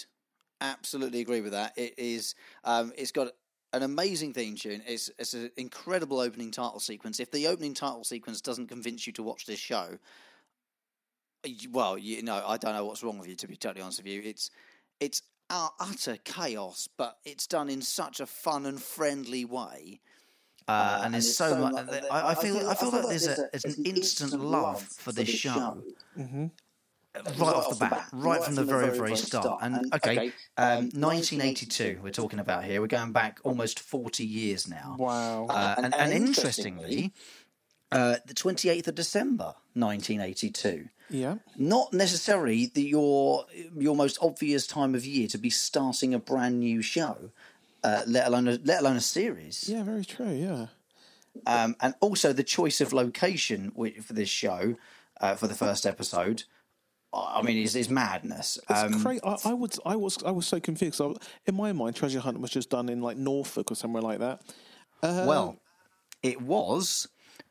Absolutely 0.60 1.20
agree 1.20 1.40
with 1.40 1.52
that. 1.52 1.76
It 1.76 1.94
is. 1.98 2.34
Um, 2.64 2.92
it's 2.96 3.12
got 3.12 3.32
an 3.72 3.82
amazing 3.82 4.32
theme 4.32 4.56
tune. 4.56 4.82
It's 4.86 5.10
it's 5.18 5.34
an 5.34 5.50
incredible 5.56 6.20
opening 6.20 6.50
title 6.50 6.80
sequence. 6.80 7.20
If 7.20 7.30
the 7.30 7.46
opening 7.46 7.74
title 7.74 8.04
sequence 8.04 8.40
doesn't 8.40 8.68
convince 8.68 9.06
you 9.06 9.12
to 9.14 9.22
watch 9.22 9.46
this 9.46 9.58
show, 9.58 9.98
well, 11.70 11.98
you 11.98 12.22
know, 12.22 12.42
I 12.46 12.56
don't 12.56 12.74
know 12.74 12.84
what's 12.84 13.02
wrong 13.02 13.18
with 13.18 13.28
you. 13.28 13.36
To 13.36 13.48
be 13.48 13.56
totally 13.56 13.82
honest 13.82 13.98
with 13.98 14.12
you, 14.12 14.22
it's 14.24 14.50
it's 15.00 15.22
utter 15.50 16.16
chaos, 16.24 16.88
but 16.96 17.18
it's 17.24 17.46
done 17.46 17.68
in 17.68 17.82
such 17.82 18.20
a 18.20 18.26
fun 18.26 18.66
and 18.66 18.80
friendly 18.80 19.44
way. 19.44 20.00
Uh, 20.68 20.70
uh, 20.70 21.00
and 21.04 21.14
there's 21.14 21.36
so, 21.36 21.50
so 21.50 21.58
much. 21.58 21.86
much 21.86 22.04
I, 22.10 22.28
I, 22.28 22.34
feel. 22.34 22.68
I 22.68 22.74
feel, 22.74 22.90
like 22.90 23.06
there's, 23.08 23.26
a, 23.26 23.48
there's 23.52 23.76
an 23.76 23.84
instant 23.84 24.40
love 24.40 24.82
for 24.82 25.12
this 25.12 25.28
show. 25.28 25.82
Mm-hmm. 26.16 26.46
Right, 27.12 27.38
right, 27.38 27.56
off 27.56 27.70
the 27.70 27.74
bat, 27.74 27.90
bat 27.90 28.08
right, 28.12 28.38
right, 28.38 28.44
from 28.44 28.54
the 28.54 28.62
very, 28.62 28.96
very 28.96 29.16
start. 29.16 29.44
start. 29.44 29.58
And, 29.62 29.92
okay, 29.94 30.16
okay 30.16 30.32
um, 30.56 30.90
1982, 30.94 31.98
we're 32.04 32.10
talking 32.10 32.38
about 32.38 32.62
here. 32.62 32.80
We're 32.80 32.86
going 32.86 33.10
back 33.10 33.40
almost 33.42 33.80
40 33.80 34.24
years 34.24 34.68
now. 34.68 34.94
Wow. 34.96 35.46
Uh, 35.50 35.74
and, 35.78 35.86
and, 35.86 35.94
and, 35.94 36.12
interestingly, 36.12 37.12
uh, 37.90 38.16
the 38.26 38.34
28th 38.34 38.86
of 38.86 38.94
December, 38.94 39.54
1982. 39.74 40.88
Yeah. 41.10 41.36
Not 41.56 41.92
necessarily 41.92 42.66
the, 42.66 42.82
your 42.82 43.46
your 43.76 43.96
most 43.96 44.18
obvious 44.22 44.66
time 44.66 44.94
of 44.94 45.04
year 45.04 45.26
to 45.28 45.38
be 45.38 45.50
starting 45.50 46.14
a 46.14 46.18
brand 46.18 46.60
new 46.60 46.82
show, 46.82 47.30
uh, 47.82 48.02
let 48.06 48.28
alone 48.28 48.46
a, 48.48 48.58
let 48.64 48.80
alone 48.80 48.96
a 48.96 49.00
series. 49.00 49.68
Yeah, 49.68 49.82
very 49.82 50.04
true. 50.04 50.30
Yeah. 50.30 50.66
Um, 51.46 51.76
and 51.80 51.94
also 52.00 52.32
the 52.32 52.44
choice 52.44 52.80
of 52.80 52.92
location 52.92 53.72
for 54.02 54.12
this 54.12 54.28
show 54.28 54.76
uh, 55.20 55.34
for 55.34 55.46
the 55.46 55.54
first 55.54 55.86
episode. 55.86 56.44
I 57.12 57.42
mean, 57.42 57.58
is, 57.58 57.74
is 57.74 57.90
madness. 57.90 58.58
It's 58.68 58.82
um, 58.82 59.02
crazy. 59.02 59.20
I, 59.24 59.36
I, 59.46 59.52
was 59.52 59.80
I 59.84 59.96
was 59.96 60.22
I 60.24 60.30
was 60.30 60.46
so 60.46 60.60
confused. 60.60 61.00
I, 61.00 61.12
in 61.46 61.56
my 61.56 61.72
mind, 61.72 61.96
Treasure 61.96 62.20
Hunt 62.20 62.40
was 62.40 62.52
just 62.52 62.70
done 62.70 62.88
in 62.88 63.00
like 63.00 63.16
Norfolk 63.16 63.72
or 63.72 63.74
somewhere 63.74 64.02
like 64.02 64.20
that. 64.20 64.42
Uh, 65.02 65.24
well, 65.26 65.56
it 66.22 66.40
was 66.40 67.08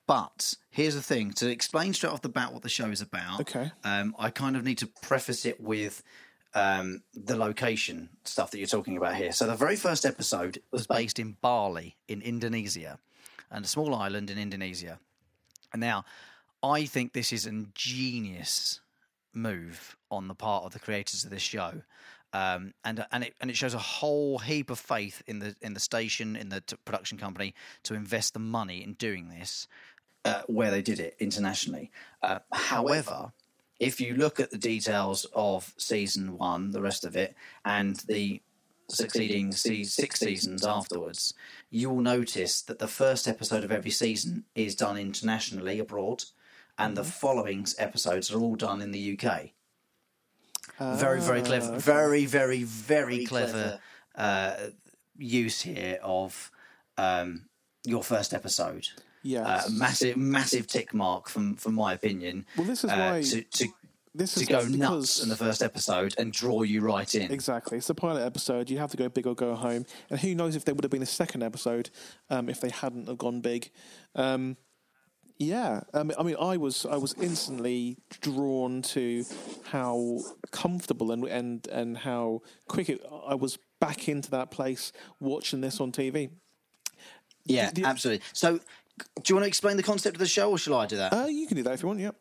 but 0.10 0.56
here's 0.72 0.96
the 0.96 1.04
thing: 1.04 1.34
to 1.34 1.48
explain 1.48 1.94
straight 1.94 2.12
off 2.12 2.24
the 2.24 2.30
bat 2.30 2.52
what 2.52 2.64
the 2.64 2.70
show 2.70 2.88
is 2.88 3.00
about. 3.00 3.42
Okay. 3.42 3.72
Um, 3.84 4.16
I 4.18 4.32
kind 4.32 4.56
of 4.58 4.64
need 4.64 4.80
to 4.80 4.88
preface 4.88 5.46
it 5.46 5.62
with 5.62 6.02
um, 6.56 7.04
the 7.14 7.36
location 7.36 8.10
stuff 8.24 8.50
that 8.50 8.58
you're 8.58 8.66
talking 8.66 8.98
about 8.98 9.14
here. 9.14 9.32
So 9.32 9.46
the 9.46 9.56
very 9.56 9.76
first 9.76 10.08
episode 10.08 10.64
was 10.72 10.88
based 10.88 11.20
in 11.20 11.38
Bali 11.42 11.96
in 12.08 12.24
Indonesia, 12.24 12.98
and 13.52 13.64
a 13.64 13.68
small 13.68 13.94
island 13.94 14.32
in 14.32 14.40
Indonesia. 14.40 14.98
And 15.72 15.80
now, 15.80 16.06
I 16.64 16.86
think 16.86 17.14
this 17.14 17.32
is 17.32 17.46
an 17.46 17.66
ingenious 17.66 18.82
move 19.32 19.96
on 20.10 20.28
the 20.28 20.34
part 20.34 20.64
of 20.66 20.74
the 20.74 20.80
creators 20.80 21.24
of 21.24 21.30
this 21.30 21.44
show. 21.44 21.84
Um, 22.32 22.74
and 22.84 23.06
and 23.12 23.24
it 23.24 23.34
and 23.42 23.50
it 23.50 23.58
shows 23.58 23.74
a 23.74 23.80
whole 23.80 24.38
heap 24.38 24.70
of 24.70 24.78
faith 24.78 25.24
in 25.26 25.40
the 25.40 25.56
in 25.62 25.74
the 25.74 25.80
station 25.80 26.36
in 26.36 26.50
the 26.50 26.62
t- 26.62 26.76
production 26.86 27.18
company 27.18 27.56
to 27.84 27.96
invest 27.96 28.34
the 28.34 28.40
money 28.40 28.84
in 28.84 28.94
doing 28.94 29.30
this 29.30 29.68
uh, 30.26 30.42
where 30.48 30.72
they 30.72 30.82
did 30.82 31.00
it 31.00 31.16
internationally. 31.20 31.92
Uh, 32.22 32.40
however, 32.52 33.32
if 33.80 34.02
you 34.02 34.14
look 34.14 34.40
at 34.40 34.52
the 34.52 34.58
details 34.58 35.26
of 35.34 35.74
season 35.78 36.38
one, 36.38 36.72
the 36.72 36.82
rest 36.82 37.06
of 37.06 37.16
it, 37.16 37.36
and 37.64 37.98
the 38.08 38.42
succeeding 38.90 39.52
six 39.52 40.20
seasons 40.20 40.66
afterwards, 40.66 41.34
you 41.70 41.90
will 41.90 42.02
notice 42.02 42.62
that 42.62 42.80
the 42.80 42.88
first 42.88 43.28
episode 43.28 43.64
of 43.64 43.72
every 43.72 43.92
season 43.92 44.46
is 44.56 44.76
done 44.76 44.98
internationally 44.98 45.80
abroad, 45.80 46.26
and 46.78 46.98
the 46.98 47.02
mm-hmm. 47.02 47.10
following 47.10 47.66
episodes 47.78 48.32
are 48.32 48.40
all 48.40 48.56
done 48.56 48.82
in 48.82 48.92
the 48.92 49.18
UK. 49.18 49.52
very, 50.80 51.22
very 51.22 51.42
clever. 51.42 51.74
Ah, 51.76 51.80
very, 51.80 52.26
very, 52.26 52.64
very, 52.64 52.64
very 52.64 53.26
clever, 53.26 53.52
clever. 53.52 53.80
Uh, 54.16 54.70
use 55.18 55.62
here 55.62 56.00
of 56.02 56.52
um, 56.98 57.46
your 57.86 58.04
first 58.04 58.34
episode. 58.34 58.88
Yeah, 59.24 59.42
uh, 59.42 59.62
massive, 59.72 60.18
massive 60.18 60.68
tick 60.68 60.94
mark 60.94 61.28
from 61.28 61.56
from 61.56 61.76
my 61.76 61.94
opinion. 61.94 62.46
Well, 62.58 62.68
this 62.68 62.84
is 62.84 62.92
uh, 62.92 62.96
why 62.96 63.22
to, 63.22 63.42
to 63.42 63.68
this 64.16 64.38
is 64.38 64.48
to 64.48 64.54
go 64.54 64.66
nuts 64.66 65.22
in 65.22 65.30
the 65.30 65.36
first 65.36 65.62
episode 65.62 66.16
and 66.18 66.34
draw 66.34 66.64
you 66.64 66.82
right 66.82 67.14
in. 67.14 67.32
Exactly, 67.32 67.78
it's 67.78 67.88
the 67.88 67.96
pilot 67.96 68.26
episode. 68.26 68.70
You 68.70 68.78
have 68.80 68.92
to 68.92 68.98
go 68.98 69.10
big 69.10 69.28
or 69.28 69.36
go 69.36 69.56
home. 69.56 69.86
And 70.10 70.20
who 70.20 70.34
knows 70.36 70.56
if 70.56 70.66
there 70.66 70.74
would 70.74 70.84
have 70.84 70.92
been 70.92 71.04
a 71.04 71.08
second 71.08 71.44
episode 71.44 71.90
um, 72.30 72.50
if 72.50 72.62
they 72.62 72.70
hadn't 72.70 73.08
have 73.08 73.18
gone 73.18 73.42
big. 73.42 73.70
Um, 74.16 74.58
yeah, 75.38 75.82
um, 75.94 76.12
I 76.20 76.24
mean, 76.24 76.36
I 76.40 76.58
was 76.58 76.86
I 76.86 76.98
was 76.98 77.14
instantly 77.22 77.98
drawn 78.20 78.82
to 78.82 79.24
how 79.66 80.20
comfortable 80.52 81.12
and 81.12 81.24
and 81.26 81.68
and 81.68 81.98
how 81.98 82.42
quick 82.68 82.90
it, 82.90 83.02
I 83.26 83.36
was 83.36 83.58
back 83.80 84.10
into 84.10 84.32
that 84.32 84.52
place 84.52 84.92
watching 85.22 85.62
this 85.62 85.80
on 85.80 85.94
TV. 85.94 86.30
Yeah, 87.46 87.72
the, 87.72 87.82
the, 87.82 87.88
absolutely. 87.88 88.26
So 88.34 88.60
do 89.16 89.24
you 89.28 89.36
want 89.36 89.44
to 89.44 89.48
explain 89.48 89.78
the 89.78 89.84
concept 89.84 90.16
of 90.16 90.20
the 90.20 90.28
show, 90.28 90.52
or 90.52 90.58
shall 90.58 90.76
I 90.76 90.86
do 90.86 90.98
that? 90.98 91.14
Uh, 91.14 91.26
you 91.26 91.48
can 91.48 91.58
do 91.58 91.64
that 91.64 91.74
if 91.74 91.82
you 91.82 91.88
want. 91.88 92.00
Yep. 92.00 92.16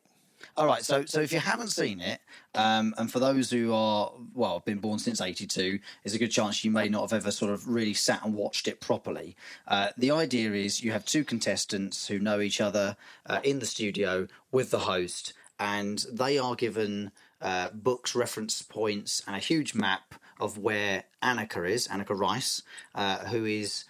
All 0.57 0.67
right. 0.67 0.85
So, 0.85 1.05
so 1.05 1.21
if 1.21 1.33
you 1.33 1.41
haven't 1.41 1.69
seen 1.69 2.01
it, 2.01 2.21
um, 2.55 2.95
and 2.97 3.11
for 3.11 3.19
those 3.19 3.51
who 3.51 3.73
are 3.73 4.13
well, 4.35 4.61
been 4.61 4.79
born 4.79 4.99
since 4.99 5.21
'82, 5.21 5.79
there's 6.03 6.15
a 6.15 6.19
good 6.19 6.31
chance 6.31 6.65
you 6.65 6.71
may 6.71 6.89
not 6.89 7.03
have 7.03 7.13
ever 7.13 7.31
sort 7.31 7.53
of 7.53 7.69
really 7.69 7.95
sat 7.95 8.25
and 8.25 8.35
watched 8.35 8.69
it 8.69 8.81
properly. 8.81 9.37
Uh, 9.67 9.89
the 9.97 10.11
idea 10.11 10.53
is 10.53 10.83
you 10.83 10.93
have 10.93 11.05
two 11.05 11.25
contestants 11.25 12.09
who 12.09 12.19
know 12.19 12.41
each 12.41 12.61
other 12.61 12.97
uh, 13.27 13.41
in 13.43 13.59
the 13.59 13.67
studio 13.67 14.29
with 14.53 14.71
the 14.71 14.81
host, 14.81 15.33
and 15.59 16.07
they 16.13 16.39
are 16.39 16.55
given 16.55 17.11
uh, 17.41 17.71
books, 17.73 18.15
reference 18.15 18.63
points, 18.63 19.23
and 19.27 19.37
a 19.37 19.41
huge 19.41 19.75
map 19.75 20.15
of 20.41 20.59
where 20.59 21.05
Anneka 21.23 21.69
is, 21.69 21.89
Anneka 21.89 22.19
Rice, 22.19 22.63
uh, 22.95 23.19
who 23.27 23.45
is 23.45 23.85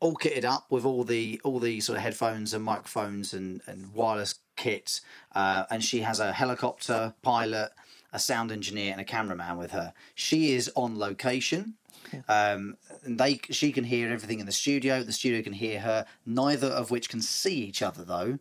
all 0.00 0.14
kitted 0.14 0.44
up 0.44 0.66
with 0.70 0.84
all 0.84 1.04
the 1.04 1.40
all 1.44 1.58
the 1.58 1.80
sort 1.80 1.96
of 1.98 2.02
headphones 2.02 2.54
and 2.54 2.64
microphones 2.64 3.32
and, 3.32 3.62
and 3.66 3.92
wireless 3.92 4.36
kit. 4.56 5.00
Uh, 5.34 5.64
and 5.70 5.82
she 5.82 6.00
has 6.00 6.20
a 6.20 6.32
helicopter 6.32 7.14
pilot, 7.22 7.70
a 8.12 8.18
sound 8.18 8.52
engineer, 8.52 8.92
and 8.92 9.00
a 9.00 9.04
cameraman 9.04 9.56
with 9.56 9.72
her. 9.72 9.92
She 10.14 10.52
is 10.52 10.70
on 10.76 10.98
location. 10.98 11.74
Um, 12.26 12.76
and 13.04 13.18
they 13.18 13.40
she 13.50 13.72
can 13.72 13.84
hear 13.84 14.10
everything 14.10 14.40
in 14.40 14.46
the 14.46 14.52
studio. 14.52 15.02
The 15.02 15.12
studio 15.12 15.42
can 15.42 15.52
hear 15.52 15.80
her. 15.80 16.06
Neither 16.24 16.68
of 16.68 16.90
which 16.90 17.08
can 17.08 17.20
see 17.20 17.56
each 17.56 17.82
other 17.82 18.04
though. 18.04 18.38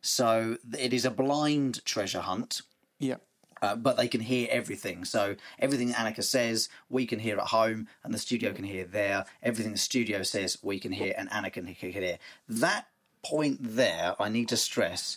So 0.00 0.56
it 0.78 0.92
is 0.92 1.04
a 1.04 1.10
blind 1.10 1.84
treasure 1.84 2.20
hunt. 2.20 2.62
Yeah. 2.98 3.16
Uh, 3.62 3.74
but 3.74 3.96
they 3.96 4.08
can 4.08 4.20
hear 4.20 4.48
everything. 4.50 5.04
So 5.04 5.36
everything 5.58 5.92
Anneka 5.92 6.22
says, 6.22 6.68
we 6.90 7.06
can 7.06 7.18
hear 7.18 7.38
at 7.38 7.46
home, 7.46 7.88
and 8.04 8.12
the 8.12 8.18
studio 8.18 8.52
can 8.52 8.64
hear 8.64 8.84
there. 8.84 9.24
Everything 9.42 9.72
the 9.72 9.78
studio 9.78 10.22
says, 10.22 10.58
we 10.62 10.78
can 10.78 10.92
hear, 10.92 11.14
and 11.16 11.30
Anneka 11.30 11.54
can 11.54 11.66
hear. 11.92 12.18
That 12.48 12.88
point 13.24 13.58
there, 13.60 14.14
I 14.20 14.28
need 14.28 14.48
to 14.48 14.56
stress, 14.56 15.16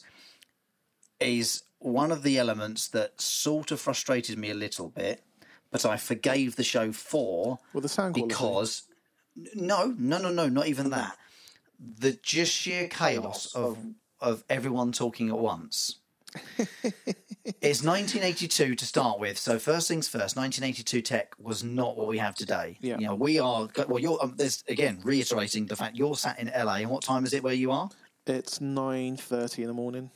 is 1.19 1.63
one 1.79 2.11
of 2.11 2.23
the 2.23 2.37
elements 2.37 2.87
that 2.89 3.19
sort 3.19 3.71
of 3.71 3.79
frustrated 3.79 4.37
me 4.37 4.51
a 4.51 4.55
little 4.55 4.89
bit, 4.89 5.23
but 5.71 5.85
I 5.85 5.97
forgave 5.97 6.55
the 6.55 6.63
show 6.63 6.91
for 6.91 7.59
well, 7.73 7.81
the 7.81 7.89
sound 7.89 8.15
because 8.15 8.83
no, 9.53 9.93
no, 9.97 10.17
no, 10.17 10.29
no, 10.29 10.47
not 10.49 10.67
even 10.67 10.89
that. 10.89 11.17
The 11.79 12.17
just 12.21 12.53
sheer 12.53 12.87
chaos 12.87 13.53
of 13.55 13.77
of 14.19 14.43
everyone 14.49 14.91
talking 14.91 15.29
at 15.29 15.37
once. 15.37 15.97
it's 17.45 17.83
1982 17.83 18.75
to 18.75 18.85
start 18.85 19.19
with, 19.19 19.37
so 19.37 19.57
first 19.59 19.87
things 19.87 20.07
first. 20.07 20.35
1982 20.35 21.01
tech 21.01 21.33
was 21.39 21.63
not 21.63 21.97
what 21.97 22.07
we 22.07 22.17
have 22.17 22.35
today. 22.35 22.77
Yeah. 22.81 22.97
You 22.97 23.07
know, 23.07 23.15
we 23.15 23.39
are 23.39 23.67
well. 23.87 23.99
You're 23.99 24.21
um, 24.21 24.33
there's 24.37 24.63
again 24.67 24.99
reiterating 25.03 25.65
the 25.65 25.75
fact 25.75 25.95
you're 25.95 26.15
sat 26.15 26.39
in 26.39 26.47
LA, 26.47 26.75
and 26.75 26.89
what 26.89 27.03
time 27.03 27.25
is 27.25 27.33
it 27.33 27.43
where 27.43 27.53
you 27.53 27.71
are? 27.71 27.89
It's 28.27 28.59
9:30 28.59 29.59
in 29.59 29.67
the 29.67 29.73
morning. 29.73 30.11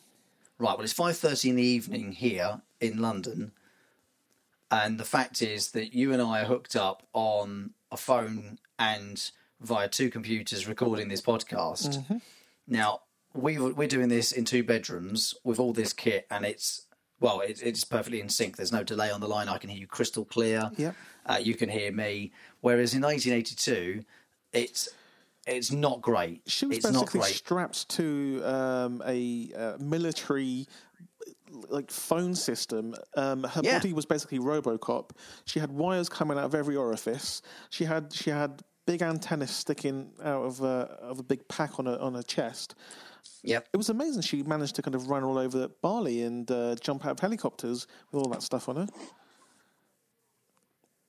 Right. 0.60 0.78
Well, 0.78 0.84
it's 0.84 0.94
5:30 0.94 1.50
in 1.50 1.56
the 1.56 1.64
evening 1.64 2.12
here 2.12 2.62
in 2.82 3.02
London, 3.02 3.54
and 4.70 5.00
the 5.00 5.06
fact 5.06 5.42
is 5.42 5.72
that 5.72 5.94
you 5.94 6.12
and 6.12 6.22
I 6.22 6.42
are 6.42 6.46
hooked 6.46 6.76
up 6.76 7.08
on 7.14 7.72
a 7.92 7.98
phone 7.98 8.60
and 8.78 9.32
via 9.62 9.88
two 9.88 10.10
computers 10.10 10.68
recording 10.68 11.08
this 11.08 11.22
podcast. 11.22 11.98
Mm-hmm. 11.98 12.18
Now 12.68 13.02
we 13.34 13.58
we're 13.58 13.88
doing 13.88 14.10
this 14.10 14.32
in 14.32 14.46
two 14.46 14.64
bedrooms 14.64 15.36
with 15.44 15.60
all 15.60 15.74
this 15.74 15.94
kit, 15.94 16.28
and 16.30 16.46
it's 16.46 16.86
well, 17.24 17.40
it, 17.40 17.62
it's 17.64 17.86
perfectly 17.86 18.20
in 18.20 18.28
sync. 18.28 18.58
There's 18.58 18.74
no 18.74 18.84
delay 18.84 19.10
on 19.10 19.22
the 19.22 19.30
line. 19.30 19.48
I 19.48 19.58
can 19.58 19.70
hear 19.70 19.80
you 19.80 19.88
crystal 19.88 20.26
clear. 20.26 20.70
Yep. 20.76 20.96
Uh, 21.26 21.38
you 21.42 21.56
can 21.56 21.70
hear 21.70 21.90
me. 21.90 22.34
Whereas 22.60 22.94
in 22.94 23.02
1982, 23.02 24.04
it's 24.52 24.90
it's 25.48 25.72
not 25.72 26.02
great. 26.02 26.42
She 26.48 26.66
was 26.66 26.78
it's 26.78 26.86
basically 26.86 27.22
strapped 27.22 27.88
to 27.90 28.42
um, 28.44 29.02
a 29.06 29.52
uh, 29.58 29.78
military 29.80 30.68
like 31.70 31.90
phone 31.92 32.36
system. 32.36 32.94
Um, 33.16 33.46
her 33.46 33.62
Yeah. 33.64 33.78
body 33.78 33.94
was 33.94 34.06
basically 34.06 34.40
RoboCop. 34.40 35.12
She 35.46 35.62
had 35.62 35.72
wires 35.72 36.10
coming 36.10 36.38
out 36.38 36.44
of 36.44 36.54
every 36.56 36.76
orifice. 36.76 37.42
She 37.70 37.86
had 37.86 38.12
she 38.12 38.32
had 38.32 38.64
big 38.86 39.02
antennas 39.02 39.52
sticking 39.52 40.12
out 40.22 40.44
of 40.44 40.62
a, 40.62 40.98
of 41.02 41.20
a 41.20 41.24
big 41.24 41.48
pack 41.48 41.80
on 41.80 41.86
her 41.86 41.98
on 42.02 42.16
her 42.16 42.24
chest. 42.24 42.76
Yep. 43.44 43.70
It 43.74 43.78
was 43.78 43.90
amazing. 43.90 44.22
She 44.22 44.44
managed 44.44 44.76
to 44.76 44.82
kind 44.82 44.96
of 44.96 45.10
run 45.10 45.24
all 45.24 45.38
over 45.38 45.68
Bali 45.82 46.22
and 46.24 46.50
uh, 46.50 46.76
jump 46.76 47.06
out 47.06 47.12
of 47.12 47.20
helicopters 47.20 47.88
with 48.12 48.24
all 48.24 48.30
that 48.32 48.42
stuff 48.44 48.70
on 48.70 48.76
her. 48.78 48.88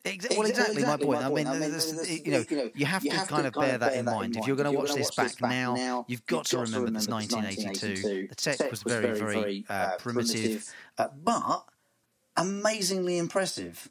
Exa- 0.04 0.36
well, 0.36 0.46
exactly, 0.46 0.82
my 0.82 0.98
point. 0.98 1.22
I 1.22 1.28
mean, 1.30 1.44
there's- 1.60 2.10
you 2.26 2.30
know, 2.32 2.70
you 2.74 2.84
have 2.84 3.02
to 3.02 3.08
kind 3.26 3.46
of 3.46 3.54
bear 3.54 3.78
that 3.78 3.94
in 3.96 4.04
mind. 4.04 4.36
If 4.36 4.46
you're 4.46 4.56
going 4.56 4.70
to 4.70 4.78
watch 4.78 4.92
this 4.94 5.10
back 5.12 5.40
now, 5.40 6.04
you've 6.08 6.26
got 6.26 6.44
to 6.46 6.58
remember 6.58 6.90
this 6.90 7.08
1982. 7.08 8.26
The 8.28 8.34
tech 8.34 8.70
was 8.70 8.82
very, 8.82 9.18
very 9.18 9.64
uh, 9.70 9.96
primitive, 9.98 10.74
uh, 10.98 11.08
but 11.22 11.64
amazingly 12.36 13.16
impressive. 13.18 13.88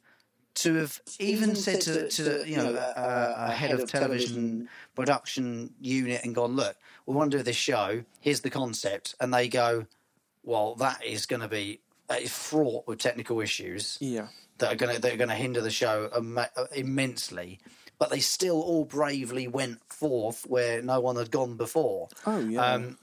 To 0.57 0.75
have 0.75 1.01
even 1.17 1.55
said 1.55 1.81
to, 1.81 2.09
to 2.09 2.23
the, 2.23 2.47
you 2.47 2.57
know, 2.57 2.75
uh, 2.75 3.33
a 3.49 3.51
head 3.51 3.71
of 3.71 3.89
television 3.89 4.69
production 4.93 5.73
unit 5.81 6.23
and 6.23 6.35
gone, 6.35 6.55
look, 6.55 6.75
we 7.05 7.13
want 7.15 7.31
to 7.31 7.37
do 7.37 7.43
this 7.43 7.55
show. 7.55 8.03
Here's 8.21 8.41
the 8.41 8.49
concept, 8.49 9.15
and 9.19 9.33
they 9.33 9.47
go, 9.47 9.85
well, 10.43 10.75
that 10.75 11.03
is 11.05 11.25
going 11.25 11.41
to 11.41 11.47
be 11.47 11.81
that 12.07 12.21
is 12.21 12.31
fraught 12.31 12.85
with 12.87 12.99
technical 12.99 13.39
issues 13.39 13.97
Yeah. 14.01 14.27
that 14.57 14.71
are 14.73 14.75
going 14.75 14.95
to 14.95 15.01
that 15.01 15.13
are 15.13 15.17
going 15.17 15.29
to 15.29 15.35
hinder 15.35 15.61
the 15.61 15.71
show 15.71 16.09
Im- 16.15 16.39
immensely. 16.75 17.59
But 17.99 18.09
they 18.09 18.19
still 18.19 18.61
all 18.61 18.83
bravely 18.85 19.47
went 19.47 19.79
forth 19.91 20.45
where 20.47 20.81
no 20.81 20.99
one 20.99 21.15
had 21.15 21.31
gone 21.31 21.55
before. 21.55 22.09
Oh 22.25 22.39
yeah. 22.39 22.59
Um, 22.73 22.97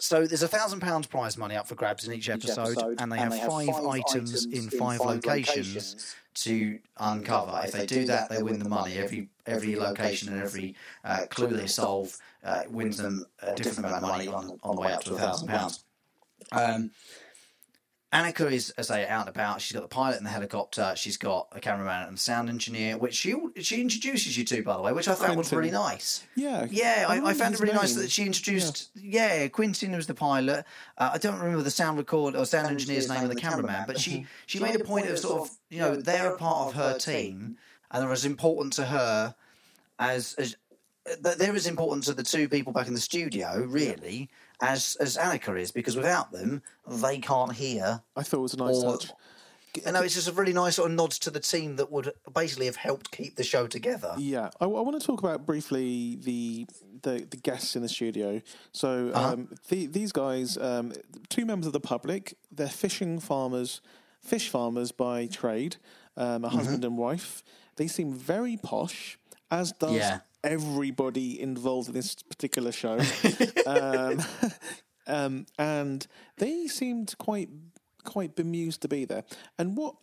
so 0.00 0.26
there's 0.26 0.42
a 0.42 0.48
thousand 0.48 0.80
pounds 0.80 1.06
prize 1.06 1.36
money 1.36 1.56
up 1.56 1.68
for 1.68 1.74
grabs 1.74 2.06
in 2.06 2.14
each 2.14 2.28
episode, 2.28 2.76
and 2.98 3.12
they 3.12 3.18
have 3.18 3.36
five, 3.38 3.68
items 3.68 4.46
in 4.46 4.70
five 4.70 5.00
locations 5.00 6.16
to 6.34 6.78
uncover. 6.98 7.60
If 7.64 7.72
they 7.72 7.86
do 7.86 8.06
that, 8.06 8.28
they 8.30 8.42
win 8.42 8.58
the 8.58 8.68
money. 8.68 8.94
Every 8.94 9.28
every 9.46 9.76
location 9.76 10.32
and 10.32 10.42
every 10.42 10.74
uh, 11.04 11.26
clue 11.28 11.48
they 11.48 11.66
solve 11.66 12.16
uh, 12.44 12.62
wins 12.70 12.96
them 12.96 13.26
a 13.42 13.54
different 13.54 13.80
amount 13.80 14.02
of 14.04 14.10
money 14.10 14.28
on, 14.28 14.58
on 14.62 14.76
the 14.76 14.82
way 14.82 14.92
up 14.92 15.04
to 15.04 15.14
a 15.14 15.18
thousand 15.18 15.48
pounds. 15.48 15.84
Um, 16.52 16.90
Anneka 18.12 18.50
is, 18.50 18.70
as 18.70 18.90
I 18.90 19.02
say, 19.02 19.08
out 19.08 19.26
and 19.26 19.28
about. 19.28 19.60
She's 19.60 19.72
got 19.72 19.82
the 19.82 19.88
pilot 19.88 20.16
and 20.16 20.26
the 20.26 20.30
helicopter. 20.30 20.94
She's 20.96 21.16
got 21.16 21.46
a 21.52 21.60
cameraman 21.60 22.08
and 22.08 22.18
sound 22.18 22.48
engineer, 22.48 22.98
which 22.98 23.14
she 23.14 23.36
she 23.60 23.80
introduces 23.80 24.36
you 24.36 24.44
to, 24.46 24.62
by 24.64 24.76
the 24.76 24.82
way, 24.82 24.92
which 24.92 25.06
I 25.06 25.14
thought 25.14 25.36
was 25.36 25.52
really 25.52 25.70
nice. 25.70 26.24
yeah. 26.34 26.66
Yeah, 26.68 27.06
I, 27.08 27.12
I 27.12 27.16
remember 27.16 27.34
found 27.34 27.54
it 27.54 27.58
his 27.58 27.60
really 27.60 27.74
nice 27.74 27.94
that 27.94 28.10
she 28.10 28.26
introduced. 28.26 28.90
Yeah, 28.96 29.46
Quentin 29.48 29.92
was 29.92 30.08
the 30.08 30.14
pilot. 30.14 30.64
Uh, 30.98 31.10
I 31.14 31.18
don't 31.18 31.38
remember 31.38 31.62
the 31.62 31.70
sound 31.70 31.98
record 31.98 32.34
or 32.34 32.44
sound 32.46 32.68
engineer's 32.68 33.08
name 33.08 33.22
and 33.22 33.30
the 33.30 33.36
cameraman, 33.36 33.84
but 33.86 34.00
she 34.00 34.26
she 34.46 34.58
made 34.58 34.74
a 34.74 34.84
point 34.84 35.08
of 35.08 35.16
sort 35.16 35.42
of 35.42 35.56
you 35.68 35.78
know 35.78 35.94
they're 35.94 36.34
a 36.34 36.36
part 36.36 36.68
of 36.68 36.74
her 36.74 36.98
team 36.98 37.58
and 37.92 38.02
they're 38.02 38.12
as 38.12 38.24
important 38.24 38.72
to 38.74 38.86
her 38.86 39.36
as 40.00 40.34
as 40.34 40.56
that 41.20 41.38
they're 41.38 41.54
as 41.54 41.66
important 41.66 42.04
to 42.04 42.14
the 42.14 42.22
two 42.22 42.48
people 42.48 42.72
back 42.72 42.88
in 42.88 42.94
the 42.94 43.00
studio 43.00 43.64
really 43.66 44.28
as 44.60 44.96
as 45.00 45.16
Anneka 45.16 45.58
is 45.58 45.70
because 45.72 45.96
without 45.96 46.32
them 46.32 46.62
they 46.86 47.18
can't 47.18 47.52
hear. 47.52 48.02
I 48.16 48.22
thought 48.22 48.38
it 48.38 48.42
was 48.42 48.54
a 48.54 48.58
nice 48.58 48.76
Or- 48.76 48.92
touch. 48.98 49.10
You 49.86 49.92
know, 49.92 50.02
it's 50.02 50.14
just 50.14 50.26
a 50.26 50.32
really 50.32 50.52
nice 50.52 50.74
sort 50.74 50.90
of 50.90 50.96
nod 50.96 51.12
to 51.12 51.30
the 51.30 51.38
team 51.38 51.76
that 51.76 51.92
would 51.92 52.12
basically 52.34 52.66
have 52.66 52.74
helped 52.74 53.12
keep 53.12 53.36
the 53.36 53.44
show 53.44 53.68
together. 53.68 54.14
Yeah, 54.18 54.50
I, 54.60 54.66
want 54.66 55.00
to 55.00 55.06
talk 55.06 55.20
about 55.20 55.46
briefly 55.46 56.16
the 56.16 56.66
the, 57.02 57.24
the 57.30 57.36
guests 57.36 57.76
in 57.76 57.82
the 57.82 57.88
studio. 57.88 58.42
So 58.72 59.12
Uh-huh. 59.14 59.34
um, 59.34 59.48
the, 59.68 59.86
these 59.86 60.10
guys, 60.10 60.58
um, 60.58 60.92
two 61.28 61.46
members 61.46 61.68
of 61.68 61.72
the 61.72 61.78
public, 61.80 62.36
they're 62.50 62.68
fishing 62.68 63.20
farmers, 63.20 63.80
fish 64.20 64.48
farmers 64.48 64.90
by 64.90 65.26
trade, 65.26 65.76
um, 66.16 66.44
a 66.44 66.48
Mm-hmm. 66.48 66.56
husband 66.58 66.84
and 66.84 66.98
wife. 66.98 67.44
They 67.76 67.86
seem 67.86 68.12
very 68.12 68.56
posh, 68.60 69.18
as 69.52 69.70
does 69.70 69.92
Yeah. 69.92 70.18
Everybody 70.42 71.40
involved 71.40 71.88
in 71.88 71.94
this 71.94 72.14
particular 72.14 72.72
show. 72.72 72.98
um, 73.66 74.20
um, 75.06 75.46
and 75.58 76.06
they 76.38 76.66
seemed 76.66 77.16
quite 77.18 77.48
quite 78.04 78.34
bemused 78.34 78.80
to 78.82 78.88
be 78.88 79.04
there. 79.04 79.24
And 79.58 79.76
what 79.76 79.94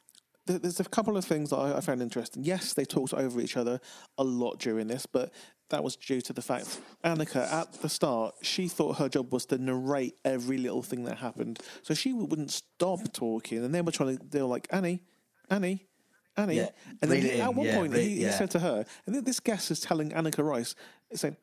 there's 0.48 0.80
a 0.80 0.86
couple 0.86 1.18
of 1.18 1.26
things 1.26 1.50
that 1.50 1.58
I, 1.58 1.78
I 1.78 1.82
found 1.82 2.02
interesting. 2.02 2.44
Yes, 2.44 2.74
they 2.74 2.86
talked 2.86 3.14
over 3.14 3.42
each 3.42 3.58
other 3.58 3.80
a 4.18 4.24
lot 4.24 4.60
during 4.60 4.88
this, 4.88 5.06
but 5.06 5.34
that 5.70 5.84
was 5.84 5.96
due 5.96 6.22
to 6.22 6.34
the 6.34 6.42
fact 6.42 6.80
Anneka 7.04 7.52
at 7.52 7.74
the 7.82 7.90
start 7.90 8.36
she 8.42 8.70
thought 8.70 8.98
her 8.98 9.10
job 9.10 9.34
was 9.34 9.46
to 9.48 9.58
narrate 9.58 10.16
every 10.24 10.58
little 10.58 10.82
thing 10.82 11.04
that 11.04 11.18
happened, 11.18 11.60
so 11.84 11.94
she 11.94 12.14
wouldn't 12.14 12.52
stop 12.52 13.12
talking. 13.14 13.64
And 13.64 13.74
they 13.76 13.82
were 13.82 13.92
trying 13.92 14.18
to 14.18 14.26
they 14.26 14.42
were 14.42 14.48
like 14.48 14.68
Annie, 14.72 15.02
Annie. 15.50 15.86
Annie, 16.38 16.56
Yeah, 16.58 16.70
and 17.02 17.12
then 17.12 17.22
he- 17.22 17.42
at 17.42 17.54
one 17.56 17.66
yeah, 17.66 17.76
point 17.76 17.96
he, 17.96 18.18
he 18.24 18.32
said 18.32 18.52
to 18.52 18.60
her, 18.60 18.86
and 19.06 19.16
then 19.16 19.24
this 19.24 19.40
guest 19.40 19.72
is 19.72 19.80
telling 19.80 20.12
Anneka 20.12 20.44
Rice, 20.44 20.76
saying, 21.14 21.36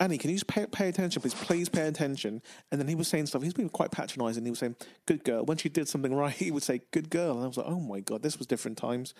Annie, 0.00 0.16
can 0.18 0.30
you 0.30 0.36
just 0.36 0.46
pay, 0.46 0.66
pay 0.66 0.88
attention, 0.88 1.20
please? 1.20 1.34
Please 1.34 1.68
pay 1.68 1.86
attention. 1.86 2.40
And 2.72 2.80
then 2.80 2.88
he 2.88 2.94
was 2.94 3.06
saying 3.06 3.26
stuff. 3.26 3.42
He's 3.42 3.52
been 3.52 3.68
quite 3.68 3.90
patronising. 3.90 4.44
He 4.44 4.50
was 4.50 4.58
saying, 4.58 4.76
"Good 5.04 5.24
girl." 5.24 5.44
When 5.44 5.58
she 5.58 5.68
did 5.68 5.88
something 5.88 6.14
right, 6.22 6.32
he 6.32 6.50
would 6.50 6.62
say, 6.62 6.80
"Good 6.90 7.10
girl." 7.10 7.32
And 7.36 7.44
I 7.44 7.46
was 7.46 7.58
like, 7.58 7.66
"Oh 7.66 7.78
my 7.80 8.00
god, 8.00 8.22
this 8.22 8.38
was 8.38 8.46
different 8.46 8.78
times." 8.78 9.12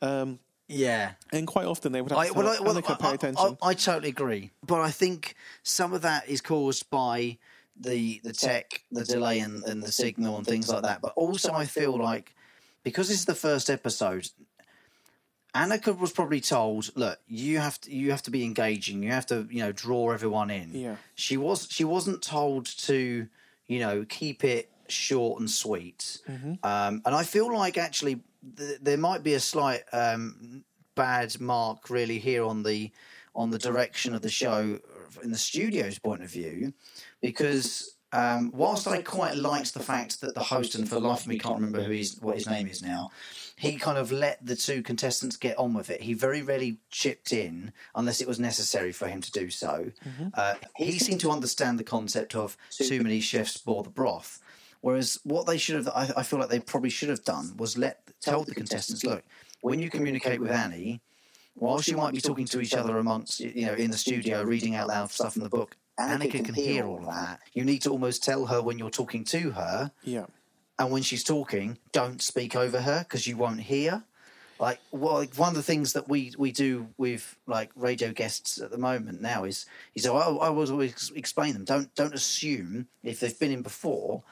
Um, 0.00 0.38
Yeah. 0.68 1.14
and 1.32 1.48
quite 1.48 1.66
often 1.66 1.90
they 1.90 2.00
would 2.00 2.12
have 2.12 2.18
I, 2.20 2.28
to 2.28 2.32
well, 2.34 2.46
I, 2.46 2.60
well, 2.60 2.74
Anneka 2.76 2.92
I, 2.92 2.94
pay 3.08 3.14
attention. 3.14 3.56
I, 3.60 3.70
I 3.70 3.74
totally 3.74 4.10
agree, 4.10 4.52
but 4.64 4.80
I 4.80 4.92
think 4.92 5.34
some 5.64 5.92
of 5.92 6.02
that 6.02 6.28
is 6.28 6.40
caused 6.40 6.88
by 6.90 7.36
the 7.76 8.20
the 8.22 8.32
tech, 8.32 8.84
the 8.92 9.04
delay, 9.04 9.40
and, 9.40 9.64
and 9.64 9.82
the 9.82 9.90
signal 9.90 10.36
and 10.36 10.46
things 10.46 10.68
like 10.68 10.82
that. 10.82 11.00
But 11.02 11.12
also, 11.16 11.52
I 11.52 11.64
feel 11.66 11.98
like 11.98 12.36
because 12.82 13.08
this 13.08 13.18
is 13.18 13.24
the 13.26 13.34
first 13.34 13.68
episode, 13.70 14.28
Anneka 15.54 15.98
was 15.98 16.12
probably 16.12 16.40
told, 16.40 16.90
"Look, 16.96 17.18
you 17.26 17.58
have 17.58 17.80
to 17.82 17.92
you 17.92 18.10
have 18.10 18.22
to 18.22 18.30
be 18.30 18.44
engaging. 18.44 19.02
You 19.02 19.10
have 19.10 19.26
to 19.26 19.46
you 19.50 19.60
know 19.60 19.72
draw 19.72 20.12
everyone 20.12 20.50
in." 20.50 20.74
Yeah. 20.74 20.96
She 21.14 21.36
was 21.36 21.66
she 21.70 21.84
wasn't 21.84 22.22
told 22.22 22.66
to 22.86 23.26
you 23.66 23.78
know 23.80 24.04
keep 24.08 24.44
it 24.44 24.70
short 24.88 25.40
and 25.40 25.50
sweet. 25.50 26.18
Um, 26.62 27.02
and 27.04 27.14
I 27.14 27.24
feel 27.24 27.52
like 27.52 27.78
actually 27.78 28.20
th- 28.56 28.78
there 28.80 28.96
might 28.98 29.22
be 29.22 29.34
a 29.34 29.40
slight 29.40 29.82
um, 29.92 30.64
bad 30.94 31.40
mark 31.40 31.90
really 31.90 32.18
here 32.18 32.44
on 32.44 32.62
the 32.62 32.90
on 33.34 33.50
the 33.50 33.58
direction 33.58 34.14
of 34.14 34.22
the 34.22 34.30
show 34.30 34.78
in 35.22 35.30
the 35.32 35.38
studio's 35.38 35.98
point 35.98 36.22
of 36.22 36.30
view, 36.30 36.72
because 37.20 37.96
um, 38.12 38.50
whilst 38.52 38.88
I 38.88 39.02
quite 39.02 39.36
liked 39.36 39.74
the 39.74 39.80
fact 39.80 40.20
that 40.20 40.34
the 40.34 40.42
host 40.42 40.74
and 40.74 40.88
for 40.88 40.96
the 40.96 41.00
life 41.00 41.20
of 41.20 41.26
me 41.28 41.38
can't 41.38 41.54
remember 41.54 41.82
who 41.82 41.92
he's 41.92 42.18
what 42.20 42.34
his 42.34 42.48
name 42.48 42.66
is 42.66 42.82
now, 42.82 43.10
he 43.56 43.76
kind 43.76 43.98
of 43.98 44.10
let 44.10 44.44
the 44.44 44.56
two 44.56 44.82
contestants 44.82 45.36
get 45.36 45.58
on 45.58 45.74
with 45.74 45.90
it. 45.90 46.02
He 46.02 46.14
very 46.14 46.42
rarely 46.42 46.78
chipped 46.90 47.32
in 47.32 47.72
unless 47.94 48.20
it 48.20 48.26
was 48.26 48.40
necessary 48.40 48.90
for 48.90 49.06
him 49.06 49.20
to 49.20 49.30
do 49.30 49.50
so. 49.50 49.92
Mm-hmm. 50.04 50.28
Uh, 50.34 50.54
he 50.76 50.98
seemed 50.98 51.20
to 51.20 51.30
understand 51.30 51.78
the 51.78 51.84
concept 51.84 52.34
of 52.34 52.56
too 52.70 53.02
many 53.02 53.20
chefs 53.20 53.58
bore 53.58 53.82
the 53.82 53.90
broth. 53.90 54.40
Whereas 54.80 55.20
what 55.24 55.46
they 55.46 55.58
should 55.58 55.76
have, 55.76 55.88
I, 55.88 56.10
I 56.16 56.22
feel 56.22 56.38
like 56.38 56.48
they 56.48 56.58
probably 56.58 56.90
should 56.90 57.10
have 57.10 57.24
done 57.24 57.54
was 57.56 57.76
let 57.76 58.00
tell 58.20 58.44
the 58.44 58.54
contestants, 58.54 59.04
look, 59.04 59.22
when 59.60 59.78
you 59.78 59.90
communicate 59.90 60.40
with 60.40 60.50
Annie, 60.50 61.00
whilst 61.54 61.86
you 61.86 61.96
might 61.96 62.14
be 62.14 62.20
talking 62.20 62.46
to 62.46 62.60
each 62.60 62.74
other 62.74 62.98
amongst, 62.98 63.40
you 63.40 63.66
know, 63.66 63.74
in 63.74 63.90
the 63.90 63.98
studio, 63.98 64.42
reading 64.42 64.74
out 64.74 64.88
loud 64.88 65.10
stuff 65.10 65.34
from 65.34 65.42
the 65.42 65.48
book, 65.48 65.76
Anneka 66.00 66.44
can 66.44 66.54
hear 66.54 66.86
all 66.86 66.98
of 66.98 67.06
that. 67.06 67.40
You 67.52 67.64
need 67.64 67.82
to 67.82 67.90
almost 67.90 68.22
tell 68.22 68.46
her 68.46 68.62
when 68.62 68.78
you're 68.78 68.90
talking 68.90 69.24
to 69.24 69.50
her. 69.50 69.92
Yeah 70.02 70.26
and 70.80 70.90
when 70.90 71.02
she's 71.02 71.22
talking, 71.22 71.76
don't 71.92 72.22
speak 72.22 72.56
over 72.56 72.80
her 72.80 73.00
because 73.00 73.26
you 73.26 73.36
won't 73.36 73.60
hear. 73.60 74.02
Like, 74.58 74.80
well, 74.90 75.14
like 75.14 75.34
one 75.34 75.50
of 75.50 75.54
the 75.54 75.62
things 75.62 75.92
that 75.92 76.08
we, 76.08 76.32
we 76.38 76.52
do 76.52 76.88
with 76.96 77.36
like 77.46 77.70
radio 77.76 78.12
guests 78.12 78.58
at 78.58 78.70
the 78.70 78.78
moment 78.78 79.20
now 79.20 79.44
is 79.44 79.66
is 79.94 80.06
I, 80.06 80.12
I 80.12 80.48
always 80.48 80.70
always 80.70 81.12
explain 81.14 81.52
them. 81.52 81.64
Don't 81.64 81.94
don't 81.94 82.14
assume 82.14 82.88
if 83.02 83.20
they've 83.20 83.38
been 83.38 83.52
in 83.52 83.62
before 83.62 84.22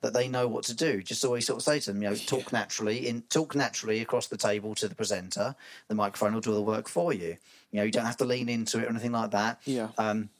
that 0.00 0.14
they 0.14 0.28
know 0.28 0.48
what 0.48 0.64
to 0.64 0.74
do. 0.74 1.02
Just 1.02 1.24
always 1.24 1.46
sort 1.46 1.58
of 1.58 1.64
say 1.64 1.78
to 1.80 1.92
them, 1.92 2.02
you 2.02 2.08
know, 2.08 2.16
talk 2.16 2.52
naturally 2.54 3.06
in 3.06 3.22
talk 3.22 3.54
naturally 3.54 4.00
across 4.00 4.28
the 4.28 4.36
table 4.38 4.74
to 4.76 4.88
the 4.88 4.94
presenter. 4.94 5.54
The 5.88 5.94
microphone 5.94 6.32
will 6.32 6.40
do 6.40 6.54
the 6.54 6.62
work 6.62 6.88
for 6.88 7.12
you. 7.12 7.36
You 7.70 7.80
know, 7.80 7.82
you 7.82 7.90
don't 7.90 8.06
have 8.06 8.16
to 8.18 8.24
lean 8.24 8.48
into 8.48 8.78
it 8.78 8.84
or 8.84 8.90
anything 8.90 9.12
like 9.12 9.32
that. 9.32 9.60
Yeah. 9.66 9.88
Um, 9.98 10.30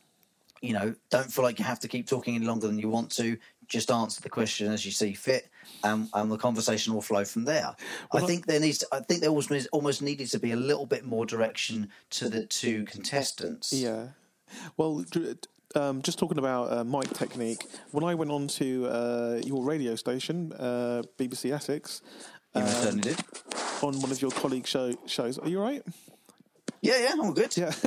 you 0.61 0.73
know, 0.73 0.95
don't 1.11 1.33
feel 1.33 1.45
like 1.45 1.59
you 1.59 1.65
have 1.65 1.81
to 1.81 1.89
keep 1.89 2.09
talking 2.09 2.35
any 2.35 2.47
longer 2.47 2.67
than 2.67 2.79
you 2.79 2.89
want 2.89 3.11
to 3.13 3.37
just 3.69 3.91
answer 3.91 4.21
the 4.21 4.31
question 4.31 4.73
as 4.73 4.85
you 4.85 4.91
see 4.91 5.13
fit, 5.13 5.49
and, 5.85 6.09
and 6.15 6.33
the 6.33 6.39
conversation 6.39 6.95
will 6.95 7.03
flow 7.03 7.25
from 7.25 7.45
there. 7.45 7.75
Well, 8.13 8.25
I 8.25 8.27
think 8.27 8.47
there 8.47 8.61
needs. 8.61 8.79
To, 8.79 8.89
I 8.93 9.01
think 9.01 9.21
there 9.21 9.31
almost 9.31 9.69
almost 9.73 10.03
needed 10.03 10.29
to 10.31 10.39
be 10.39 10.53
a 10.53 10.57
little 10.57 10.87
bit 10.87 11.05
more 11.05 11.27
direction 11.27 11.91
to 12.11 12.29
the 12.29 12.47
two 12.47 12.85
contestants. 12.87 13.73
Yeah. 13.73 14.09
Well, 14.77 15.05
um, 15.75 16.01
just 16.03 16.19
talking 16.19 16.39
about 16.39 16.73
uh, 16.73 16.85
mic 16.85 17.11
technique. 17.13 17.65
When 17.91 18.05
I 18.05 18.15
went 18.15 18.31
on 18.31 18.49
to 18.49 18.87
uh, 18.87 19.41
your 19.45 19.63
radio 19.63 19.95
station, 19.95 20.53
uh, 20.55 21.03
BBC 21.19 21.53
Essex, 21.53 22.01
um, 22.55 23.01
on 23.83 24.01
one 24.01 24.11
of 24.11 24.21
your 24.23 24.31
colleague 24.31 24.67
show, 24.67 24.95
shows. 25.07 25.39
Are 25.39 25.49
you 25.49 25.61
right? 25.61 25.83
Yeah, 26.81 26.99
yeah, 26.99 27.14
all 27.20 27.33
good. 27.33 27.57
Yeah. 27.57 27.72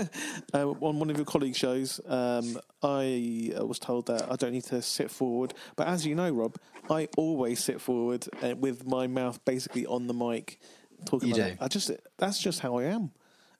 Uh, 0.53 0.67
on 0.81 0.99
one 0.99 1.09
of 1.09 1.15
your 1.15 1.25
colleague 1.25 1.55
shows, 1.55 2.01
um, 2.05 2.59
I 2.83 3.53
uh, 3.57 3.65
was 3.65 3.79
told 3.79 4.07
that 4.07 4.29
I 4.29 4.35
don't 4.35 4.51
need 4.51 4.65
to 4.65 4.81
sit 4.81 5.09
forward. 5.09 5.53
But 5.77 5.87
as 5.87 6.05
you 6.05 6.13
know, 6.13 6.29
Rob, 6.29 6.57
I 6.89 7.07
always 7.15 7.63
sit 7.63 7.79
forward 7.79 8.27
uh, 8.43 8.55
with 8.57 8.85
my 8.85 9.07
mouth 9.07 9.43
basically 9.45 9.85
on 9.85 10.07
the 10.07 10.13
mic. 10.13 10.59
Talking 11.05 11.29
you 11.29 11.35
do. 11.35 11.55
I 11.59 11.67
just 11.69 11.89
that's 12.17 12.39
just 12.39 12.59
how 12.59 12.77
I 12.79 12.85
am. 12.85 13.11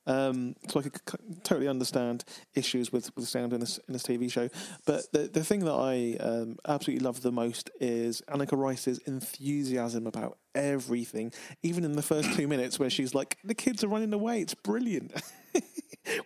Um, 0.07 0.55
so 0.67 0.79
I 0.79 0.83
could 0.83 0.97
c- 0.97 1.17
totally 1.43 1.67
understand 1.67 2.23
issues 2.55 2.91
with, 2.91 3.15
with 3.15 3.27
sound 3.27 3.53
in 3.53 3.59
this 3.59 3.79
in 3.87 3.93
this 3.93 4.03
TV 4.03 4.31
show. 4.31 4.49
But 4.85 5.11
the 5.11 5.27
the 5.27 5.43
thing 5.43 5.65
that 5.65 5.73
I 5.73 6.17
um, 6.23 6.57
absolutely 6.67 7.05
love 7.05 7.21
the 7.21 7.31
most 7.31 7.69
is 7.79 8.21
Anneka 8.27 8.57
Rice's 8.57 8.99
enthusiasm 8.99 10.07
about 10.07 10.37
everything. 10.55 11.31
Even 11.63 11.83
in 11.83 11.93
the 11.93 12.01
first 12.01 12.33
two 12.33 12.47
minutes, 12.47 12.79
where 12.79 12.89
she's 12.89 13.13
like, 13.13 13.37
"The 13.43 13.55
kids 13.55 13.83
are 13.83 13.87
running 13.87 14.13
away. 14.13 14.41
It's 14.41 14.55
brilliant." 14.55 15.13
when 15.53 15.63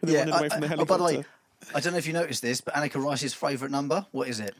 they're 0.01 0.13
yeah, 0.13 0.19
running 0.19 0.34
away 0.36 0.45
I, 0.45 0.49
from 0.49 0.61
the 0.61 0.67
helicopter. 0.67 0.93
Oh, 0.93 0.97
by 0.97 1.11
the 1.11 1.17
way, 1.19 1.26
I 1.73 1.80
don't 1.80 1.93
know 1.93 1.99
if 1.99 2.07
you 2.07 2.13
noticed 2.13 2.41
this, 2.41 2.61
but 2.61 2.73
Anneka 2.76 3.03
Rice's 3.03 3.34
favourite 3.34 3.71
number, 3.71 4.05
what 4.11 4.28
is 4.28 4.39
it? 4.39 4.55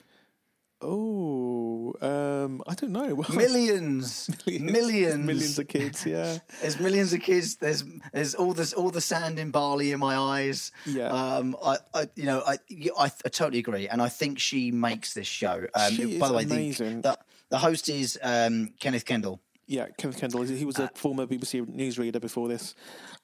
Oh, 0.88 1.96
um, 2.00 2.62
I 2.68 2.76
don't 2.76 2.92
know. 2.92 3.26
millions, 3.34 4.30
millions, 4.46 4.72
millions, 4.72 5.18
millions 5.26 5.60
of 5.60 5.68
kids. 5.68 6.06
Yeah, 6.06 6.38
there's 6.62 6.80
millions 6.80 7.12
of 7.12 7.22
kids. 7.22 7.56
There's 7.56 7.84
there's 8.14 8.36
all 8.36 8.54
this 8.54 8.72
all 8.74 8.92
the 8.92 9.02
sand 9.02 9.40
in 9.40 9.50
Bali 9.50 9.92
in 9.92 10.00
my 10.00 10.16
eyes. 10.16 10.72
Yeah. 10.86 11.08
Um, 11.08 11.58
I, 11.64 11.78
I 11.94 12.10
you 12.16 12.26
know, 12.26 12.44
I, 12.46 12.58
I, 12.98 13.12
I 13.26 13.30
totally 13.30 13.60
agree, 13.60 13.88
and 13.88 14.00
I 14.02 14.10
think 14.10 14.40
she 14.40 14.72
makes 14.72 15.14
this 15.16 15.28
show. 15.28 15.66
Um, 15.74 15.94
she 15.94 16.20
by 16.20 16.28
the 16.28 16.34
way, 16.36 16.44
amazing. 16.44 17.02
The, 17.02 17.12
the, 17.12 17.18
the 17.50 17.58
host 17.58 17.90
is 17.90 18.20
um, 18.22 18.74
Kenneth 18.80 19.06
Kendall. 19.06 19.42
Yeah, 19.68 19.88
Kenneth 19.98 20.20
Kendall. 20.20 20.44
He 20.44 20.66
was 20.66 20.78
a 20.78 20.84
uh, 20.84 20.88
former 20.94 21.26
BBC 21.26 21.66
newsreader 21.66 22.22
before 22.22 22.48
this. 22.48 22.76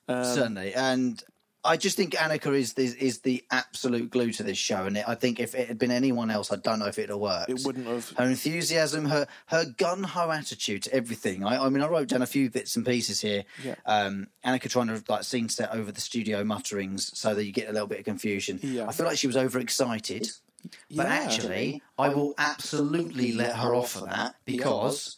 Um, 0.07 0.25
certainly, 0.25 0.73
and 0.73 1.23
I 1.63 1.77
just 1.77 1.95
think 1.95 2.13
Anneka 2.13 2.57
is, 2.57 2.73
is, 2.73 2.95
is 2.95 3.19
the 3.19 3.43
absolute 3.51 4.09
glue 4.09 4.31
to 4.33 4.43
this 4.43 4.57
show, 4.57 4.85
and 4.85 4.97
it, 4.97 5.05
I 5.07 5.13
think 5.13 5.39
if 5.39 5.53
it 5.53 5.67
had 5.67 5.77
been 5.77 5.91
anyone 5.91 6.31
else, 6.31 6.51
I 6.51 6.55
don't 6.55 6.79
know 6.79 6.87
if 6.87 6.97
it'd 6.97 7.11
have 7.11 7.19
worked. 7.19 7.49
It 7.49 7.61
wouldn't 7.63 7.85
have. 7.85 8.09
Her 8.17 8.25
enthusiasm, 8.25 9.05
her 9.05 9.27
her 9.47 9.65
gun 9.77 10.03
ho 10.03 10.31
attitude 10.31 10.83
to 10.83 10.93
everything. 10.93 11.45
I, 11.45 11.63
I, 11.63 11.69
mean, 11.69 11.83
I 11.83 11.87
wrote 11.87 12.07
down 12.07 12.23
a 12.23 12.27
few 12.27 12.49
bits 12.49 12.75
and 12.75 12.85
pieces 12.85 13.21
here. 13.21 13.43
Yeah. 13.63 13.75
Um, 13.85 14.27
Anneka 14.43 14.69
trying 14.69 14.87
to 14.87 15.03
like 15.07 15.23
scene 15.23 15.49
set 15.49 15.71
over 15.71 15.91
the 15.91 16.01
studio 16.01 16.43
mutterings 16.43 17.15
so 17.17 17.35
that 17.35 17.45
you 17.45 17.51
get 17.51 17.69
a 17.69 17.73
little 17.73 17.87
bit 17.87 17.99
of 17.99 18.05
confusion. 18.05 18.59
Yeah. 18.63 18.87
I 18.87 18.91
feel 18.91 19.05
like 19.05 19.19
she 19.19 19.27
was 19.27 19.37
overexcited, 19.37 20.29
but 20.63 21.05
yeah. 21.05 21.13
actually, 21.13 21.83
I 21.97 22.09
will 22.09 22.33
absolutely 22.39 23.33
let 23.33 23.55
her 23.55 23.75
off 23.75 23.91
for 23.91 24.05
that 24.05 24.35
because. 24.45 25.17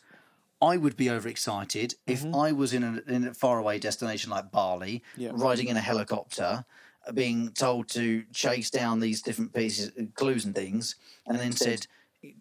I 0.64 0.78
would 0.78 0.96
be 0.96 1.10
overexcited 1.10 1.96
if 2.08 2.24
mm-hmm. 2.24 2.36
I 2.36 2.52
was 2.54 2.74
in 2.74 2.84
a, 2.84 3.12
in 3.12 3.28
a 3.28 3.34
faraway 3.34 3.80
destination 3.80 4.32
like 4.32 4.50
Bali, 4.50 5.04
yeah. 5.18 5.32
riding 5.34 5.68
in 5.68 5.76
a 5.76 5.82
helicopter, 5.82 6.64
being 7.14 7.52
told 7.52 7.90
to 7.90 8.24
chase 8.32 8.70
down 8.70 9.02
these 9.02 9.22
different 9.22 9.54
pieces, 9.54 9.92
clues 10.16 10.46
and 10.46 10.56
things, 10.56 10.96
and 11.28 11.38
then 11.38 11.52
said, 11.52 11.86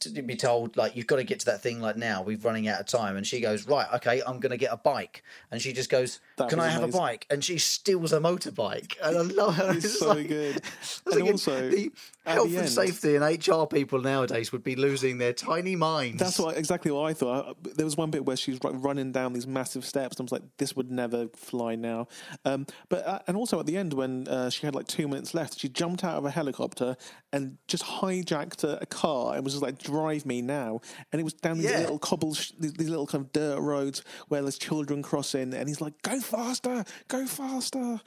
to 0.00 0.22
be 0.22 0.36
told 0.36 0.76
like 0.76 0.94
you've 0.96 1.06
got 1.06 1.16
to 1.16 1.24
get 1.24 1.40
to 1.40 1.46
that 1.46 1.60
thing 1.60 1.80
like 1.80 1.96
now. 1.96 2.22
We're 2.22 2.38
running 2.38 2.68
out 2.68 2.80
of 2.80 2.86
time. 2.86 3.16
And 3.16 3.26
she 3.26 3.40
goes 3.40 3.66
right 3.66 3.86
okay 3.94 4.22
i'm 4.26 4.40
going 4.40 4.50
to 4.50 4.56
get 4.56 4.72
a 4.72 4.76
bike. 4.76 5.22
And 5.50 5.60
she 5.60 5.72
just 5.72 5.90
goes 5.90 6.20
that 6.36 6.48
can 6.48 6.60
i 6.60 6.68
have 6.68 6.82
a 6.82 6.88
bike? 6.88 7.26
And 7.30 7.44
she 7.44 7.58
steals 7.58 8.12
a 8.12 8.20
motorbike. 8.20 8.96
And 9.02 9.16
i 9.16 9.20
love 9.22 9.56
her. 9.56 9.72
It's, 9.72 9.86
it's 9.86 9.98
so 9.98 10.08
like, 10.08 10.28
good. 10.28 10.62
and 11.06 11.20
like 11.20 11.32
also 11.32 11.70
the 11.70 11.92
health 12.24 12.50
the 12.50 12.56
and 12.56 12.66
end, 12.66 12.68
safety 12.68 13.16
and 13.16 13.48
hr 13.48 13.64
people 13.64 14.00
nowadays 14.00 14.52
would 14.52 14.62
be 14.62 14.76
losing 14.76 15.18
their 15.18 15.32
tiny 15.32 15.74
minds. 15.74 16.18
That's 16.18 16.38
what 16.38 16.56
exactly 16.56 16.90
what 16.90 17.10
i 17.10 17.12
thought. 17.12 17.56
There 17.62 17.84
was 17.84 17.96
one 17.96 18.10
bit 18.10 18.24
where 18.24 18.36
she's 18.36 18.58
running 18.62 19.12
down 19.12 19.32
these 19.32 19.46
massive 19.46 19.84
steps. 19.84 20.18
And 20.18 20.24
i 20.24 20.26
was 20.26 20.32
like 20.32 20.56
this 20.58 20.76
would 20.76 20.90
never 20.90 21.28
fly 21.34 21.74
now. 21.74 22.06
Um, 22.44 22.66
but 22.88 23.06
uh, 23.06 23.18
and 23.26 23.36
also 23.36 23.58
at 23.58 23.66
the 23.66 23.76
end 23.76 23.94
when 23.94 24.28
uh, 24.28 24.50
she 24.50 24.66
had 24.66 24.74
like 24.74 24.86
two 24.86 25.08
minutes 25.08 25.34
left 25.34 25.58
she 25.58 25.68
jumped 25.68 26.04
out 26.04 26.16
of 26.16 26.24
a 26.24 26.30
helicopter 26.30 26.96
and 27.32 27.58
just 27.66 27.84
hijacked 27.84 28.64
a, 28.64 28.78
a 28.82 28.86
car 28.86 29.34
and 29.34 29.44
was 29.44 29.54
just 29.54 29.62
like 29.62 29.71
like 29.72 29.82
drive 29.82 30.26
me 30.26 30.42
now, 30.42 30.80
and 31.12 31.20
it 31.20 31.24
was 31.24 31.34
down 31.34 31.58
these 31.58 31.70
yeah. 31.70 31.80
little 31.80 31.98
cobbles, 31.98 32.52
these, 32.58 32.72
these 32.74 32.88
little 32.88 33.06
kind 33.06 33.24
of 33.24 33.32
dirt 33.32 33.60
roads 33.60 34.02
where 34.28 34.42
there's 34.42 34.58
children 34.58 35.02
crossing, 35.02 35.54
and 35.54 35.68
he's 35.68 35.80
like, 35.80 36.00
"Go 36.02 36.20
faster, 36.20 36.84
go 37.08 37.26
faster." 37.26 38.00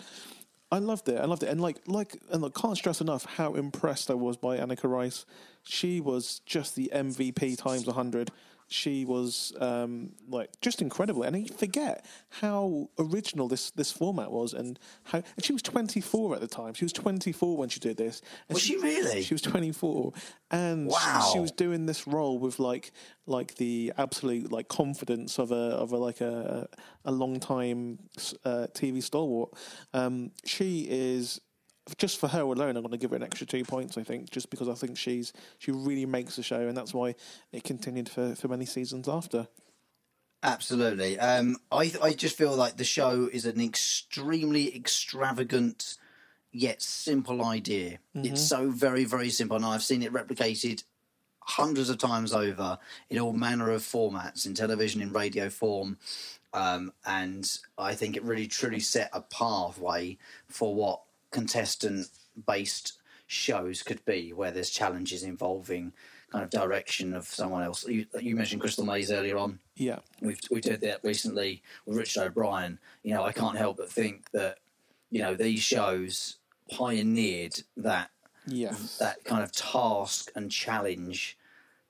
I 0.72 0.80
loved 0.80 1.08
it. 1.10 1.20
I 1.20 1.26
loved 1.26 1.44
it, 1.44 1.50
and 1.50 1.62
like, 1.62 1.78
like, 1.88 2.18
and 2.32 2.44
I 2.44 2.50
can't 2.50 2.76
stress 2.76 3.00
enough 3.02 3.26
how 3.26 3.54
impressed 3.54 4.10
I 4.10 4.16
was 4.16 4.36
by 4.38 4.58
Anneka 4.58 4.90
Rice. 4.90 5.26
She 5.64 6.00
was 6.02 6.40
just 6.46 6.76
the 6.76 6.92
MVP 6.94 7.58
times 7.58 7.88
hundred 7.88 8.32
she 8.68 9.06
was 9.06 9.54
um, 9.60 10.12
like 10.28 10.50
just 10.62 10.82
incredible, 10.82 11.24
and 11.24 11.48
you 11.48 11.54
forget 11.54 12.06
how 12.30 12.90
original 12.98 13.48
this 13.48 13.72
this 13.72 13.92
format 13.92 14.32
was, 14.32 14.54
and 14.54 14.80
how 15.04 15.20
and 15.36 15.46
she 15.46 15.54
was 15.54 15.62
24 15.62 16.36
at 16.36 16.42
the 16.42 16.48
time. 16.48 16.74
She 16.74 16.86
was 16.86 16.94
24 16.94 17.58
when 17.58 17.70
she 17.70 17.80
did 17.80 17.98
this. 17.98 18.22
was 18.50 18.62
she, 18.62 18.74
she, 18.74 18.80
really? 18.80 19.22
She 19.22 19.34
was 19.34 19.42
24, 19.42 20.14
and 20.52 20.88
wow. 20.88 21.24
she, 21.26 21.34
she, 21.34 21.40
was 21.40 21.52
doing 21.52 21.86
this 21.86 22.08
role 22.08 22.40
with 22.40 22.60
like 22.60 22.92
like 23.28 23.56
the 23.56 23.94
absolute 23.98 24.52
like 24.52 24.68
confidence 24.68 25.38
of 25.38 25.52
a 25.52 25.56
of 25.56 25.92
a 25.92 25.98
like 25.98 26.22
a 26.22 26.68
a 27.06 27.12
long 27.12 27.40
time 27.40 28.00
uh, 28.44 28.68
TV 28.74 29.02
stalwart. 29.04 29.52
Um, 29.94 30.32
she 30.44 30.88
is 30.90 31.40
just 31.98 32.20
for 32.20 32.28
her 32.28 32.42
alone, 32.42 32.76
I'm 32.76 32.84
going 32.84 32.92
to 32.92 32.98
give 32.98 33.12
her 33.12 33.16
an 33.16 33.24
extra 33.24 33.46
two 33.46 33.64
points. 33.64 33.98
I 33.98 34.04
think 34.04 34.32
just 34.32 34.50
because 34.50 34.68
I 34.68 34.74
think 34.74 34.98
she's 34.98 35.34
she 35.60 35.72
really 35.72 36.06
makes 36.06 36.36
the 36.36 36.44
show, 36.44 36.68
and 36.68 36.76
that's 36.76 36.94
why 36.94 37.16
it 37.52 37.64
continued 37.64 38.10
for, 38.10 38.36
for 38.36 38.48
many 38.48 38.66
seasons 38.66 39.08
after. 39.08 39.48
Absolutely. 40.44 41.20
Um, 41.20 41.58
I 41.72 41.92
I 42.02 42.14
just 42.14 42.38
feel 42.38 42.56
like 42.56 42.78
the 42.78 42.84
show 42.84 43.30
is 43.32 43.46
an 43.46 43.62
extremely 43.62 44.76
extravagant 44.76 45.98
yet 46.52 46.82
simple 46.82 47.44
idea. 47.44 48.00
Mm-hmm. 48.16 48.26
It's 48.26 48.42
so 48.42 48.70
very 48.70 49.06
very 49.06 49.30
simple, 49.30 49.58
and 49.58 49.66
I've 49.66 49.84
seen 49.84 50.04
it 50.04 50.14
replicated 50.14 50.84
hundreds 51.48 51.92
of 51.92 52.00
times 52.00 52.34
over 52.34 52.80
in 53.10 53.20
all 53.20 53.34
manner 53.34 53.70
of 53.70 53.82
formats 53.82 54.48
in 54.48 54.56
television, 54.56 55.02
in 55.02 55.14
radio 55.14 55.50
form. 55.50 55.98
Um, 56.54 56.94
and 57.06 57.46
I 57.78 57.96
think 57.96 58.16
it 58.16 58.24
really 58.24 58.48
truly 58.48 58.80
set 58.80 59.10
a 59.14 59.22
pathway 59.22 60.18
for 60.48 60.74
what 60.74 61.02
contestant 61.36 62.08
based 62.48 62.94
shows 63.28 63.84
could 63.84 64.04
be 64.06 64.32
where 64.32 64.52
there's 64.52 64.70
challenges 64.70 65.22
involving 65.22 65.92
kind 66.32 66.44
of 66.44 66.50
direction 66.50 67.14
of 67.14 67.26
someone 67.26 67.62
else. 67.62 67.86
You, 67.86 68.06
you, 68.22 68.36
mentioned 68.36 68.62
Crystal 68.62 68.86
Maze 68.86 69.12
earlier 69.12 69.38
on. 69.38 69.60
Yeah, 69.76 70.00
we've 70.22 70.40
we 70.50 70.62
did 70.62 70.80
that 70.82 71.02
recently 71.04 71.62
with 71.86 71.98
Richard 71.98 72.28
O'Brien. 72.28 72.80
You 73.04 73.16
know, 73.16 73.24
I 73.24 73.34
can't 73.34 73.58
help 73.58 73.78
but 73.78 73.92
think 73.92 74.32
that 74.32 74.60
you 75.12 75.22
know 75.22 75.36
these 75.36 75.62
shows 75.62 76.38
pioneered 76.72 77.62
that 77.76 78.12
yes. 78.48 78.98
that 79.00 79.26
kind 79.26 79.44
of 79.44 79.52
task 79.52 80.32
and 80.36 80.50
challenge 80.50 81.38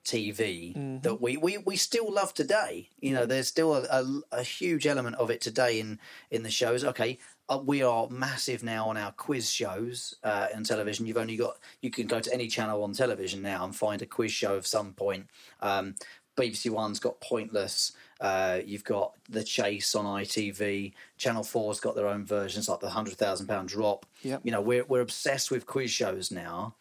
TV 0.04 0.76
mm-hmm. 0.76 1.00
that 1.00 1.20
we, 1.20 1.36
we, 1.36 1.58
we 1.58 1.76
still 1.76 2.12
love 2.12 2.32
today. 2.32 2.88
You 3.00 3.12
know, 3.12 3.26
there's 3.26 3.48
still 3.48 3.74
a, 3.74 3.82
a, 3.82 4.20
a 4.32 4.42
huge 4.42 4.86
element 4.86 5.16
of 5.16 5.30
it 5.30 5.40
today 5.40 5.80
in, 5.80 5.98
in 6.30 6.44
the 6.44 6.50
shows. 6.50 6.84
Okay, 6.84 7.18
uh, 7.48 7.60
we 7.64 7.82
are 7.82 8.08
massive 8.10 8.62
now 8.62 8.88
on 8.88 8.96
our 8.96 9.12
quiz 9.12 9.50
shows 9.50 10.16
uh, 10.24 10.48
on 10.54 10.64
television. 10.64 11.06
You've 11.06 11.16
only 11.16 11.36
got 11.36 11.58
you 11.80 11.90
can 11.90 12.06
go 12.06 12.20
to 12.20 12.32
any 12.32 12.48
channel 12.48 12.82
on 12.82 12.92
television 12.92 13.42
now 13.42 13.64
and 13.64 13.74
find 13.74 14.02
a 14.02 14.06
quiz 14.06 14.32
show 14.32 14.56
of 14.56 14.66
some 14.66 14.92
point. 14.92 15.28
Um, 15.60 15.94
BBC 16.36 16.70
One's 16.70 16.98
got 16.98 17.20
Pointless. 17.20 17.92
Uh, 18.20 18.60
you've 18.64 18.84
got 18.84 19.14
The 19.30 19.42
Chase 19.42 19.94
on 19.94 20.04
ITV. 20.04 20.92
Channel 21.16 21.42
Four's 21.42 21.80
got 21.80 21.94
their 21.94 22.08
own 22.08 22.24
versions, 22.24 22.68
like 22.68 22.80
the 22.80 22.90
Hundred 22.90 23.14
Thousand 23.14 23.46
Pound 23.46 23.68
Drop. 23.68 24.06
Yep. 24.22 24.42
You 24.44 24.52
know, 24.52 24.60
we're 24.60 24.84
we're 24.84 25.00
obsessed 25.00 25.50
with 25.50 25.66
quiz 25.66 25.90
shows 25.90 26.30
now, 26.30 26.74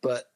but 0.00 0.30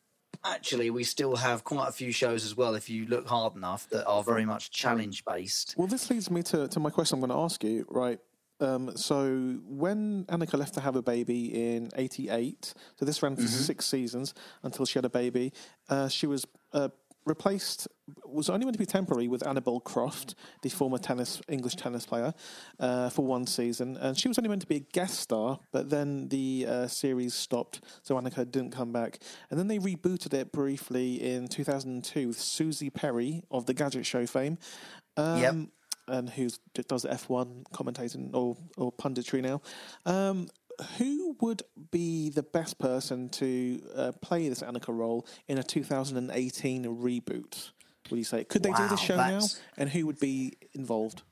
actually 0.45 0.91
we 0.91 1.03
still 1.03 1.37
have 1.37 1.65
quite 1.65 1.89
a 1.89 1.93
few 1.93 2.13
shows 2.13 2.45
as 2.45 2.57
well 2.57 2.75
if 2.75 2.89
you 2.89 3.07
look 3.07 3.27
hard 3.27 3.57
enough 3.57 3.89
that 3.89 4.07
are 4.07 4.23
very 4.23 4.45
much 4.45 4.71
challenge 4.71 5.25
based 5.25 5.75
well 5.77 5.87
this 5.89 6.11
leads 6.11 6.31
me 6.31 6.43
to, 6.43 6.69
to 6.69 6.79
my 6.79 6.91
question 6.91 7.17
i'm 7.17 7.21
going 7.21 7.31
to 7.31 7.43
ask 7.43 7.65
you 7.65 7.85
right 7.89 8.21
um, 8.61 8.97
so 8.97 9.59
when 9.67 10.25
Anneka 10.27 10.59
left 10.59 10.75
to 10.75 10.81
have 10.81 10.97
a 10.97 11.03
baby 11.03 11.75
in 11.75 11.91
'88, 11.95 12.75
so 12.99 13.05
this 13.05 13.23
ran 13.23 13.37
for 13.37 13.43
mm-hmm. 13.43 13.49
six 13.51 13.87
seasons 13.87 14.35
until 14.63 14.87
she 14.87 14.99
had 14.99 15.05
a 15.05 15.11
baby. 15.11 15.53
Uh, 15.89 16.09
she 16.09 16.27
was 16.27 16.47
uh, 16.73 16.89
replaced 17.27 17.89
was 18.25 18.49
only 18.49 18.65
meant 18.65 18.75
to 18.75 18.79
be 18.79 18.87
temporary 18.87 19.27
with 19.27 19.47
Annabel 19.47 19.81
Croft, 19.81 20.37
the 20.63 20.69
former 20.69 20.97
tennis 20.97 21.43
English 21.49 21.75
tennis 21.75 22.07
player, 22.07 22.33
uh, 22.79 23.11
for 23.11 23.27
one 23.27 23.47
season, 23.47 23.97
and 23.97 24.17
she 24.17 24.29
was 24.29 24.39
only 24.39 24.49
meant 24.49 24.63
to 24.63 24.67
be 24.67 24.77
a 24.77 24.81
guest 24.81 25.19
star. 25.21 25.59
But 25.73 25.91
then 25.91 26.29
the 26.29 26.67
uh, 26.69 26.87
series 26.87 27.35
stopped, 27.35 27.81
so 28.03 28.15
Anneka 28.15 28.51
didn't 28.51 28.71
come 28.71 28.93
back. 28.93 29.19
And 29.51 29.59
then 29.59 29.67
they 29.67 29.79
rebooted 29.79 30.33
it 30.35 30.53
briefly 30.53 31.23
in 31.23 31.49
2002 31.49 32.29
with 32.29 32.39
Suzi 32.39 32.93
Perry 32.93 33.43
of 33.51 33.67
the 33.67 33.75
Gadget 33.75 34.07
Show 34.07 34.27
fame. 34.27 34.59
Um, 35.17 35.41
yep 35.41 35.55
and 36.09 36.31
who 36.31 36.49
does 36.89 37.05
F1 37.05 37.65
commentating 37.73 38.35
or, 38.35 38.57
or 38.77 38.93
punditry 38.93 39.43
now. 39.43 39.61
Um, 40.05 40.49
who 40.99 41.37
would 41.41 41.63
be 41.91 42.31
the 42.31 42.43
best 42.43 42.79
person 42.79 43.29
to 43.31 43.83
uh, 43.95 44.13
play 44.21 44.49
this 44.49 44.61
Anneka 44.61 44.95
role 44.95 45.27
in 45.49 45.59
a 45.59 45.63
2018 45.63 46.85
reboot? 46.85 47.71
Would 48.11 48.19
you 48.19 48.25
say 48.25 48.45
could 48.45 48.63
they 48.63 48.71
wow, 48.71 48.77
do 48.77 48.89
the 48.89 48.97
show 48.97 49.17
now? 49.17 49.41
And 49.77 49.91
who 49.91 50.07
would 50.07 50.21
be 50.21 50.55
involved? 50.75 51.23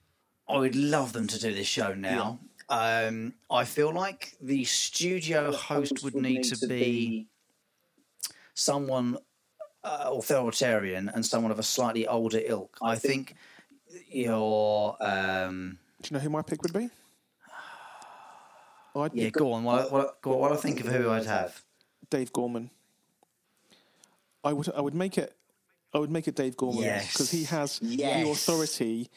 I 0.49 0.59
would 0.59 0.77
love 0.77 1.12
them 1.12 1.27
to 1.29 1.39
do 1.39 1.55
this 1.55 1.66
show 1.66 1.95
now. 1.95 2.41
Yeah. 2.70 3.07
Um, 3.07 3.35
I 3.51 3.64
feel 3.64 3.93
like 3.93 4.37
the 4.41 4.64
studio 4.64 5.53
host 5.53 6.03
would 6.03 6.14
need 6.14 6.45
to 6.45 6.66
be 6.66 7.29
someone 8.55 9.18
uh, 9.83 10.11
authoritarian 10.12 11.11
and 11.14 11.25
someone 11.25 11.53
of 11.53 11.59
a 11.59 11.62
slightly 11.62 12.07
older 12.07 12.41
ilk. 12.45 12.79
I 12.83 12.97
think 12.97 13.35
your. 14.09 14.97
Um, 15.01 15.78
Do 16.03 16.09
you 16.11 16.16
know 16.16 16.22
who 16.22 16.30
my 16.30 16.42
pick 16.42 16.62
would 16.62 16.72
be? 16.72 16.90
I'd 18.97 19.14
yeah, 19.14 19.30
go 19.30 19.53
on. 19.53 19.64
What, 19.64 19.90
what, 19.90 20.16
what, 20.22 20.38
what 20.38 20.53
I 20.53 20.57
think 20.57 20.80
of 20.80 20.86
who 20.86 21.11
I'd 21.11 21.26
have? 21.26 21.62
Dave 22.11 22.32
Gorman. 22.32 22.70
I 24.42 24.53
would 24.53 24.68
I 24.74 24.80
would 24.80 24.95
make 24.95 25.16
it 25.16 25.34
I 25.92 25.99
would 25.99 26.11
make 26.11 26.28
it 26.28 26.34
Dave 26.34 26.57
Gorman 26.57 26.82
because 26.82 27.20
yes. 27.20 27.30
he 27.30 27.45
has 27.45 27.78
yes. 27.82 28.24
the 28.24 28.30
authority, 28.30 29.11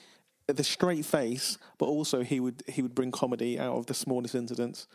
the 0.48 0.64
straight 0.64 1.06
face, 1.06 1.58
but 1.78 1.88
also 1.88 2.24
he 2.24 2.40
would 2.40 2.64
he 2.68 2.82
would 2.82 2.96
bring 2.96 3.12
comedy 3.12 3.60
out 3.60 3.76
of 3.76 3.88
the 3.88 3.94
smallest 3.94 4.36
incidents. 4.36 4.88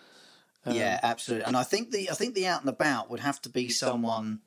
Um, 0.65 0.75
yeah, 0.75 1.01
absolutely. 1.03 1.47
And 1.47 1.57
I 1.57 1.65
think 1.65 1.91
the 1.91 2.11
I 2.11 2.15
think 2.15 2.35
the 2.35 2.47
out 2.47 2.61
and 2.61 2.71
about 2.71 3.11
would 3.11 3.21
have 3.21 3.43
to 3.43 3.49
be 3.49 3.69
someone 3.69 4.41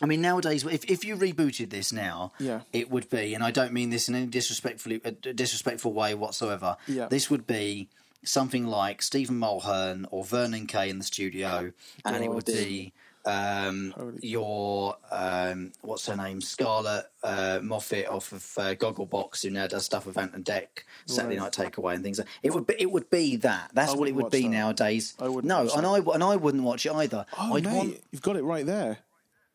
I 0.00 0.06
mean, 0.06 0.20
nowadays, 0.20 0.64
if, 0.64 0.84
if 0.84 1.04
you 1.04 1.16
rebooted 1.16 1.70
this 1.70 1.92
now, 1.92 2.32
yeah. 2.38 2.60
it 2.72 2.90
would 2.90 3.10
be, 3.10 3.34
and 3.34 3.42
I 3.42 3.50
don't 3.50 3.72
mean 3.72 3.90
this 3.90 4.08
in 4.08 4.14
any 4.14 4.26
disrespectful 4.26 4.98
disrespectful 5.34 5.92
way 5.92 6.14
whatsoever. 6.14 6.76
Yeah. 6.86 7.08
This 7.08 7.30
would 7.30 7.46
be 7.46 7.88
something 8.24 8.66
like 8.66 9.02
Stephen 9.02 9.38
Mulhern 9.38 10.06
or 10.10 10.24
Vernon 10.24 10.66
Kay 10.66 10.90
in 10.90 10.98
the 10.98 11.04
studio, 11.04 11.72
and 12.04 12.16
oh, 12.16 12.22
it 12.22 12.30
would 12.30 12.44
be 12.44 12.92
um, 13.24 13.94
your 14.20 14.96
um, 15.10 15.72
what's 15.82 16.06
her 16.06 16.16
name, 16.16 16.40
Scarlett 16.40 17.06
uh, 17.22 17.58
Moffatt 17.62 18.08
off 18.08 18.32
of 18.32 18.44
uh, 18.56 18.74
Gogglebox, 18.74 19.42
who 19.42 19.50
now 19.50 19.66
does 19.66 19.84
stuff 19.84 20.06
with 20.06 20.16
Ant 20.16 20.34
and 20.34 20.44
Dec, 20.44 20.66
Saturday 21.06 21.38
right. 21.38 21.58
Night 21.58 21.72
Takeaway, 21.72 21.94
and 21.94 22.02
things. 22.02 22.18
Like 22.18 22.28
It 22.42 22.54
would 22.54 22.66
be, 22.66 22.74
it 22.78 22.90
would 22.90 23.10
be 23.10 23.36
that. 23.36 23.70
That's 23.74 23.94
what 23.94 24.08
it 24.08 24.14
would 24.14 24.30
be 24.30 24.42
that. 24.42 24.48
nowadays. 24.48 25.14
I 25.20 25.28
would 25.28 25.44
no, 25.44 25.68
and 25.76 25.86
I 25.86 25.98
and 25.98 26.22
I 26.22 26.36
wouldn't 26.36 26.64
watch 26.64 26.86
it 26.86 26.92
either. 26.92 27.26
Oh, 27.38 27.54
I'd 27.54 27.64
mate, 27.64 27.74
want... 27.74 28.00
you've 28.10 28.22
got 28.22 28.36
it 28.36 28.42
right 28.42 28.64
there. 28.64 28.98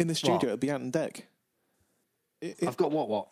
In 0.04 0.10
the 0.10 0.16
studio, 0.16 0.50
it'd 0.50 0.60
be 0.60 0.70
Ant 0.70 0.84
and 0.84 0.92
Dec. 0.92 1.22
It, 2.42 2.58
it, 2.60 2.68
I've 2.68 2.76
got 2.76 2.92
what? 2.92 3.08
What? 3.08 3.30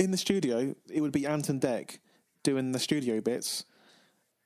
In 0.00 0.10
the 0.10 0.16
studio, 0.16 0.74
it 0.92 1.00
would 1.00 1.12
be 1.12 1.28
Ant 1.28 1.48
and 1.48 1.60
Dec 1.60 1.98
doing 2.42 2.72
the 2.72 2.80
studio 2.80 3.20
bits, 3.20 3.64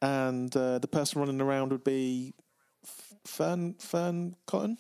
and 0.03 0.55
uh, 0.55 0.79
the 0.81 0.87
person 0.87 1.19
running 1.19 1.41
around 1.41 1.73
would 1.73 1.83
be 1.83 2.35
Fearne 3.27 3.73
Fearne 3.81 4.37
Cotton. 4.45 4.77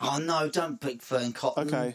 Oh 0.00 0.16
no! 0.16 0.48
Don't 0.48 0.80
pick 0.80 1.02
Fearne 1.02 1.34
Cotton. 1.34 1.68
Okay. 1.68 1.94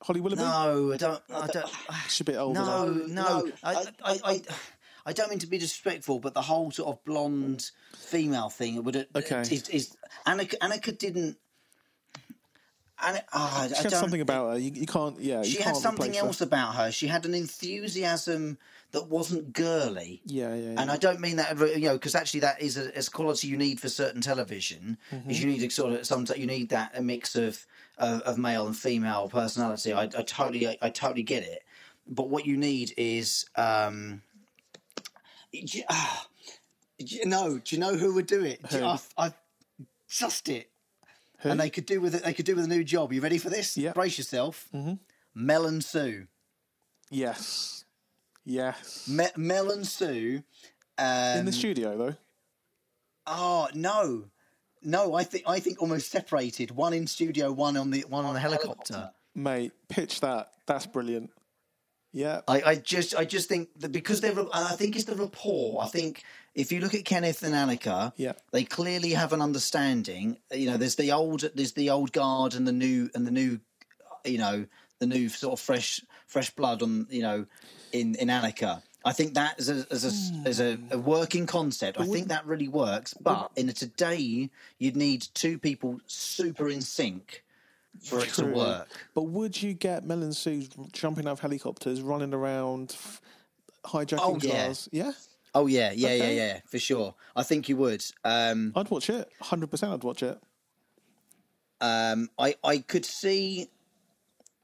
Holly 0.00 0.20
Willoughby. 0.20 0.42
No, 0.42 0.92
I 0.92 0.96
don't. 0.96 1.22
I 1.34 1.48
don't. 1.48 1.68
She's 2.06 2.20
a 2.20 2.24
bit 2.24 2.36
older. 2.36 2.60
No, 2.60 2.86
no. 2.86 3.04
no 3.08 3.52
I, 3.64 3.74
I, 4.04 4.18
I, 4.24 4.40
I, 5.06 5.12
don't 5.12 5.28
mean 5.28 5.40
to 5.40 5.48
be 5.48 5.58
disrespectful, 5.58 6.20
but 6.20 6.34
the 6.34 6.42
whole 6.42 6.70
sort 6.70 6.94
of 6.94 7.04
blonde 7.04 7.72
female 7.96 8.48
thing 8.48 8.80
would. 8.84 9.08
Okay. 9.16 9.40
Is, 9.40 9.68
is 9.70 9.96
Anneka, 10.24 10.56
Anneka 10.58 10.96
didn't 10.96 11.36
and 13.06 13.22
oh, 13.32 13.68
she 13.68 13.82
had 13.82 13.92
something 13.92 14.20
about 14.20 14.52
her. 14.52 14.58
You, 14.58 14.70
you 14.74 14.86
can't. 14.86 15.18
Yeah, 15.20 15.42
she 15.42 15.60
had 15.60 15.76
something 15.76 16.16
else 16.16 16.38
her. 16.38 16.44
about 16.44 16.74
her. 16.74 16.90
She 16.90 17.06
had 17.06 17.26
an 17.26 17.34
enthusiasm 17.34 18.58
that 18.92 19.08
wasn't 19.08 19.52
girly. 19.52 20.22
Yeah, 20.24 20.54
yeah. 20.54 20.72
yeah. 20.72 20.80
And 20.80 20.90
I 20.90 20.96
don't 20.96 21.20
mean 21.20 21.36
that 21.36 21.58
you 21.58 21.86
know 21.86 21.94
because 21.94 22.14
actually 22.14 22.40
that 22.40 22.62
is 22.62 22.76
a, 22.76 22.96
a, 22.98 23.02
quality 23.10 23.48
you 23.48 23.56
need 23.56 23.80
for 23.80 23.88
certain 23.88 24.20
television. 24.20 24.98
Mm-hmm. 25.12 25.30
Is 25.30 25.40
you 25.42 25.50
need 25.50 25.60
to 25.60 25.70
sort 25.70 25.92
of 25.92 26.06
some 26.06 26.26
you 26.36 26.46
need 26.46 26.70
that 26.70 26.92
a 26.96 27.02
mix 27.02 27.36
of 27.36 27.66
of, 27.98 28.20
of 28.22 28.38
male 28.38 28.66
and 28.66 28.76
female 28.76 29.28
personality. 29.28 29.92
I, 29.92 30.04
I 30.04 30.22
totally 30.22 30.68
I, 30.68 30.78
I, 30.80 30.90
totally 30.90 31.22
get 31.22 31.42
it. 31.42 31.62
But 32.06 32.28
what 32.28 32.46
you 32.46 32.56
need 32.56 32.92
is. 32.96 33.46
Um, 33.56 34.22
uh, 35.88 36.16
no, 37.24 37.58
do 37.58 37.76
you 37.76 37.80
know 37.80 37.94
who 37.94 38.14
would 38.14 38.26
do 38.26 38.44
it? 38.44 38.60
Who? 38.70 38.84
I, 38.84 38.98
I 39.16 39.32
just 40.08 40.48
it. 40.48 40.70
Who? 41.44 41.50
And 41.50 41.60
they 41.60 41.70
could 41.70 41.86
do 41.86 42.00
with 42.00 42.14
it. 42.16 42.24
They 42.24 42.32
could 42.32 42.46
do 42.46 42.56
with 42.56 42.64
a 42.64 42.68
new 42.68 42.82
job. 42.82 43.12
You 43.12 43.20
ready 43.20 43.38
for 43.38 43.50
this? 43.50 43.76
Yeah. 43.76 43.92
Brace 43.92 44.18
yourself. 44.18 44.66
Mm-hmm. 44.74 44.94
Mel 45.34 45.66
and 45.66 45.84
Sue. 45.84 46.26
Yes. 47.10 47.84
Yes. 48.44 49.06
Me- 49.06 49.26
Mel 49.36 49.70
and 49.70 49.86
Sue. 49.86 50.42
Um, 50.98 51.38
In 51.40 51.44
the 51.44 51.52
studio, 51.52 51.96
though. 51.96 52.14
Oh 53.26 53.68
no, 53.74 54.24
no! 54.82 55.14
I 55.14 55.24
think 55.24 55.44
I 55.46 55.58
think 55.60 55.80
almost 55.80 56.10
separated. 56.10 56.70
One 56.72 56.92
in 56.92 57.06
studio, 57.06 57.52
one 57.52 57.76
on 57.76 57.90
the 57.90 58.00
one 58.08 58.24
on 58.24 58.34
the 58.34 58.40
helicopter. 58.40 59.10
Mate, 59.34 59.72
pitch 59.88 60.20
that. 60.20 60.48
That's 60.66 60.86
brilliant. 60.86 61.30
Yeah. 62.12 62.42
I, 62.46 62.62
I 62.62 62.74
just 62.76 63.14
I 63.16 63.24
just 63.24 63.48
think 63.48 63.68
that 63.80 63.92
because 63.92 64.20
they're 64.20 64.34
I 64.52 64.76
think 64.76 64.94
it's 64.94 65.04
the 65.06 65.16
rapport. 65.16 65.82
I 65.82 65.88
think 65.88 66.22
if 66.54 66.70
you 66.72 66.80
look 66.80 66.94
at 66.94 67.04
Kenneth 67.04 67.42
and 67.42 67.54
Anneka, 67.54 68.12
yeah. 68.16 68.32
they 68.52 68.64
clearly 68.64 69.10
have 69.10 69.32
an 69.32 69.42
understanding. 69.42 70.38
You 70.52 70.70
know, 70.70 70.76
there's 70.76 70.94
the 70.96 71.12
old 71.12 71.44
there's 71.54 71.72
the 71.72 71.90
old 71.90 72.12
guard 72.12 72.54
and 72.54 72.66
the 72.66 72.72
new 72.72 73.10
and 73.14 73.26
the 73.26 73.30
new 73.30 73.60
you 74.24 74.38
know, 74.38 74.66
the 74.98 75.06
new 75.06 75.28
sort 75.28 75.52
of 75.52 75.60
fresh 75.60 76.00
fresh 76.26 76.50
blood 76.50 76.82
on, 76.82 77.06
you 77.10 77.22
know, 77.22 77.46
in 77.92 78.14
in 78.16 78.28
Anneka. 78.28 78.82
I 79.04 79.12
think 79.12 79.34
that 79.34 79.58
as 79.58 79.68
a 79.68 79.86
as 79.90 80.04
a, 80.04 80.08
mm. 80.08 80.46
as 80.46 80.60
a, 80.60 80.78
a 80.90 80.98
working 80.98 81.46
concept, 81.46 82.00
I 82.00 82.06
think 82.06 82.28
that 82.28 82.46
really 82.46 82.68
works. 82.68 83.14
But 83.14 83.50
in 83.54 83.68
a 83.68 83.72
today, 83.72 84.50
you'd 84.78 84.96
need 84.96 85.26
two 85.34 85.58
people 85.58 86.00
super 86.06 86.68
in 86.68 86.80
sync 86.80 87.44
for 88.02 88.20
it 88.20 88.30
to 88.34 88.46
work. 88.46 88.88
But 89.14 89.24
would 89.24 89.60
you 89.60 89.74
get 89.74 90.04
Mel 90.04 90.22
and 90.22 90.34
Sue 90.34 90.66
jumping 90.92 91.26
out 91.26 91.32
of 91.32 91.40
helicopters, 91.40 92.00
running 92.00 92.32
around, 92.32 92.96
hijacking 93.84 94.18
oh, 94.22 94.38
yeah. 94.40 94.64
cars? 94.64 94.88
Yeah. 94.90 95.12
Oh 95.54 95.66
yeah, 95.66 95.92
yeah, 95.92 96.08
okay. 96.08 96.36
yeah, 96.36 96.46
yeah, 96.46 96.60
for 96.66 96.78
sure. 96.78 97.14
I 97.36 97.42
think 97.44 97.68
you 97.68 97.76
would. 97.76 98.04
Um, 98.24 98.72
I'd 98.74 98.90
watch 98.90 99.08
it. 99.08 99.28
Hundred 99.40 99.70
percent, 99.70 99.92
I'd 99.92 100.02
watch 100.02 100.22
it. 100.22 100.38
Um, 101.80 102.28
I 102.38 102.56
I 102.64 102.78
could 102.78 103.04
see 103.04 103.68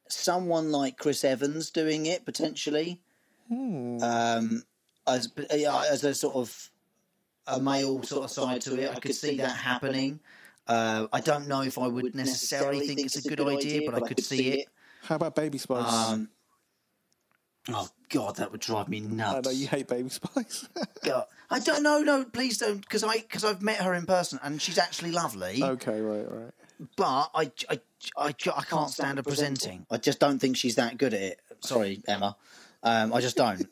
someone 0.09 0.73
like 0.73 0.99
Chris 0.99 1.25
Evans 1.25 1.71
doing 1.71 2.07
it 2.07 2.25
potentially. 2.25 3.01
Hmm. 3.49 4.03
Um, 4.03 4.63
as 5.07 5.33
as 5.51 6.05
a 6.05 6.15
sort 6.15 6.37
of 6.37 6.71
a 7.47 7.61
male 7.61 8.03
sort 8.03 8.25
of 8.25 8.31
side 8.31 8.61
to 8.63 8.81
it, 8.81 8.91
I 8.91 8.99
could 8.99 9.15
see 9.15 9.37
that 9.39 9.57
happening. 9.57 10.21
Uh, 10.67 11.07
I 11.13 11.21
don't 11.21 11.49
know 11.49 11.63
if 11.63 11.79
I 11.79 11.89
would 11.89 12.15
necessarily 12.15 12.87
think 12.87 13.01
it's 13.01 13.25
a 13.25 13.29
good 13.29 13.41
idea, 13.41 13.91
but 13.91 14.03
I 14.03 14.07
could 14.07 14.25
see 14.25 14.51
it. 14.51 14.69
How 15.03 15.17
about 15.17 15.35
Baby 15.35 15.59
Spice? 15.59 15.93
Um, 15.93 16.29
oh 17.69 17.89
God, 18.09 18.37
that 18.37 18.51
would 18.53 18.61
drive 18.61 18.89
me 18.89 19.01
nuts. 19.01 19.49
I 19.49 19.51
know 19.51 19.57
you 19.57 19.67
hate 19.67 19.89
Baby 19.89 20.09
Spice. 20.09 20.69
God, 21.05 21.27
I 21.51 21.59
don't 21.61 21.83
know. 21.83 22.01
No, 22.01 22.25
please 22.25 22.59
don't, 22.59 22.81
because 22.81 23.05
I 23.05 23.19
because 23.19 23.45
I've 23.45 23.63
met 23.63 23.77
her 23.77 23.95
in 23.95 24.07
person 24.07 24.39
and 24.43 24.61
she's 24.61 24.79
actually 24.79 25.13
lovely. 25.13 25.63
Okay, 25.63 26.01
right, 26.01 26.31
right. 26.31 26.53
but 26.97 27.31
I, 27.35 27.53
I, 27.69 27.81
I, 28.17 28.27
I 28.29 28.33
can't 28.33 28.91
stand 28.91 29.19
her 29.19 29.23
presenting. 29.23 29.87
I 29.91 29.99
just 29.99 30.19
don't 30.19 30.39
think 30.39 30.57
she's 30.57 30.77
that 30.77 30.99
good 30.99 31.15
at 31.15 31.21
it. 31.21 31.41
Sorry, 31.61 32.03
Emma. 32.09 32.37
Um, 32.83 33.13
I 33.13 33.21
just 33.21 33.37
don't. 33.37 33.67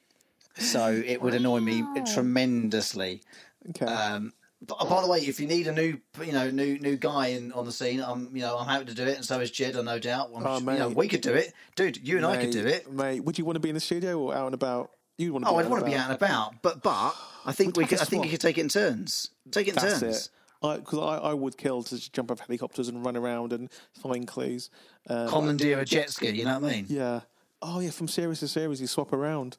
so 0.56 0.90
it 0.90 1.20
would 1.20 1.34
annoy 1.34 1.60
me 1.60 1.84
tremendously. 2.12 3.22
Okay. 3.70 3.86
Um, 3.86 4.32
but, 4.32 4.45
by 4.62 5.02
the 5.02 5.08
way, 5.08 5.18
if 5.18 5.38
you 5.38 5.46
need 5.46 5.66
a 5.66 5.72
new, 5.72 5.98
you 6.24 6.32
know, 6.32 6.50
new 6.50 6.78
new 6.78 6.96
guy 6.96 7.28
in, 7.28 7.52
on 7.52 7.66
the 7.66 7.72
scene, 7.72 8.00
I'm, 8.00 8.34
you 8.34 8.42
know, 8.42 8.56
I'm 8.56 8.66
happy 8.66 8.86
to 8.86 8.94
do 8.94 9.04
it, 9.04 9.16
and 9.16 9.24
so 9.24 9.38
is 9.40 9.50
Jed, 9.50 9.76
I 9.76 9.82
no 9.82 9.98
doubt. 9.98 10.30
I'm, 10.34 10.46
Oh, 10.46 10.58
you 10.58 10.78
know, 10.78 10.88
we 10.88 11.08
could 11.08 11.20
do 11.20 11.34
it, 11.34 11.52
dude. 11.74 11.96
You 12.06 12.16
and 12.16 12.26
I 12.26 12.38
could 12.38 12.52
do 12.52 12.66
it. 12.66 12.90
mate. 12.90 13.20
Would 13.24 13.38
you 13.38 13.44
want 13.44 13.56
to 13.56 13.60
be 13.60 13.68
in 13.68 13.74
the 13.74 13.80
studio 13.80 14.18
or 14.18 14.34
out 14.34 14.46
and 14.46 14.54
about? 14.54 14.90
You'd 15.18 15.32
want 15.32 15.44
to. 15.44 15.50
Oh, 15.50 15.54
be 15.54 15.58
I'd 15.60 15.64
out 15.66 15.70
want 15.70 15.80
to 15.80 15.84
and 15.86 15.92
be 15.92 15.94
about. 15.96 16.04
out 16.04 16.10
and 16.10 16.16
about, 16.16 16.62
but 16.62 16.82
but 16.82 17.14
I 17.44 17.52
think 17.52 17.76
we 17.76 17.84
could, 17.86 18.00
I 18.00 18.04
think 18.04 18.24
you 18.24 18.30
could 18.30 18.40
take 18.40 18.58
it 18.58 18.62
in 18.62 18.68
turns. 18.68 19.30
Take 19.50 19.68
it 19.68 19.76
in 19.76 19.82
That's 19.82 20.00
turns. 20.00 20.16
it. 20.26 20.30
Because 20.62 20.98
I, 20.98 21.28
I, 21.28 21.34
would 21.34 21.58
kill 21.58 21.82
to 21.84 22.10
jump 22.12 22.30
off 22.30 22.40
helicopters 22.40 22.88
and 22.88 23.04
run 23.04 23.14
around 23.16 23.52
and 23.52 23.70
find 23.92 24.26
clues. 24.26 24.70
Um, 25.08 25.28
Commandeer 25.28 25.78
a 25.78 25.84
jet 25.84 26.10
ski. 26.10 26.30
You 26.30 26.44
know 26.46 26.58
what 26.58 26.70
I 26.72 26.74
mean? 26.76 26.86
yeah. 26.88 27.20
Oh 27.62 27.78
yeah, 27.80 27.90
from 27.90 28.08
series 28.08 28.40
to 28.40 28.48
series, 28.48 28.80
you 28.80 28.86
swap 28.86 29.12
around. 29.12 29.58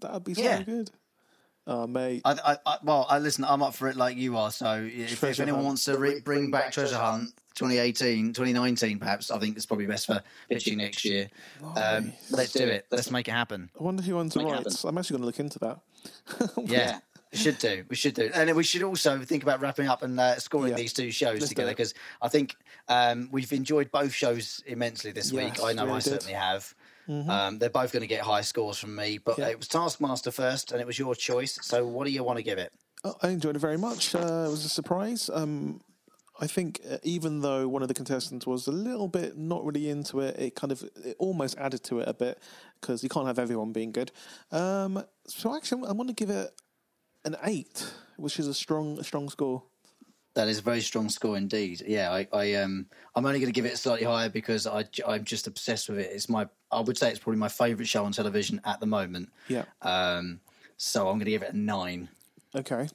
That'd 0.00 0.22
be 0.22 0.34
so 0.34 0.42
Yeah. 0.42 0.62
good. 0.62 0.90
Oh 1.66 1.86
mate, 1.86 2.20
I, 2.26 2.32
I, 2.32 2.56
I, 2.66 2.76
well, 2.82 3.06
I 3.08 3.18
listen. 3.18 3.44
I'm 3.44 3.62
up 3.62 3.74
for 3.74 3.88
it 3.88 3.96
like 3.96 4.16
you 4.18 4.36
are. 4.36 4.50
So 4.50 4.86
if, 4.86 5.22
if 5.24 5.40
anyone 5.40 5.60
Hunt. 5.60 5.66
wants 5.66 5.84
to 5.86 5.96
re- 5.96 6.20
bring 6.20 6.50
back 6.50 6.72
Treasure 6.72 6.96
Hunt 6.98 7.30
2018, 7.54 8.34
2019, 8.34 8.98
perhaps 8.98 9.30
I 9.30 9.38
think 9.38 9.56
it's 9.56 9.64
probably 9.64 9.86
best 9.86 10.06
for 10.06 10.20
pitching 10.50 10.76
next 10.78 11.06
year. 11.06 11.30
Um, 11.76 12.12
let's 12.30 12.52
do 12.52 12.64
it. 12.64 12.86
Let's 12.90 13.10
make 13.10 13.28
it 13.28 13.32
happen. 13.32 13.70
I 13.78 13.82
wonder 13.82 14.02
who 14.02 14.18
owns 14.18 14.34
the 14.34 14.44
rights. 14.44 14.84
I'm 14.84 14.98
actually 14.98 15.14
going 15.18 15.22
to 15.22 15.26
look 15.26 15.40
into 15.40 15.58
that. 15.60 15.80
Yeah. 16.66 16.98
We 17.32 17.38
should 17.38 17.58
do. 17.58 17.84
We 17.88 17.96
should 17.96 18.14
do, 18.14 18.30
and 18.32 18.54
we 18.54 18.62
should 18.62 18.84
also 18.84 19.18
think 19.22 19.42
about 19.42 19.60
wrapping 19.60 19.88
up 19.88 20.04
and 20.04 20.20
uh, 20.20 20.38
scoring 20.38 20.70
Yeah. 20.70 20.76
these 20.76 20.92
two 20.92 21.10
shows 21.10 21.40
Let's 21.40 21.48
together 21.48 21.72
because 21.72 21.92
I 22.22 22.28
think 22.28 22.54
um, 22.88 23.28
we've 23.32 23.52
enjoyed 23.52 23.90
both 23.90 24.12
shows 24.12 24.62
immensely 24.66 25.10
this 25.10 25.32
Yes, 25.32 25.44
week. 25.58 25.64
I 25.64 25.72
know 25.72 25.86
really 25.86 25.96
I 25.96 25.98
certainly 25.98 26.34
did. 26.34 26.38
Mm-hmm. 27.08 27.30
Um, 27.30 27.58
they're 27.58 27.70
both 27.70 27.92
going 27.92 28.00
to 28.02 28.06
get 28.06 28.22
high 28.22 28.40
scores 28.40 28.78
from 28.78 28.94
me, 28.96 29.18
but 29.18 29.38
Yeah. 29.38 29.48
it 29.48 29.58
was 29.58 29.68
Taskmaster 29.68 30.30
first, 30.30 30.72
and 30.72 30.80
it 30.80 30.86
was 30.86 30.98
your 30.98 31.14
choice. 31.14 31.58
So, 31.62 31.86
what 31.86 32.06
do 32.06 32.12
you 32.12 32.24
want 32.24 32.38
to 32.38 32.42
give 32.42 32.58
it? 32.58 32.72
Oh, 33.04 33.14
I 33.22 33.28
enjoyed 33.28 33.56
it 33.56 33.58
very 33.58 33.76
much. 33.76 34.14
Uh, 34.14 34.18
it 34.46 34.50
was 34.50 34.64
a 34.64 34.68
surprise. 34.70 35.28
Um, 35.32 35.80
I 36.40 36.46
think 36.46 36.80
uh, 36.90 36.96
even 37.02 37.40
though 37.40 37.68
one 37.68 37.82
of 37.82 37.88
the 37.88 37.94
contestants 37.94 38.46
was 38.46 38.66
a 38.66 38.72
little 38.72 39.06
bit 39.08 39.36
not 39.36 39.64
really 39.64 39.88
into 39.90 40.20
it, 40.20 40.36
it 40.38 40.54
kind 40.56 40.72
of 40.72 40.82
it 41.04 41.14
almost 41.18 41.56
added 41.58 41.84
to 41.84 42.00
it 42.00 42.08
a 42.08 42.14
bit 42.14 42.38
because 42.80 43.02
you 43.02 43.08
can't 43.08 43.26
have 43.26 43.38
everyone 43.38 43.72
being 43.72 43.92
good. 43.92 44.10
Um, 44.50 45.04
so 45.26 45.54
actually, 45.54 45.86
I 45.86 45.92
want 45.92 46.08
to 46.08 46.14
give 46.14 46.30
it 46.30 46.50
an 47.24 47.36
eight, 47.44 47.92
which 48.16 48.38
is 48.38 48.46
a 48.48 48.54
strong, 48.54 48.98
a 48.98 49.04
strong 49.04 49.28
score. 49.28 49.62
That 50.34 50.48
is 50.48 50.58
a 50.58 50.62
very 50.62 50.80
strong 50.80 51.08
score 51.08 51.36
indeed. 51.36 51.82
Yeah, 51.86 52.12
I, 52.12 52.26
I 52.32 52.54
um, 52.54 52.86
I'm 53.14 53.24
only 53.24 53.38
going 53.38 53.52
to 53.52 53.54
give 53.54 53.66
it 53.66 53.78
slightly 53.78 54.04
higher 54.04 54.28
because 54.28 54.66
I, 54.66 54.84
I'm 55.06 55.24
just 55.24 55.46
obsessed 55.46 55.88
with 55.88 55.98
it. 55.98 56.10
It's 56.12 56.28
my, 56.28 56.48
I 56.72 56.80
would 56.80 56.98
say 56.98 57.10
it's 57.10 57.20
probably 57.20 57.38
my 57.38 57.48
favourite 57.48 57.88
show 57.88 58.04
on 58.04 58.10
television 58.10 58.60
at 58.64 58.80
the 58.80 58.86
moment. 58.86 59.30
Yeah. 59.48 59.64
Um, 59.82 60.40
so 60.76 61.06
I'm 61.08 61.14
going 61.14 61.26
to 61.26 61.30
give 61.30 61.42
it 61.44 61.52
a 61.52 61.56
nine. 61.56 62.08
Okay. 62.56 62.88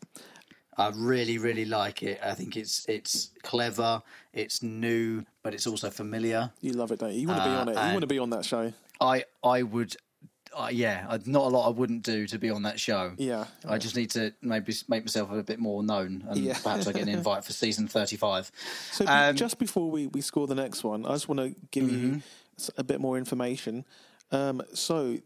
I 0.78 0.92
really, 0.96 1.38
really 1.38 1.66
like 1.66 2.04
it. 2.04 2.20
I 2.24 2.34
think 2.34 2.56
it's 2.56 2.86
it's 2.88 3.32
clever, 3.44 4.02
it's 4.34 4.64
new, 4.64 5.26
but 5.44 5.54
it's 5.54 5.68
also 5.68 5.90
familiar. 5.90 6.52
You 6.62 6.72
love 6.74 6.92
it, 6.92 7.00
don't 7.00 7.14
you? 7.14 7.22
You 7.22 7.28
want 7.28 7.40
to 7.42 7.46
be 7.46 7.56
Uh, 7.56 7.62
on 7.62 7.68
it. 7.70 7.72
You 7.74 7.92
want 7.94 8.02
to 8.02 8.08
be 8.08 8.20
on 8.20 8.30
that 8.30 8.46
show. 8.46 8.72
I 9.02 9.26
I 9.44 9.64
would, 9.64 9.96
uh, 10.56 10.70
yeah, 10.72 11.06
I'd- 11.10 11.30
not 11.30 11.44
a 11.46 11.50
lot 11.50 11.68
I 11.68 11.70
wouldn't 11.70 12.04
do 12.04 12.26
to 12.28 12.38
be 12.40 12.50
on 12.50 12.64
that 12.64 12.80
show. 12.80 13.14
Yeah. 13.18 13.46
I 13.68 13.78
just 13.78 13.96
need 13.96 14.12
to 14.12 14.34
maybe 14.42 14.74
make 14.88 15.04
myself 15.04 15.32
a 15.32 15.44
bit 15.44 15.60
more 15.60 15.84
known, 15.84 16.26
and 16.30 16.38
Yeah. 16.40 16.58
perhaps 16.62 16.88
I 16.88 16.92
get 16.92 17.04
an 17.04 17.10
invite 17.10 17.44
for 17.46 17.54
season 17.54 17.88
thirty-five. 17.88 18.52
So 18.92 19.06
Um, 19.08 19.36
just 19.36 19.60
before 19.60 19.90
we, 19.92 20.08
we 20.08 20.22
score 20.22 20.48
the 20.48 20.56
next 20.56 20.84
one, 20.84 21.06
I 21.06 21.10
just 21.14 21.28
want 21.30 21.40
to 21.40 21.56
give 21.72 21.84
Mm-hmm. 21.86 22.14
you 22.16 22.22
a 22.78 22.84
bit 22.84 23.00
more 23.00 23.18
information. 23.18 23.86
Um, 24.32 24.62
so 24.74 25.18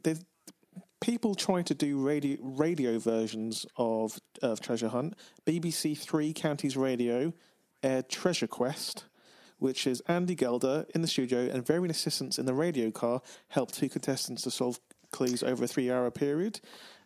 people 1.01 1.35
try 1.35 1.61
to 1.61 1.73
do 1.73 1.97
radio 1.97 2.37
radio 2.41 2.99
versions 2.99 3.65
of 3.77 4.19
of 4.41 4.59
Treasure 4.61 4.89
Hunt. 4.89 5.15
BBC 5.45 5.97
Three 5.97 6.33
Counties 6.33 6.77
Radio 6.77 7.33
aired 7.81 8.07
Treasure 8.09 8.47
Quest, 8.47 9.05
which 9.59 9.85
is 9.85 10.01
Andy 10.07 10.35
Gelder 10.35 10.85
in 10.95 11.01
the 11.01 11.07
studio 11.07 11.39
and 11.51 11.65
varying 11.65 11.91
assistants 11.91 12.37
in 12.39 12.45
the 12.45 12.53
radio 12.53 12.91
car 12.91 13.21
help 13.49 13.71
two 13.71 13.89
contestants 13.89 14.43
to 14.43 14.51
solve 14.51 14.79
clues 15.13 15.41
over 15.43 15.63
a 15.63 15.67
three 15.67 15.89
hour 15.89 16.11
period. 16.11 16.59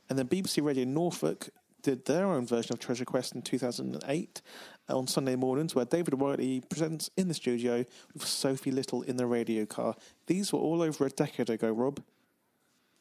And 0.09 0.17
then 0.17 0.27
BBC 0.27 0.63
Radio 0.63 0.85
Norfolk 0.85 1.49
did 1.83 2.05
their 2.05 2.25
own 2.25 2.47
version 2.47 2.73
of 2.73 2.79
Treasure 2.79 3.05
Quest 3.05 3.35
in 3.35 3.41
2008 3.43 4.41
on 4.89 5.05
Sunday 5.05 5.35
mornings, 5.35 5.75
where 5.75 5.85
David 5.85 6.15
Whiteley 6.15 6.61
presents 6.61 7.09
in 7.17 7.27
the 7.27 7.33
studio 7.33 7.85
with 8.13 8.25
Sophie 8.25 8.71
Little 8.71 9.03
in 9.03 9.17
the 9.17 9.25
radio 9.27 9.65
car. 9.65 9.95
These 10.25 10.51
were 10.51 10.59
all 10.59 10.81
over 10.81 11.05
a 11.05 11.09
decade 11.09 11.49
ago, 11.49 11.69
Rob. 11.71 11.97
Do 11.97 12.03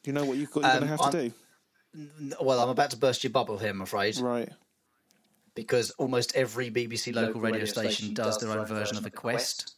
you 0.05 0.13
know 0.13 0.25
what 0.25 0.37
you've 0.37 0.51
got, 0.51 0.61
you're 0.63 0.71
Um, 0.71 0.79
going 0.79 0.97
to 0.97 1.03
have 1.03 1.11
to 1.11 1.17
I'm- 1.17 1.33
do? 2.29 2.35
Well, 2.41 2.59
I'm 2.59 2.69
about 2.69 2.91
to 2.91 2.97
burst 2.97 3.23
your 3.23 3.31
bubble 3.31 3.57
here, 3.57 3.69
I'm 3.71 3.81
afraid, 3.81 4.17
Right. 4.17 4.49
because 5.55 5.89
almost 5.91 6.35
every 6.35 6.69
BBC 6.69 7.11
local, 7.13 7.41
radio, 7.41 7.65
station 7.65 8.13
does 8.13 8.37
their 8.37 8.51
own 8.51 8.65
version 8.67 8.97
of 8.97 9.03
the 9.03 9.09
quest. 9.09 9.75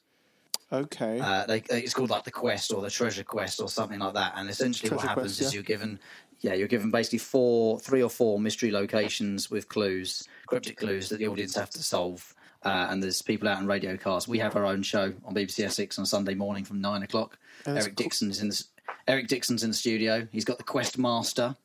Okay. 0.71 1.19
Uh, 1.19 1.45
they, 1.45 1.59
they- 1.61 1.81
it's 1.81 1.93
called 1.93 2.09
like 2.09 2.23
the 2.23 2.31
quest 2.31 2.71
or 2.73 2.81
the 2.81 2.89
treasure 2.89 3.23
quest 3.23 3.59
or 3.61 3.67
something 3.69 3.99
like 3.99 4.13
that. 4.13 4.33
And 4.35 4.49
essentially, 4.49 4.89
what 4.91 5.01
happens 5.05 5.37
Quest, 5.37 5.41
is 5.41 5.53
yeah. 5.53 5.57
you're 5.57 5.63
given, 5.63 5.99
yeah, 6.41 6.53
you're 6.53 6.67
given 6.67 6.91
basically 6.91 7.19
four, 7.19 7.79
three 7.79 8.03
or 8.03 8.09
four 8.09 8.39
mystery 8.39 8.71
locations 8.71 9.49
with 9.49 9.67
clues, 9.67 10.27
cryptic 10.47 10.77
clues 10.77 11.09
that 11.09 11.17
the 11.17 11.27
audience 11.27 11.55
have 11.55 11.69
to 11.71 11.83
solve. 11.83 12.33
Uh, 12.63 12.87
and 12.89 13.01
there's 13.01 13.21
people 13.21 13.47
out 13.47 13.59
in 13.61 13.65
radio 13.67 13.95
cars. 13.95 14.27
We 14.27 14.37
have 14.39 14.55
our 14.57 14.65
own 14.65 14.83
show 14.83 15.13
on 15.25 15.33
BBC 15.33 15.63
Essex 15.63 15.97
on 15.97 16.05
Sunday 16.05 16.33
morning 16.35 16.65
from 16.65 16.81
nine 16.81 17.03
o'clock. 17.03 17.37
And 17.65 17.77
Eric 17.77 17.95
co- 17.95 18.03
Dixon's 18.03 18.41
in 18.41 18.49
the 18.49 18.63
Eric 19.07 19.27
Dixon's 19.27 19.63
in 19.63 19.69
the 19.69 19.75
studio. 19.75 20.27
He's 20.31 20.43
got 20.43 20.57
the 20.57 20.63
Quest 20.65 20.97
Master, 20.97 21.55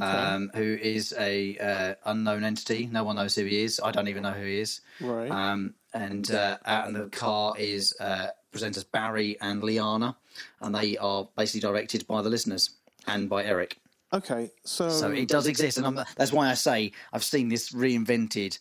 um, 0.00 0.50
who 0.54 0.78
is 0.80 1.14
a 1.18 1.56
uh, 1.58 1.94
unknown 2.10 2.44
entity. 2.44 2.86
No 2.92 3.04
one 3.04 3.16
knows 3.16 3.34
who 3.34 3.44
he 3.44 3.62
is. 3.62 3.80
I 3.82 3.90
don't 3.90 4.08
even 4.08 4.22
know 4.22 4.32
who 4.32 4.44
he 4.44 4.60
is. 4.60 4.80
Right. 5.00 5.30
Um, 5.30 5.74
and 5.94 6.30
uh, 6.30 6.58
out 6.64 6.88
in 6.88 6.94
the 6.94 7.08
car 7.08 7.54
is 7.58 7.94
uh, 8.00 8.28
presenters 8.52 8.84
Barry 8.90 9.36
and 9.40 9.62
Liana, 9.62 10.16
and 10.60 10.74
they 10.74 10.96
are 10.98 11.28
basically 11.36 11.60
directed 11.60 12.06
by 12.06 12.22
the 12.22 12.28
listeners 12.30 12.70
and 13.06 13.28
by 13.28 13.44
Eric. 13.44 13.78
okay. 14.12 14.50
So, 14.64 14.88
So 14.90 15.10
it 15.10 15.28
does 15.28 15.46
exist, 15.46 15.78
and 15.78 15.86
I'm, 15.86 16.04
that's 16.16 16.32
why 16.32 16.50
I 16.50 16.54
say 16.54 16.92
I've 17.12 17.24
seen 17.24 17.48
this 17.48 17.72
reinvented 17.72 18.58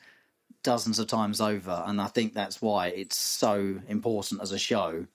dozens 0.64 1.00
of 1.00 1.08
times 1.08 1.40
over, 1.42 1.84
and 1.86 2.02
I 2.02 2.08
think 2.08 2.34
that's 2.34 2.62
why 2.62 2.88
it's 2.88 3.18
so 3.18 3.80
important 3.88 4.42
as 4.42 4.52
a 4.52 4.60
show, 4.60 5.06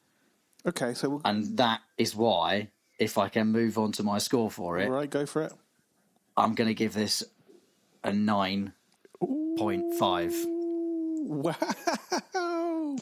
okay. 0.67 0.95
So 0.95 1.09
we'll, 1.11 1.21
and 1.25 1.57
that 1.59 1.81
is 1.99 2.15
why, 2.15 2.69
if 2.99 3.19
I 3.19 3.29
can 3.29 3.49
move 3.49 3.77
on 3.79 3.93
to 3.93 4.03
my 4.03 4.19
score 4.19 4.51
for 4.51 4.79
it, 4.79 4.89
right, 4.89 5.11
go 5.11 5.27
for 5.27 5.43
it. 5.43 5.53
I'm 6.37 6.55
going 6.55 6.69
to 6.69 6.75
give 6.75 6.95
this 6.95 7.23
a 8.05 8.13
nine 8.13 8.73
point 9.59 9.95
five. 9.99 10.33
Wow. 11.23 12.97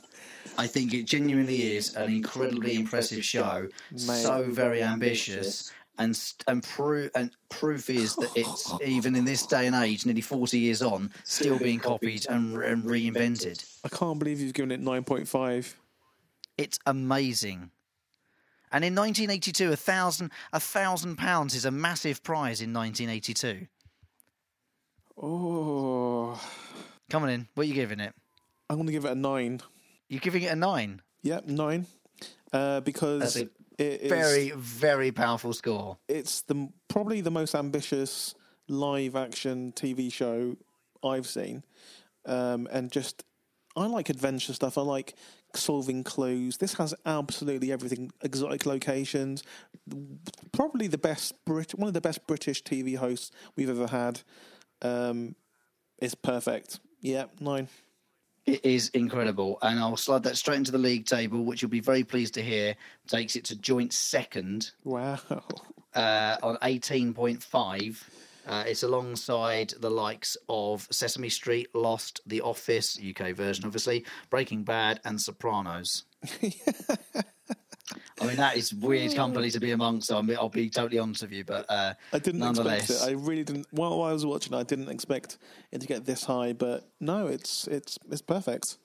I 0.58 0.66
think 0.66 0.92
it 0.92 1.06
genuinely 1.06 1.74
is 1.74 1.96
an 1.96 2.12
incredibly 2.12 2.74
impressive 2.74 3.24
show. 3.24 3.68
So 3.96 4.44
very 4.48 4.82
ambitious. 4.82 5.72
And 5.98 6.18
and 6.46 6.62
proof 6.62 7.10
and 7.14 7.30
proof 7.50 7.90
is 7.90 8.16
that 8.16 8.30
it's 8.34 8.72
even 8.84 9.14
in 9.16 9.24
this 9.24 9.46
day 9.46 9.66
and 9.66 9.76
age, 9.76 10.06
nearly 10.06 10.20
forty 10.20 10.58
years 10.58 10.82
on, 10.82 11.10
still 11.24 11.58
being 11.58 11.78
copied 11.78 12.26
and, 12.28 12.56
and 12.62 12.84
reinvented. 12.84 13.64
I 13.84 13.88
can't 13.88 14.18
believe 14.18 14.40
you've 14.40 14.54
given 14.54 14.70
it 14.70 14.80
9.5. 14.82 15.74
It's 16.56 16.78
amazing. 16.86 17.70
And 18.72 18.84
in 18.84 18.94
1982, 18.94 19.72
a 19.72 19.76
thousand 19.76 20.30
a 20.52 20.60
thousand 20.60 21.16
pounds 21.16 21.54
is 21.54 21.64
a 21.64 21.70
massive 21.70 22.22
prize 22.22 22.62
in 22.62 22.72
1982. 22.72 23.66
Oh. 25.22 26.40
Come 27.10 27.24
on 27.24 27.28
in, 27.28 27.48
what 27.54 27.64
are 27.64 27.68
you 27.68 27.74
giving 27.74 28.00
it? 28.00 28.14
I'm 28.68 28.76
going 28.76 28.86
to 28.86 28.92
give 28.92 29.04
it 29.04 29.10
a 29.10 29.16
9. 29.16 29.60
You're 30.08 30.20
giving 30.20 30.42
it 30.42 30.52
a 30.52 30.56
nine. 30.56 31.02
Yep, 31.22 31.46
9. 31.46 31.86
Uh, 32.52 32.80
because 32.80 33.36
it 33.36 33.50
is, 33.78 34.08
Very 34.10 34.50
very 34.56 35.12
powerful 35.12 35.52
score. 35.52 35.98
it's 36.08 36.42
the 36.42 36.68
probably 36.88 37.20
the 37.20 37.30
most 37.30 37.54
ambitious 37.54 38.34
live 38.68 39.14
action 39.16 39.72
TV 39.72 40.12
show 40.12 40.56
I've 41.04 41.26
seen. 41.26 41.64
Um, 42.26 42.68
and 42.70 42.90
just, 42.90 43.24
I 43.76 43.86
like 43.86 44.10
adventure 44.10 44.52
stuff. 44.52 44.76
I 44.76 44.82
like 44.82 45.14
solving 45.54 46.04
clues. 46.04 46.58
This 46.58 46.74
has 46.74 46.94
absolutely 47.06 47.72
everything 47.72 48.10
exotic 48.22 48.66
locations. 48.66 49.42
Probably 50.52 50.86
the 50.88 50.98
best 50.98 51.34
Brit, 51.44 51.72
one 51.74 51.88
of 51.88 51.94
the 51.94 52.00
best 52.00 52.26
British 52.26 52.62
TV 52.62 52.96
hosts 52.96 53.30
we've 53.56 53.70
ever 53.70 53.86
had. 53.86 54.22
Um, 54.82 55.34
it's 55.98 56.14
perfect. 56.14 56.80
Yeah, 57.00 57.24
nine. 57.40 57.68
It 58.46 58.64
is 58.64 58.88
incredible, 58.90 59.58
and 59.62 59.78
I'll 59.78 59.96
slide 59.96 60.22
that 60.24 60.36
straight 60.36 60.56
into 60.56 60.72
the 60.72 60.78
league 60.78 61.06
table, 61.06 61.44
which 61.44 61.62
you'll 61.62 61.70
be 61.70 61.80
very 61.80 62.04
pleased 62.04 62.34
to 62.34 62.42
hear. 62.42 62.74
Takes 63.06 63.36
it 63.36 63.44
to 63.46 63.56
joint 63.56 63.92
second 63.92 64.72
Wow. 64.84 65.18
uh, 65.94 66.36
on 66.42 66.56
eighteen 66.62 67.12
point 67.14 67.42
five, 67.42 68.02
Uh, 68.46 68.64
it's 68.66 68.82
alongside 68.82 69.74
the 69.78 69.90
likes 69.90 70.36
of 70.48 70.88
Sesame 70.90 71.28
Street, 71.28 71.68
Lost, 71.74 72.20
The 72.26 72.40
Office, 72.40 72.98
UK 72.98 73.32
version, 73.34 73.66
obviously, 73.66 74.04
Breaking 74.30 74.64
Bad, 74.64 75.00
and 75.04 75.20
Sopranos. 75.20 76.04
I 78.20 78.26
mean, 78.26 78.36
that 78.36 78.56
is 78.56 78.74
weird 78.74 79.14
company 79.14 79.50
to 79.50 79.60
be 79.60 79.72
amongst. 79.72 80.12
I 80.12 80.20
mean, 80.20 80.36
I'll 80.36 80.48
be 80.48 80.68
totally 80.68 80.98
honest 80.98 81.22
with 81.22 81.32
you, 81.32 81.44
but 81.44 81.66
uh, 81.68 81.94
I 82.12 82.18
didn't 82.18 82.40
nonetheless, 82.40 82.90
expect 82.90 83.10
it. 83.10 83.12
I 83.12 83.18
really 83.18 83.44
didn't. 83.44 83.66
While 83.70 84.02
I 84.02 84.12
was 84.12 84.26
watching, 84.26 84.54
I 84.54 84.62
didn't 84.62 84.88
expect 84.88 85.38
it 85.72 85.80
to 85.80 85.86
get 85.86 86.04
this 86.04 86.24
high. 86.24 86.52
But 86.52 86.84
no, 87.00 87.26
it's 87.26 87.66
it's 87.66 87.98
it's 88.10 88.22
perfect 88.22 88.76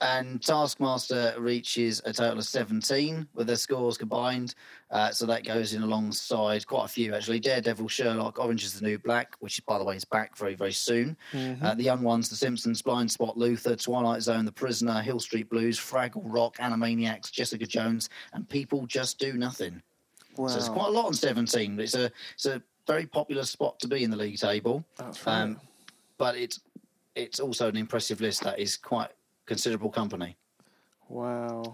and 0.00 0.42
Taskmaster 0.42 1.34
reaches 1.38 2.00
a 2.04 2.12
total 2.12 2.38
of 2.38 2.44
17 2.44 3.28
with 3.34 3.46
their 3.46 3.56
scores 3.56 3.98
combined. 3.98 4.54
Uh, 4.90 5.10
so 5.10 5.26
that 5.26 5.44
goes 5.44 5.74
in 5.74 5.82
alongside 5.82 6.66
quite 6.66 6.86
a 6.86 6.88
few, 6.88 7.14
actually. 7.14 7.38
Daredevil, 7.38 7.88
Sherlock, 7.88 8.38
Orange 8.38 8.64
is 8.64 8.78
the 8.78 8.86
New 8.86 8.98
Black, 8.98 9.36
which, 9.40 9.64
by 9.66 9.78
the 9.78 9.84
way, 9.84 9.96
is 9.96 10.04
back 10.04 10.36
very, 10.36 10.54
very 10.54 10.72
soon. 10.72 11.16
Mm-hmm. 11.32 11.64
Uh, 11.64 11.74
the 11.74 11.82
young 11.82 12.02
ones, 12.02 12.28
The 12.28 12.36
Simpsons, 12.36 12.82
Blind 12.82 13.10
Spot, 13.10 13.36
Luther, 13.36 13.76
Twilight 13.76 14.22
Zone, 14.22 14.44
The 14.44 14.52
Prisoner, 14.52 15.00
Hill 15.02 15.20
Street 15.20 15.48
Blues, 15.50 15.78
Fraggle 15.78 16.22
Rock, 16.24 16.56
Animaniacs, 16.56 17.30
Jessica 17.30 17.66
Jones, 17.66 18.08
and 18.32 18.48
People 18.48 18.86
Just 18.86 19.18
Do 19.18 19.34
Nothing. 19.34 19.82
Wow. 20.36 20.48
So 20.48 20.56
it's 20.58 20.68
quite 20.68 20.88
a 20.88 20.92
lot 20.92 21.06
on 21.06 21.14
17. 21.14 21.78
It's 21.78 21.94
a, 21.94 22.10
it's 22.34 22.46
a 22.46 22.62
very 22.86 23.06
popular 23.06 23.44
spot 23.44 23.78
to 23.80 23.88
be 23.88 24.02
in 24.02 24.10
the 24.10 24.16
league 24.16 24.38
table. 24.38 24.84
That's 24.96 25.24
right. 25.26 25.42
Um, 25.42 25.60
but 26.18 26.36
it's, 26.36 26.60
it's 27.14 27.38
also 27.38 27.68
an 27.68 27.76
impressive 27.76 28.20
list 28.20 28.42
that 28.44 28.58
is 28.58 28.76
quite 28.76 29.10
considerable 29.50 29.90
company. 29.90 30.36
Wow. 31.08 31.72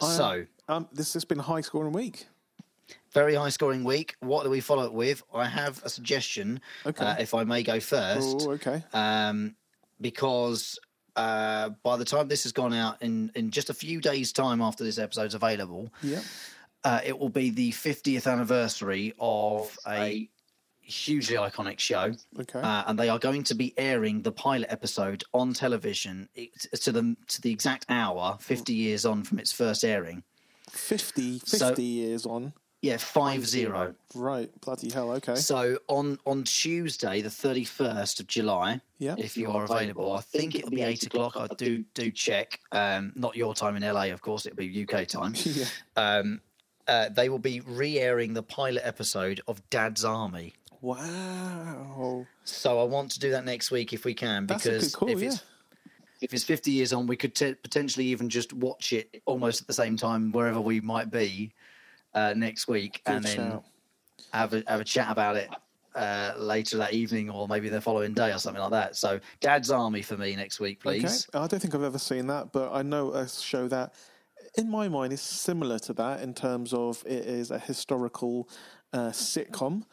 So, 0.00 0.46
um, 0.68 0.88
this 0.92 1.12
has 1.14 1.24
been 1.24 1.40
a 1.40 1.42
high 1.42 1.60
scoring 1.60 1.92
week. 1.92 2.28
Very 3.12 3.34
high 3.34 3.48
scoring 3.48 3.82
week. 3.82 4.14
What 4.20 4.44
do 4.44 4.50
we 4.50 4.60
follow 4.60 4.84
it 4.84 4.92
with? 4.92 5.24
I 5.34 5.46
have 5.46 5.82
a 5.84 5.88
suggestion, 5.88 6.60
okay. 6.86 7.04
uh, 7.04 7.16
if 7.18 7.34
I 7.34 7.42
may 7.42 7.64
go 7.64 7.80
first. 7.80 8.46
Oh, 8.46 8.52
okay. 8.52 8.84
Um, 8.92 9.56
because 10.00 10.78
uh, 11.16 11.70
by 11.82 11.96
the 11.96 12.04
time 12.04 12.28
this 12.28 12.44
has 12.44 12.52
gone 12.52 12.72
out 12.72 13.02
in, 13.02 13.32
in 13.34 13.50
just 13.50 13.70
a 13.70 13.74
few 13.74 14.00
days' 14.00 14.32
time 14.32 14.60
after 14.60 14.84
this 14.84 14.98
episode's 14.98 15.34
available, 15.34 15.92
yeah. 16.00 16.20
Uh, 16.84 17.00
it 17.02 17.18
will 17.18 17.30
be 17.30 17.48
the 17.48 17.72
50th 17.72 18.30
anniversary 18.30 19.14
of 19.18 19.74
a 19.88 20.28
hugely 20.84 21.36
iconic 21.36 21.78
show. 21.78 22.12
Okay. 22.38 22.60
Uh, 22.60 22.84
and 22.86 22.98
they 22.98 23.08
are 23.08 23.18
going 23.18 23.42
to 23.44 23.54
be 23.54 23.74
airing 23.76 24.22
the 24.22 24.32
pilot 24.32 24.66
episode 24.70 25.24
on 25.32 25.52
television 25.52 26.28
to 26.80 26.92
the 26.92 27.16
to 27.28 27.40
the 27.40 27.50
exact 27.50 27.86
hour, 27.88 28.36
fifty 28.40 28.74
years 28.74 29.04
on 29.04 29.22
from 29.22 29.38
its 29.38 29.52
first 29.52 29.84
airing. 29.84 30.22
50, 30.70 31.38
50 31.38 31.56
so, 31.56 31.74
years 31.76 32.26
on. 32.26 32.52
Yeah, 32.84 32.98
five 32.98 33.46
zero. 33.46 33.94
Right, 34.14 34.50
bloody 34.60 34.90
hell. 34.90 35.12
Okay. 35.12 35.36
So 35.36 35.78
on 35.88 36.18
on 36.26 36.44
Tuesday, 36.44 37.22
the 37.22 37.30
thirty 37.30 37.64
first 37.64 38.20
of 38.20 38.26
July, 38.26 38.82
yeah. 38.98 39.14
if 39.16 39.38
you 39.38 39.50
are 39.50 39.64
available, 39.64 40.12
I 40.12 40.20
think 40.20 40.54
it'll 40.54 40.68
be 40.68 40.82
eight 40.82 41.02
o'clock. 41.06 41.34
I 41.34 41.46
do 41.56 41.82
do 41.94 42.10
check. 42.10 42.60
Um, 42.72 43.14
not 43.16 43.36
your 43.36 43.54
time 43.54 43.76
in 43.76 43.82
LA, 43.82 44.08
of 44.08 44.20
course. 44.20 44.44
It'll 44.44 44.56
be 44.56 44.86
UK 44.86 45.06
time. 45.06 45.32
yeah. 45.44 45.64
Um, 45.96 46.42
uh, 46.86 47.08
they 47.08 47.30
will 47.30 47.38
be 47.38 47.60
re-airing 47.60 48.34
the 48.34 48.42
pilot 48.42 48.82
episode 48.84 49.40
of 49.48 49.62
Dad's 49.70 50.04
Army. 50.04 50.52
Wow. 50.84 52.26
So 52.44 52.78
I 52.78 52.84
want 52.84 53.10
to 53.12 53.18
do 53.18 53.30
that 53.30 53.46
next 53.46 53.70
week 53.70 53.94
if 53.94 54.04
we 54.04 54.12
can, 54.12 54.44
because 54.44 54.94
call, 54.94 55.08
if 55.08 55.22
yeah. 55.22 55.28
it's 55.28 55.42
if 56.20 56.34
it's 56.34 56.44
50 56.44 56.70
years 56.72 56.92
on, 56.92 57.06
we 57.06 57.16
could 57.16 57.34
t- 57.34 57.54
potentially 57.54 58.04
even 58.06 58.28
just 58.28 58.52
watch 58.52 58.92
it 58.92 59.22
almost 59.24 59.62
at 59.62 59.66
the 59.66 59.72
same 59.72 59.96
time 59.96 60.30
wherever 60.30 60.60
we 60.60 60.82
might 60.82 61.10
be 61.10 61.54
uh, 62.12 62.34
next 62.36 62.68
week, 62.68 63.00
Good 63.06 63.14
and 63.14 63.24
then 63.24 63.36
shout. 63.36 63.64
have 64.34 64.52
a 64.52 64.62
have 64.66 64.80
a 64.80 64.84
chat 64.84 65.10
about 65.10 65.36
it 65.36 65.48
uh, 65.94 66.34
later 66.36 66.76
that 66.76 66.92
evening 66.92 67.30
or 67.30 67.48
maybe 67.48 67.70
the 67.70 67.80
following 67.80 68.12
day 68.12 68.30
or 68.30 68.38
something 68.38 68.60
like 68.60 68.72
that. 68.72 68.94
So, 68.94 69.18
Dad's 69.40 69.70
Army 69.70 70.02
for 70.02 70.18
me 70.18 70.36
next 70.36 70.60
week, 70.60 70.80
please. 70.82 71.28
Okay. 71.34 71.44
I 71.44 71.46
don't 71.46 71.60
think 71.60 71.74
I've 71.74 71.82
ever 71.82 71.98
seen 71.98 72.26
that, 72.26 72.52
but 72.52 72.74
I 72.74 72.82
know 72.82 73.10
a 73.14 73.26
show 73.26 73.68
that, 73.68 73.94
in 74.58 74.70
my 74.70 74.88
mind, 74.88 75.14
is 75.14 75.22
similar 75.22 75.78
to 75.78 75.94
that 75.94 76.20
in 76.20 76.34
terms 76.34 76.74
of 76.74 77.02
it 77.06 77.24
is 77.24 77.50
a 77.50 77.58
historical 77.58 78.50
uh, 78.92 79.08
sitcom. 79.08 79.84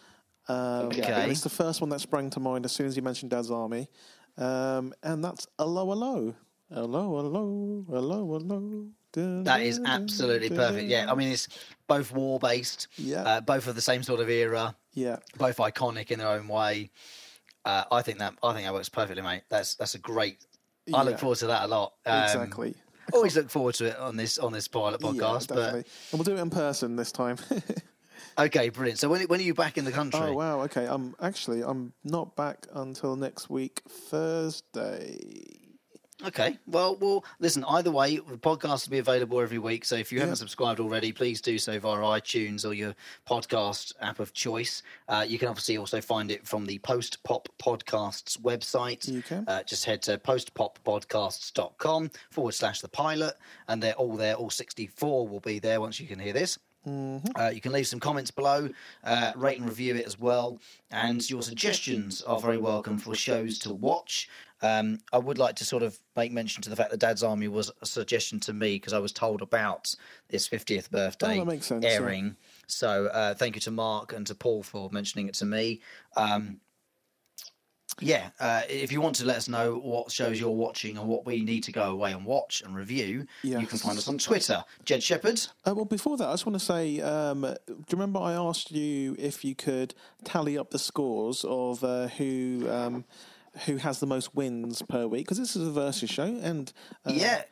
Um, 0.52 0.86
okay. 0.88 1.30
It's 1.30 1.42
the 1.42 1.50
first 1.50 1.82
one 1.82 1.90
that 1.92 2.02
sprang 2.02 2.30
to 2.32 2.40
mind 2.40 2.66
as 2.66 2.72
soon 2.72 2.88
as 2.88 2.96
you 2.96 3.02
mentioned 3.02 3.32
Dad's 3.32 3.52
Army. 3.52 3.90
Um, 4.38 4.94
and 5.04 5.24
that's 5.24 5.48
Hello, 5.58 5.90
Hello. 5.90 6.36
Hello, 6.74 7.18
hello, 7.18 7.86
hello, 7.90 8.40
hello. 8.40 9.44
That 9.44 9.62
is 9.62 9.82
absolutely 9.86 10.50
perfect. 10.50 10.88
Yeah, 10.88 11.12
I 11.12 11.16
mean, 11.16 11.34
it's 11.34 11.50
both 11.86 12.14
war 12.14 12.40
based, 12.40 12.88
yeah. 12.96 13.24
Uh, 13.24 13.42
both 13.42 13.68
of 13.68 13.76
the 13.76 13.82
same 13.82 14.04
sort 14.04 14.22
of 14.22 14.30
era, 14.30 14.74
yeah, 14.94 15.18
both 15.38 15.58
iconic 15.58 16.12
in 16.12 16.20
their 16.20 16.30
own 16.30 16.48
way. 16.48 16.92
Uh, 17.66 17.84
I 17.92 18.02
think 18.04 18.20
that 18.20 18.36
I 18.42 18.54
think 18.54 18.66
that 18.66 18.74
works 18.74 18.88
perfectly, 18.88 19.22
mate. 19.22 19.42
That's 19.50 19.76
that's 19.76 19.96
a 19.96 20.00
great. 20.00 20.46
I 20.94 20.98
yeah. 20.98 21.02
look 21.04 21.20
forward 21.20 21.40
to 21.40 21.48
that 21.48 21.66
a 21.66 21.68
lot. 21.68 21.94
Um, 22.06 22.24
exactly. 22.24 22.76
Always 23.12 23.36
look 23.36 23.50
forward 23.50 23.76
to 23.76 23.88
it 23.88 23.98
on 23.98 24.16
this 24.16 24.38
on 24.38 24.54
this 24.54 24.70
pilot 24.70 25.02
podcast. 25.02 25.50
Yeah. 25.50 25.56
But... 25.56 25.74
And 25.74 25.86
we'll 26.14 26.24
do 26.24 26.38
it 26.38 26.40
in 26.40 26.50
person 26.50 26.96
this 26.96 27.12
time. 27.12 27.38
Okay, 28.38 28.70
brilliant. 28.70 29.00
So 29.00 29.10
when 29.10 29.22
when 29.24 29.40
are 29.40 29.44
you 29.44 29.54
back 29.54 29.78
in 29.78 29.86
the 29.86 29.92
country? 29.92 30.20
Oh 30.22 30.34
wow, 30.34 30.62
okay. 30.62 30.86
I'm 30.86 31.16
actually 31.22 31.64
I'm 31.64 31.94
not 32.04 32.36
back 32.36 32.68
until 32.74 33.16
next 33.16 33.50
week 33.50 33.82
Thursday. 33.88 35.62
Okay. 36.26 36.58
Well, 36.68 36.98
well, 36.98 37.26
listen. 37.40 37.64
Either 37.64 37.92
way, 37.92 38.18
the 38.18 38.38
podcast 38.38 38.88
will 38.88 38.92
be 38.92 39.00
available 39.00 39.42
every 39.42 39.58
week. 39.58 39.86
So 39.86 39.96
if 39.96 40.12
you 40.12 40.18
yeah. 40.18 40.26
haven't 40.26 40.38
subscribed 40.38 40.80
already, 40.80 41.12
please 41.12 41.42
do 41.42 41.58
so 41.58 41.80
via 41.80 41.98
iTunes 41.98 42.68
or 42.68 42.74
your 42.74 42.96
podcast 43.28 43.94
app 44.02 44.20
of 44.20 44.34
choice. 44.34 44.84
Uh, 45.08 45.26
you 45.28 45.40
can 45.40 45.48
obviously 45.48 45.78
also 45.78 46.00
find 46.02 46.32
it 46.32 46.46
from 46.46 46.66
the 46.66 46.80
Post 46.80 47.24
Pop 47.24 47.50
Podcasts 47.62 48.40
website. 48.40 49.08
You 49.08 49.22
can. 49.22 49.46
Uh, 49.48 49.64
just 49.64 49.86
head 49.86 50.02
to 50.04 50.18
postpoppodcasts.com 50.18 52.12
forward 52.30 52.54
slash 52.54 52.82
the 52.82 52.90
pilot, 52.90 53.34
and 53.68 53.82
they're 53.82 53.94
all 53.94 54.16
there. 54.16 54.36
All 54.36 54.50
64 54.50 55.28
will 55.28 55.40
be 55.40 55.60
there 55.60 55.82
once 55.82 56.00
you 56.00 56.08
can 56.08 56.20
hear 56.20 56.34
this. 56.34 56.60
Mm-hmm. 56.88 57.28
Uh, 57.36 57.50
you 57.50 57.62
can 57.62 57.72
leave 57.72 57.88
some 57.88 58.00
comments 58.00 58.32
below, 58.32 58.70
uh, 59.04 59.32
rate 59.36 59.60
and 59.60 59.68
review 59.68 59.96
it 59.96 60.06
as 60.06 60.20
well, 60.20 60.60
and 60.90 61.28
your 61.30 61.44
suggestions 61.44 62.22
are 62.24 62.40
very 62.40 62.58
welcome 62.58 62.98
for 62.98 63.14
shows 63.16 63.60
to 63.60 63.74
watch. 63.74 64.30
Um, 64.64 65.00
I 65.12 65.18
would 65.18 65.38
like 65.38 65.56
to 65.56 65.66
sort 65.66 65.84
of 65.84 65.98
make 66.16 66.32
mention 66.32 66.62
to 66.64 66.70
the 66.70 66.76
fact 66.76 66.92
that 66.92 67.00
Dad's 67.00 67.24
Army 67.24 67.48
was 67.48 67.72
a 67.82 67.86
suggestion 67.86 68.40
to 68.42 68.54
me 68.54 68.76
because 68.76 68.94
I 68.94 69.00
was 69.00 69.12
told 69.12 69.42
about 69.42 69.94
this 70.30 70.48
50th 70.48 70.90
birthday 70.92 71.40
oh, 71.40 71.60
sense, 71.60 71.84
airing. 71.84 72.26
Yeah. 72.26 72.32
So 72.68 73.06
uh, 73.08 73.34
thank 73.34 73.56
you 73.56 73.62
to 73.62 73.72
Mark 73.72 74.14
and 74.14 74.26
to 74.28 74.36
Paul 74.36 74.62
for 74.64 74.90
mentioning 74.92 75.28
it 75.28 75.34
to 75.36 75.46
me. 75.46 75.82
Um, 76.16 76.60
yeah, 78.00 78.30
uh, 78.40 78.62
if 78.70 78.92
you 78.92 79.02
want 79.02 79.16
to 79.18 79.26
let 79.26 79.38
us 79.38 79.48
know 79.48 79.76
what 79.76 80.12
shows 80.12 80.40
you're 80.40 80.50
watching 80.50 80.98
and 80.98 81.08
what 81.08 81.26
we 81.26 81.42
need 81.42 81.64
to 81.64 81.72
go 81.72 81.92
away 81.92 82.12
and 82.12 82.26
watch 82.26 82.62
and 82.66 82.76
review, 82.76 83.26
yes. 83.44 83.60
you 83.60 83.68
can 83.68 83.78
find 83.78 83.98
us 83.98 84.08
on 84.08 84.18
Twitter. 84.18 84.64
Jed 84.86 85.04
Shepherd. 85.04 85.42
Uh, 85.66 85.74
well, 85.76 85.86
before 85.86 86.18
that, 86.18 86.28
I 86.28 86.34
just 86.34 86.46
want 86.46 86.60
to 86.60 86.66
say 86.66 87.02
um, 87.02 87.42
do 87.42 87.74
you 87.76 87.78
remember 87.92 88.20
I 88.20 88.34
asked 88.34 88.72
you 88.72 89.16
if 89.20 89.44
you 89.44 89.56
could 89.56 89.94
tally 90.24 90.58
up 90.58 90.72
the 90.72 90.80
scores 90.80 91.44
of 91.48 91.84
uh, 91.84 92.08
who. 92.08 92.68
Um, 92.70 93.06
who 93.66 93.76
has 93.76 94.00
the 94.00 94.08
most 94.08 94.34
wins 94.34 94.82
per 94.82 95.06
week? 95.08 95.26
Because 95.26 95.38
this 95.38 95.58
is 95.58 95.68
a 95.68 95.72
versus 95.72 96.10
show, 96.10 96.24
and 96.24 96.72
uh, 97.06 97.12
yeah, 97.14 97.44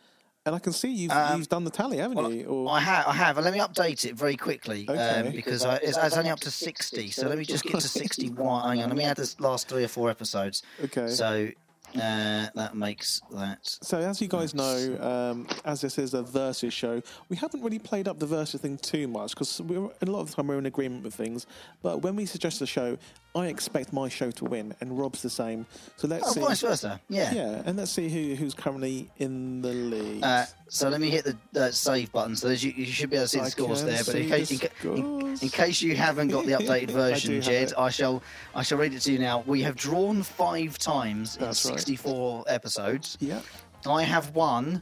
and 0.50 0.56
I 0.56 0.60
can 0.60 0.74
see 0.74 0.89
you've 0.89 1.12
um, 1.12 1.38
you've 1.38 1.47
done 1.47 1.64
the 1.64 1.70
tally, 1.70 1.97
haven't 1.97 2.18
well, 2.18 2.34
you? 2.34 2.45
Or... 2.45 2.72
I 2.72 2.80
have. 2.80 3.06
I 3.06 3.14
have. 3.14 3.38
let 3.38 3.54
me 3.54 3.60
update 3.60 4.04
it 4.04 4.16
very 4.16 4.36
quickly 4.36 4.88
um, 4.88 4.95
okay. 4.95 5.28
um, 5.28 5.32
because 5.32 5.64
I, 5.64 5.76
it's, 5.76 5.95
it's, 5.95 6.18
only 6.18 6.32
up 6.32 6.39
to 6.39 6.50
sixty. 6.50 7.12
So 7.12 7.28
let 7.28 7.38
me 7.38 7.45
just 7.45 7.64
get 7.64 7.80
to 7.80 7.88
sixty-one. 7.88 8.68
Hang 8.68 8.82
on. 8.82 8.89
Let 8.89 8.97
me 8.97 9.04
add 9.04 9.18
the 9.18 9.36
last 9.38 9.70
three 9.70 9.84
or 9.84 9.88
four 9.88 10.10
episodes. 10.10 10.64
Okay. 10.84 11.08
So 11.08 11.50
uh, 11.95 12.47
that 12.56 12.72
makes 12.76 13.22
that. 13.32 13.60
So, 13.64 14.00
as 14.00 14.20
you 14.22 14.28
guys 14.28 14.56
know, 14.56 14.97
um, 15.00 15.47
as 15.66 15.82
this 15.82 16.00
is 16.00 16.16
a 16.16 16.24
versus 16.24 16.74
show, 16.74 17.02
we 17.30 17.36
haven't 17.36 17.62
really 17.62 17.80
played 17.80 18.08
up 18.08 18.18
the 18.18 18.26
versus 18.26 18.62
thing 18.62 18.78
too 18.78 19.08
much 19.08 19.36
because 19.36 19.60
a 19.60 19.64
lot 19.64 20.22
of 20.22 20.30
the 20.30 20.36
time 20.36 20.47
we're 20.47 20.58
in 20.58 20.66
agreement 20.66 21.04
with 21.04 21.14
things. 21.14 21.45
But 21.84 22.02
when 22.02 22.16
we 22.16 22.26
suggest 22.26 22.60
a 22.62 22.66
show, 22.66 22.97
I 23.36 23.45
expect 23.45 23.93
my 23.93 24.09
show 24.09 24.32
to 24.32 24.45
win, 24.45 24.73
and 24.82 24.97
Rob's 24.97 25.21
the 25.21 25.30
same. 25.30 25.67
So 25.97 26.07
let's 26.07 26.30
oh, 26.30 26.32
see. 26.32 26.39
vice 26.39 26.61
versa. 26.61 26.99
Yeah. 27.09 27.32
Yeah, 27.32 27.61
and 27.63 27.77
let's 27.77 27.91
see 27.91 28.09
who 28.09 28.36
who's 28.36 28.55
currently 28.55 29.09
in 29.17 29.61
the 29.61 29.69
lead. 29.71 30.23
Uh, 30.23 30.45
so 30.67 30.89
let 30.89 30.99
me 30.99 31.11
hit 31.11 31.25
the 31.53 31.65
uh, 31.65 31.71
save 31.71 32.11
button. 32.11 32.36
So 32.36 32.49
you, 32.49 32.71
you, 32.75 32.86
should 32.86 33.11
be 33.11 33.17
able 33.17 33.25
to 33.25 33.27
see 33.27 33.38
the 33.38 33.45
I 33.45 33.49
scores 33.49 33.84
there. 33.84 34.03
But 34.03 34.15
in 34.15 34.30
case, 34.30 34.51
in, 34.51 34.69
in, 34.84 35.38
in, 35.41 35.49
case 35.49 35.82
you 35.82 35.95
haven't 35.95 36.30
got 36.30 36.45
the 36.47 36.51
updated 36.59 36.91
version, 36.91 37.39
Jed, 37.41 37.73
I 37.77 37.89
shall 37.89 38.23
I 38.55 38.63
shall 38.63 38.80
read 38.80 38.93
it 38.93 39.01
to 39.01 39.11
you 39.11 39.19
now. 39.19 39.43
We 39.45 39.61
have 39.61 39.75
drawn 39.75 40.23
five 40.23 40.80
times 40.80 41.38
That's 41.38 41.63
in 41.65 41.77
64 41.77 42.38
right. 42.38 42.53
episodes. 42.53 43.17
Yeah. 43.19 43.41
I 43.88 44.03
have 44.03 44.36
won 44.36 44.82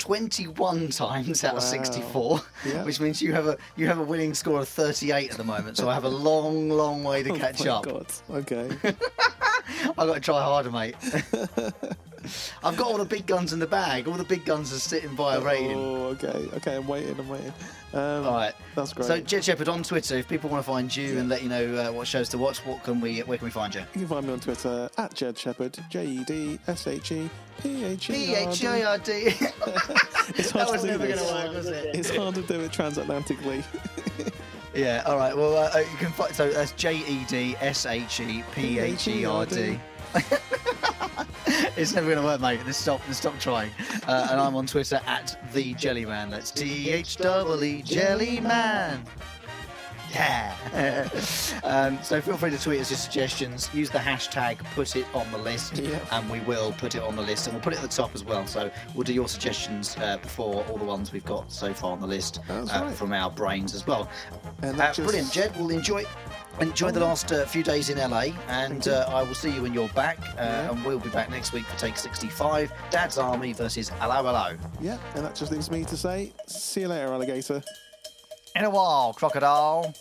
21 0.00 0.88
times 0.88 1.44
out 1.44 1.52
wow. 1.52 1.58
of 1.58 1.62
64, 1.62 2.40
yeah. 2.66 2.84
which 2.84 3.00
means 3.00 3.22
you 3.22 3.32
have 3.32 3.46
a 3.46 3.56
you 3.76 3.86
have 3.86 3.98
a 3.98 4.02
winning 4.02 4.34
score 4.34 4.60
of 4.60 4.68
38 4.68 5.30
at 5.30 5.36
the 5.36 5.44
moment. 5.44 5.76
So 5.76 5.88
I 5.88 5.94
have 5.94 6.04
a 6.04 6.08
long, 6.08 6.70
long 6.70 7.04
way 7.04 7.22
to 7.22 7.30
oh 7.34 7.36
catch 7.36 7.60
my 7.60 7.70
up. 7.70 7.84
God. 7.84 8.06
Okay. 8.30 8.70
I've 9.86 9.96
got 9.96 10.14
to 10.14 10.20
try 10.20 10.42
harder, 10.42 10.70
mate. 10.70 10.96
I've 12.62 12.76
got 12.76 12.86
all 12.86 12.98
the 12.98 13.04
big 13.04 13.26
guns 13.26 13.52
in 13.52 13.58
the 13.58 13.66
bag. 13.66 14.06
All 14.06 14.14
the 14.14 14.24
big 14.24 14.44
guns 14.44 14.72
are 14.72 14.78
sitting 14.78 15.14
by 15.14 15.36
a 15.36 15.40
rating. 15.40 15.76
Oh, 15.76 16.04
okay, 16.08 16.48
okay. 16.56 16.76
I'm 16.76 16.86
waiting. 16.86 17.18
I'm 17.18 17.28
waiting. 17.28 17.52
Um, 17.92 18.26
all 18.26 18.34
right, 18.34 18.52
that's 18.74 18.92
great. 18.92 19.06
So, 19.06 19.20
Jed 19.20 19.44
Shepherd 19.44 19.68
on 19.68 19.82
Twitter. 19.82 20.16
If 20.16 20.28
people 20.28 20.50
want 20.50 20.64
to 20.64 20.70
find 20.70 20.94
you 20.94 21.14
yeah. 21.14 21.20
and 21.20 21.28
let 21.28 21.42
you 21.42 21.48
know 21.48 21.74
uh, 21.76 21.92
what 21.92 22.06
shows 22.06 22.28
to 22.30 22.38
watch, 22.38 22.58
what 22.58 22.82
can 22.84 23.00
we? 23.00 23.20
Where 23.20 23.38
can 23.38 23.46
we 23.46 23.50
find 23.50 23.74
you? 23.74 23.80
You 23.94 24.00
can 24.00 24.08
find 24.08 24.26
me 24.26 24.32
on 24.34 24.40
Twitter 24.40 24.88
at 24.98 25.14
Jed 25.14 25.38
Shepherd. 25.38 25.78
J 25.88 26.06
E 26.06 26.24
D 26.24 26.58
S 26.66 26.86
H 26.86 27.12
E 27.12 27.30
P 27.60 27.84
H 27.84 28.10
E 28.10 28.82
R 28.82 28.98
D. 28.98 29.32
That 30.30 30.70
was 30.70 30.84
never 30.84 31.06
going 31.06 31.18
to 31.18 31.24
work, 31.24 31.54
was 31.54 31.66
it? 31.66 31.94
It's 31.94 32.14
hard 32.14 32.36
to 32.36 32.42
do 32.42 32.60
it 32.60 32.70
transatlantically. 32.70 33.64
Yeah. 34.74 35.02
All 35.06 35.16
right. 35.16 35.36
Well, 35.36 35.56
uh, 35.56 35.78
you 35.78 35.96
can 35.98 36.12
find 36.12 36.34
so 36.34 36.50
that's 36.50 36.72
J 36.72 36.96
E 36.96 37.24
D 37.28 37.56
S 37.60 37.86
H 37.86 38.20
E 38.20 38.44
P 38.54 38.78
H 38.78 39.08
E 39.08 39.24
R 39.24 39.46
D. 39.46 39.78
it's 41.76 41.94
never 41.94 42.06
going 42.06 42.18
to 42.18 42.24
work, 42.24 42.40
mate. 42.40 42.60
Let's 42.64 42.78
stop. 42.78 43.00
Let's 43.06 43.18
stop 43.18 43.38
trying. 43.38 43.70
Uh, 44.06 44.28
and 44.30 44.40
I'm 44.40 44.54
on 44.56 44.66
Twitter 44.66 45.00
at 45.06 45.38
the 45.52 45.74
Jellyman. 45.74 46.30
That's 46.30 46.50
T 46.50 46.90
H 46.90 47.16
W 47.18 47.62
E 47.64 47.82
Jellyman. 47.82 49.04
Yeah. 50.12 51.08
um, 51.64 51.98
so 52.02 52.20
feel 52.20 52.36
free 52.36 52.50
to 52.50 52.58
tweet 52.58 52.80
us 52.80 52.90
your 52.90 52.98
suggestions. 52.98 53.70
Use 53.72 53.90
the 53.90 53.98
hashtag 53.98 54.58
put 54.74 54.96
it 54.96 55.06
on 55.14 55.30
the 55.30 55.38
list, 55.38 55.78
yeah. 55.78 55.98
and 56.12 56.28
we 56.30 56.40
will 56.40 56.72
put 56.72 56.94
it 56.94 57.02
on 57.02 57.16
the 57.16 57.22
list, 57.22 57.46
and 57.46 57.54
we'll 57.54 57.62
put 57.62 57.72
it 57.72 57.76
at 57.76 57.82
the 57.82 57.88
top 57.88 58.14
as 58.14 58.24
well. 58.24 58.46
So 58.46 58.70
we'll 58.94 59.04
do 59.04 59.14
your 59.14 59.28
suggestions 59.28 59.96
uh, 59.98 60.18
before 60.18 60.64
all 60.68 60.78
the 60.78 60.84
ones 60.84 61.12
we've 61.12 61.24
got 61.24 61.50
so 61.52 61.72
far 61.72 61.92
on 61.92 62.00
the 62.00 62.06
list 62.06 62.40
uh, 62.48 62.66
right. 62.72 62.94
from 62.94 63.12
our 63.12 63.30
brains 63.30 63.74
as 63.74 63.86
well. 63.86 64.08
Uh, 64.62 64.72
just... 64.72 65.00
Brilliant, 65.00 65.32
Jed. 65.32 65.56
We'll 65.56 65.70
enjoy. 65.70 66.04
Enjoy 66.60 66.90
the 66.90 67.00
last 67.00 67.32
uh, 67.32 67.46
few 67.46 67.62
days 67.62 67.88
in 67.88 67.96
LA, 67.96 68.26
and 68.48 68.86
uh, 68.88 69.06
I 69.08 69.22
will 69.22 69.34
see 69.34 69.50
you 69.50 69.62
when 69.62 69.72
you're 69.72 69.88
back. 69.90 70.18
Uh, 70.20 70.34
yeah. 70.36 70.70
And 70.70 70.84
we'll 70.84 70.98
be 70.98 71.08
back 71.08 71.30
next 71.30 71.52
week 71.52 71.64
for 71.64 71.78
Tale 71.78 71.94
65 71.94 72.72
Dad's 72.90 73.16
Army 73.16 73.54
versus 73.54 73.88
Hello 73.88 74.16
Hello. 74.16 74.56
Yeah, 74.80 74.98
and 75.14 75.24
that 75.24 75.34
just 75.34 75.52
leaves 75.52 75.70
me 75.70 75.84
to 75.84 75.96
say, 75.96 76.34
see 76.46 76.82
you 76.82 76.88
later, 76.88 77.06
alligator 77.06 77.62
in 78.56 78.64
a 78.64 78.70
while, 78.70 79.12
crocodile. 79.12 79.94